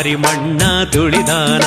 [0.00, 0.62] ಹರಾರಿ ಮಣ್ಣ
[0.92, 1.64] ತುಳಿದಾನ.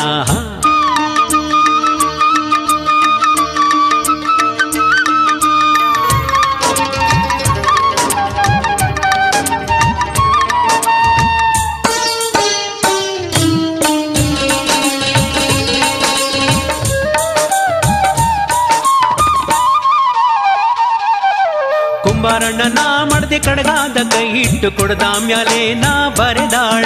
[22.03, 26.85] ಕುಂಬಾರಣ್ಣ ನಾ ಮಾಡದೆ ಕಡಗಾದ ಕೈ ಇಟ್ಟು ಕೊಡದ ಮ್ಯಾಲೆ ನಾ ಬರೆದಾಳ.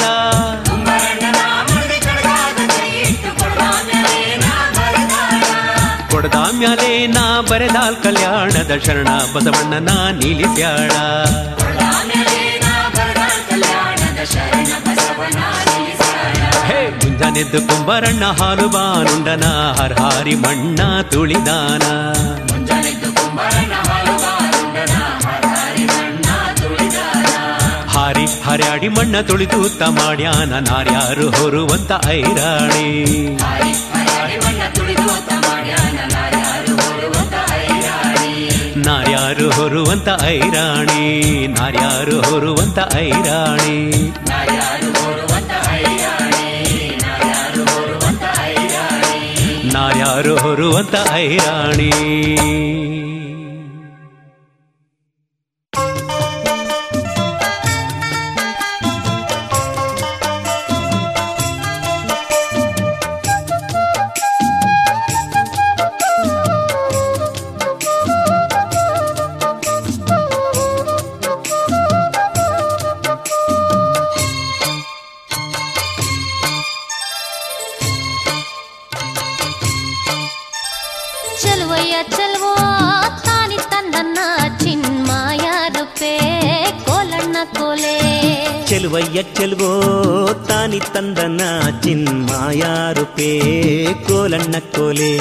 [6.38, 9.90] ಕೊಡದ ಮ್ಯಾಲೆ ನಾ ಬರೆದಾಲ್ ಕಲ್ಯಾಣದ ಶರಣ ಬಸವಣ್ಣನ
[10.20, 10.92] ನಿಲ್ಲಿಸ್ಯಾಳ.
[16.68, 19.46] ಹೇ ಮುಂಜಾನೆದ್ದು ಕುಂಬರಣ್ಣ, ಹಾಲು ಬಾನುಂಡನ
[19.80, 20.80] ಹರ್ಹಾರಿ ಮಣ್ಣ
[21.12, 21.86] ತುಳಿದಾನ
[27.94, 32.88] ಹಾರಿ ಹರ್ಯಾಡಿ ಮಣ್ಣ ತುಳಿದು ತಮಾಡ್ಯಾನ ನಾರ್ಯಾರು ಹೊರುವಂತ ಐರಾಣಿ.
[38.78, 44.12] ನಾರ್ಯಾರು ಹೊರುವ ಹೊರುವಂತ ಐರಾಣಿ ನಾರ್ಯಾರು ಹೊರುವಂತ ಐರಾಣಿ.
[49.74, 52.97] ನಾರ್ಯಾರು ಹೊರುವಂತ ಐರಾಣಿ.
[88.90, 89.70] ಚೆಲುವಯ್ಯ ಚೆಲುವೋ
[90.50, 91.42] ತಾನಿ ತಂದನ
[91.84, 92.62] ಚಿನ್ಮಾಯ
[92.98, 93.28] ರೂಪೇ
[94.08, 95.12] ಕೋಲಣ್ಣ ಕೋಲೆ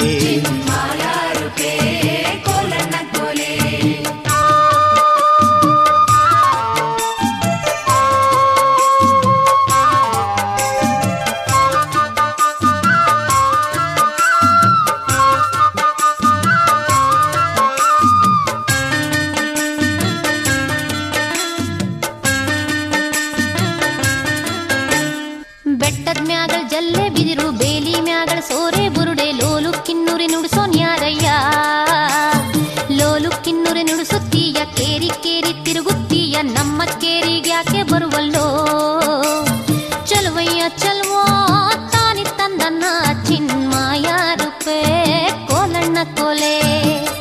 [45.97, 46.55] ಕೋಲಣ್ಣ ಕೋಲೆ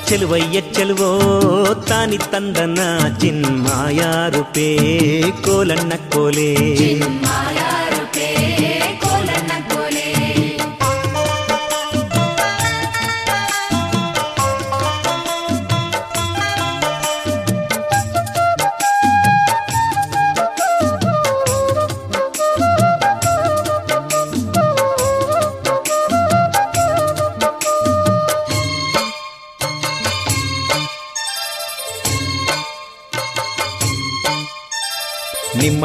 [0.08, 1.08] ಚೆಲುವಯ್ಯ ಚೆಲುವೋ
[1.88, 2.80] ತಾನಿ ತಂದನ
[3.20, 4.00] ಚಿನ್ಮಾಯ
[4.34, 4.68] ರೂಪೇ
[5.44, 6.50] ಕೋಲಣ್ಣ ಕೋಲೆ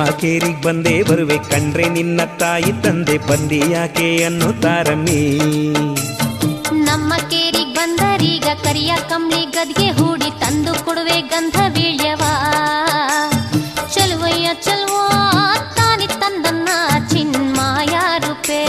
[0.02, 1.36] ನಿಮ್ಮ ಕೇರಿಗ್ ಬಂದೇ ಬರುವೆ.
[1.49, 5.19] ಕಂಡ್ರೆ ನಿನ್ನ ತಾಯಿ ತಂದೆ ಬಂದಿ ಯಾಕೆ ಅನ್ನುತ್ತಾರಮ್ಮಿ
[6.86, 12.23] ನಮ್ಮ ಕೇರಿಗ್ ಬಂದರೀಗ ಕರಿಯ ಕಮ್ಮಿ ಗದ್ಗೆ ಹೂಡಿ ತಂದು ಕೊಡುವೆ ಗಂಧ ಬೀಳ್ಯವ
[13.95, 14.98] ಚಲುವಯ್ಯ ಚಲುವ
[15.76, 16.69] ತಾನಿ ತಂದನ್ನ
[17.10, 18.61] ಚಿನ್ಮಾಯ ರೂಪೆ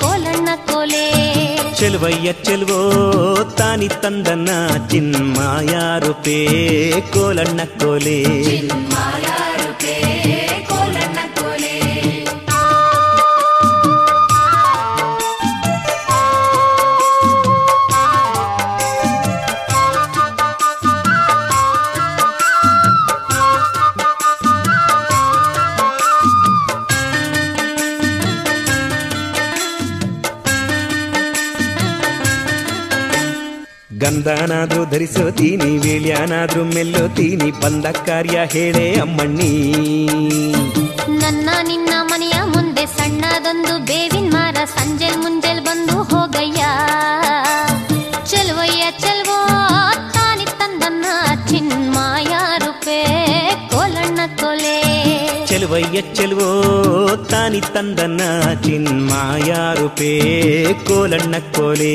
[0.00, 1.06] ಕೋಲಣ್ಣ ಕೋಲೆ.
[1.74, 2.80] ಚೆಲುವಯ್ಯ ಚೆಲುವೋ
[3.58, 4.50] ತಾನಿ ತಂದನ
[4.90, 5.74] ಚಿನ್ಮಾಯ
[6.06, 6.38] ರೂಪೇ
[7.12, 8.20] ಕೋಲಣ್ಣ ಕೋಲೆ.
[34.02, 39.52] ಗಂಧನಾದ್ರೂ ಧರಿಸೋತೀನಿ ವೇಳ್ಯಾನಾದ್ರೂ ಮೆಲ್ಲೋತೀನಿ ಬಂದ ಕಾರ್ಯ ಹೇಳೇ ಅಮ್ಮಣ್ಣಿ
[41.22, 46.62] ನನ್ನ ನಿನ್ನ ಮನೆಯ ಮುಂದೆ ಸಣ್ಣದೊಂದು ಬೇವಿನ ಮರ ಸಂಜೆಲ್ ಮುಂಜೆಲ್ ಬಂದು ಹೋಗಯ್ಯ
[48.30, 49.38] ಚಲುವಯ್ಯ ಚಲುವೋ
[50.14, 51.06] ತಾನಿ ತಂದನ್ನ
[51.50, 52.32] ಚಿನ್ಮಾಯ
[52.64, 52.98] ರೂಪೆ
[53.72, 54.76] ಕೋಲಣ್ಣ ಕೋಲೆ
[55.46, 56.50] ಚೆಲುವಯ್ಯ ಚೆಲುವೋ
[57.30, 58.22] ತಾನಿ ತಂದನ
[58.66, 59.50] ಚಿನ್ಮಾಯ
[59.80, 60.12] ರೂಪೇ
[60.88, 61.94] ಕೋಲಣ್ಣ ಕೋಲೆ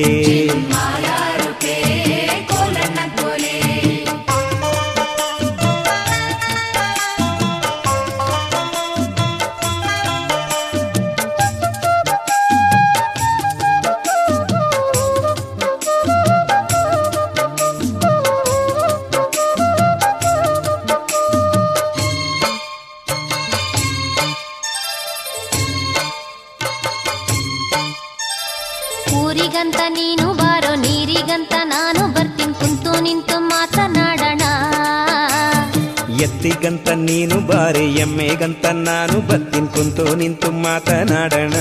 [36.67, 41.57] ಎತ್ತಿಗಂತ ನೀನು ಬಾರಿ ಎಮ್ಮೆಗಂತ ನಾನು ಬತ್ತೀನಿ ಕುಂತು ನಿಂತು ಮಾತನಾಡೋಣ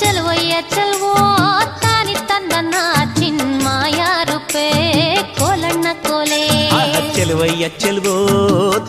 [0.00, 1.12] ಚಲುವಯ್ಯ ಚಲುವೋ
[1.84, 2.74] ತಾನಿ ತಂದನ್ನ
[3.20, 4.00] ಚಿನ್ಮಾಯ
[4.30, 4.64] ರೂಪೆ
[5.38, 6.42] ಕೋಲಣ್ಣ ಕೋಲೆ
[6.78, 8.16] ಆಹ, ಚೆಲುವಯ್ಯ ಚೆಲುವೋ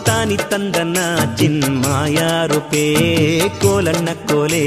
[0.08, 0.98] ತಾನಿ ತಂದನ
[1.38, 2.18] ಚಿನ್ಮಾಯ
[2.52, 2.84] ರೂಪೇ
[3.62, 4.64] ಕೋಲಣ್ಣ ಕೋಲೆ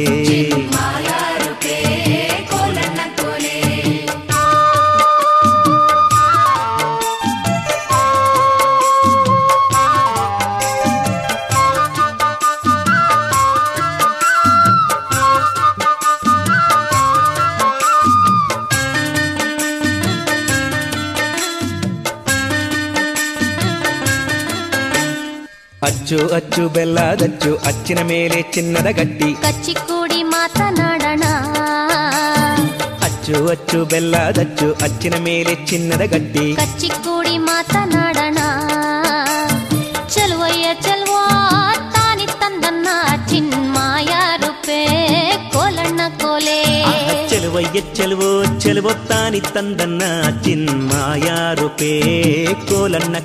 [26.06, 31.26] ಅಚ್ಚು ಅಚ್ಚು ಬೆಲ್ಲದಚ್ಚು ಅಚ್ಚಿನ ಮೇಲೆ ಚಿನ್ನದ ಗಟ್ಟಿ ಕಚ್ಚಿಕೂಡಿ ಮಾತನಾಡೋಣ
[33.08, 38.40] ಅಚ್ಚು ಅಚ್ಚು ಬೆಲ್ಲದಚ್ಚು ಅಚ್ಚಿನ ಮೇಲೆ ಚಿನ್ನದ ಗಟ್ಟಿ ಕಚ್ಚಿಕೂಡಿ ಮಾತನಾಡೋಣ
[40.08, 41.16] ಚಲುವಯ್ಯ ಚಲುವ
[41.96, 42.88] ತಾನಿ ತಂದನ್ನ
[43.32, 44.12] ಚಿನ್ಮಾಯ
[44.44, 44.82] ರೂಪೆ
[45.56, 46.60] ಕೋಲಣ್ಣ ಕೋಲೆ
[47.30, 50.04] ಚೆಲುವಯ್ಯ ಚೆಲುವೋ ಚೆಲುವೋ ತಾನಿ ತಂದನ್ನ
[50.42, 51.30] ಚಿನ್ಮಾಯ
[51.62, 51.94] ರೂಪೇ
[52.70, 53.16] ಕೋಲಣ್ಣ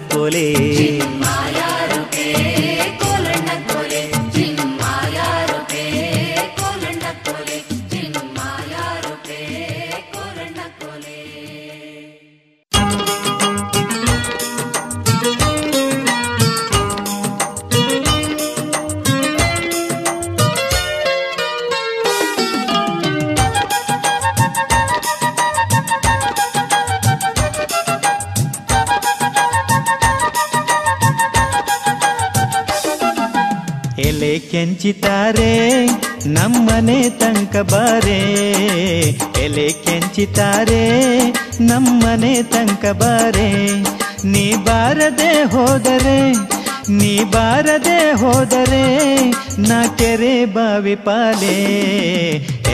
[34.78, 35.86] ಕೆಂಚಿತಾರೆ,
[36.26, 38.18] ನಮ್ಮನೆ ತನಕ ಬಾರೆ.
[39.44, 41.10] ಎಲೆ ಕೆಂಚಿತಾರೆ,
[41.60, 43.52] ನಮ್ಮನೆ ತನಕ ಬಾರೆ.
[44.24, 46.32] ನೀ ಬಾರದೆ ಹೋದರೆ,
[46.90, 49.14] ನೀ ಬಾರದೆ ಹೋದರೆ
[49.58, 51.64] ನಾ ಕೆರೆ ಬಾವಿ ಪಾಲೆ.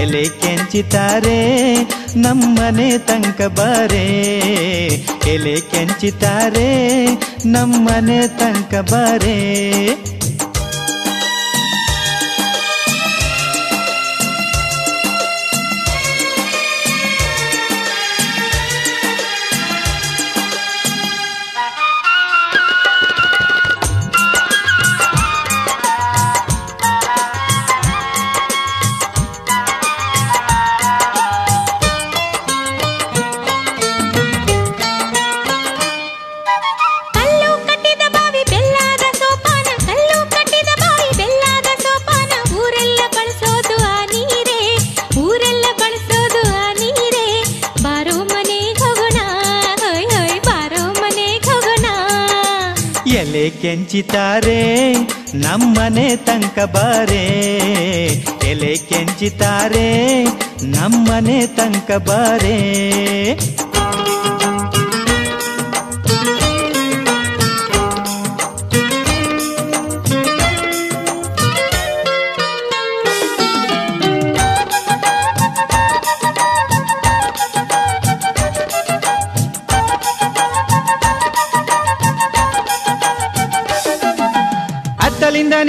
[0.03, 1.75] ಎಲೆ ಕೆಂಚಿತಾರೆ,
[2.17, 4.39] ನಮ್ಮನೆ ತನಕ ಬಾರೆ.
[5.27, 7.07] ಎಲೆ ಕೆಂಚಿತಾರೆ,
[7.47, 10.14] ನಮ್ಮನೆ ತನಕ ಬಾರೆ.
[53.95, 54.61] ಕೆಂಚಿತಾರೆ
[55.35, 57.21] ನಮ್ಮನೆ ತಂಕ ಬಾರೆ.
[58.45, 60.25] ಎಲೆ ಕೆಂಚಿತಾರೆ
[60.62, 62.57] ನಮ್ಮನೆ ತಂಕ ಬಾರೆ.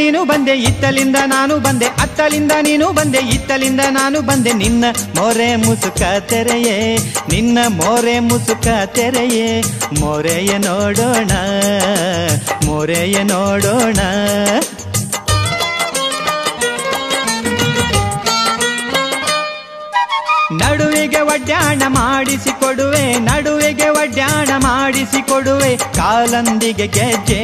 [0.05, 4.53] ನೀನು ಬಂದೆ ಇತ್ತಲಿಂದ ನಾನು ಬಂದೆ, ಅತ್ತಲಿಂದ ನೀನು ಬಂದೆ ಇತ್ತಲಿಂದ ನಾನು ಬಂದೆ.
[4.53, 4.85] ನಿನ್ನ
[5.17, 6.75] ಮೋರೆ ಮುಸುಕ ತೆರೆಯೇ,
[7.29, 9.47] ನಿನ್ನ ಮೋರೆ ಮುಸುಕ ತೆರೆಯೇ,
[9.99, 11.31] ಮೋರೆಯ ನೋಡೋಣ
[12.65, 13.99] ಮೋರೆಯ ನೋಡೋಣ.
[20.61, 23.54] ನಡುವಿಗೆ ಒಡ್ಡಾಣ ಮಾಡಿಸಿಕೊಡುವೆ ನಡುವಿಗೆ
[24.45, 27.43] ಒಡ್ಯಾಣ ಮಾಡಿಸಿಕೊಡುವೆ ಕಾಲಂದಿಗೆ ಗೆಜ್ಜೆ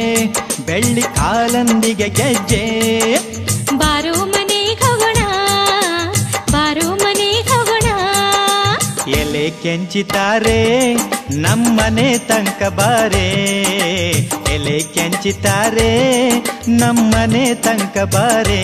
[0.66, 2.62] ಬೆಳ್ಳಿ ಕಾಲಂದಿಗೆ ಗೆಜ್ಜೆ.
[3.74, 5.22] ಬಾರೋ ಮನೆ ಹೋಗೋಣ
[6.52, 7.88] ಬಾರೋ ಮನೆ ಹೋಗೋಣ
[9.20, 10.60] ಎಲೆ ಕೆಂಚಿತಾರೆ
[11.46, 13.28] ನಮ್ಮನೆ ತನಕ ಬಾರೆ.
[14.56, 15.92] ಎಲೆ ಕೆಂಚಿತಾರೆ
[16.78, 18.62] ನಮ್ಮನೆ ತನಕ ಬಾರೆ.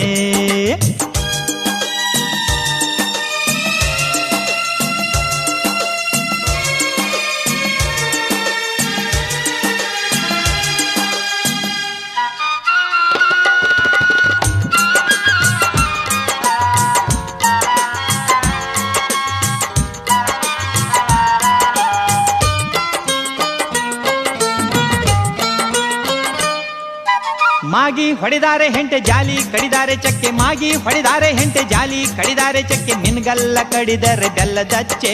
[28.12, 30.70] ಹೊಡೆದಾರೆ ಹೆಂಟೆ ಜಾಲಿ, ಕಡಿದಾರೆ ಚಕ್ಕೆ ಮಾಗಿ.
[30.74, 32.94] ಹೊಡೆದಾರೆ ಹೆಂಟೆ ಜಾಲಿ, ಕಡಿದಾರೆ ಚಕ್ಕೆ.
[32.94, 35.12] ನಿನ್ಗಲ್ಲ ಕಡಿದರೆ ಬೆಲ್ಲದಚ್ಚೆ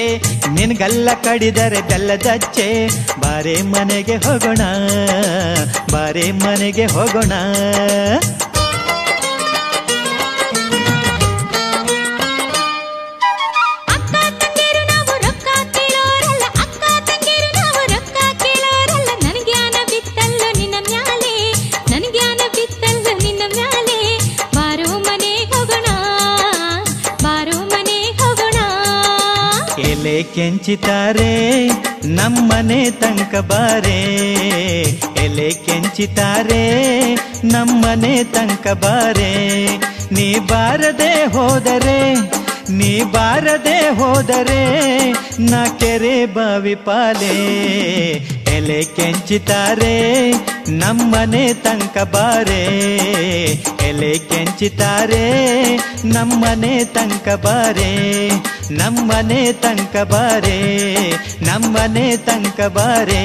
[0.53, 2.67] ನಿನ್ಗಲ್ಲ ಕಡಿದರೆ ಬೆಲ್ಲದಚ್ಚೆ
[3.21, 4.63] ಬಾರೆ ಮನೆಗೆ ಹೋಗೋಣ,
[5.93, 7.33] ಬಾರೆ ಮನೆಗೆ ಹೋಗೋಣ.
[29.79, 31.67] ಎಲೆ ಕೆಂಚಿತಾರೆ,
[32.05, 34.03] ನಮ್ಮನೆ ತಂಕ ಬಾರೆ.
[35.25, 37.15] ಎಲೆ ಕೆಂಚಿತಾರೆ,
[37.45, 39.67] ನಮ್ಮನೆ ತಂಕ ಬಾರೆ.
[40.13, 42.15] ನೀ ಬಾರದೆ ಹೋದರೆ,
[42.71, 47.65] ನೀ ಬಾರದೆ ಹೋದರೆ, ನಾ ಕೆರೆ ಬಾವಿ ಪಾಲೆ.
[48.55, 50.31] ಮೇಲೆ ಕೆಂಚಿತಾರೆ,
[50.69, 52.63] ನಮ್ಮನೆ ತಂಕ ಬಾರೆ.
[53.89, 55.25] ಎಲೆ ಕೆಂಚಿತಾರೆ,
[56.05, 58.29] ನಮ್ಮನೆ ತಂಕ ಬಾರೆ.
[58.71, 60.59] ನಮ್ಮನೆ ತಂಕ ಬಾರೆ,
[61.43, 63.25] ನಮ್ಮನೆ ತಂಕ ಬಾರೆ.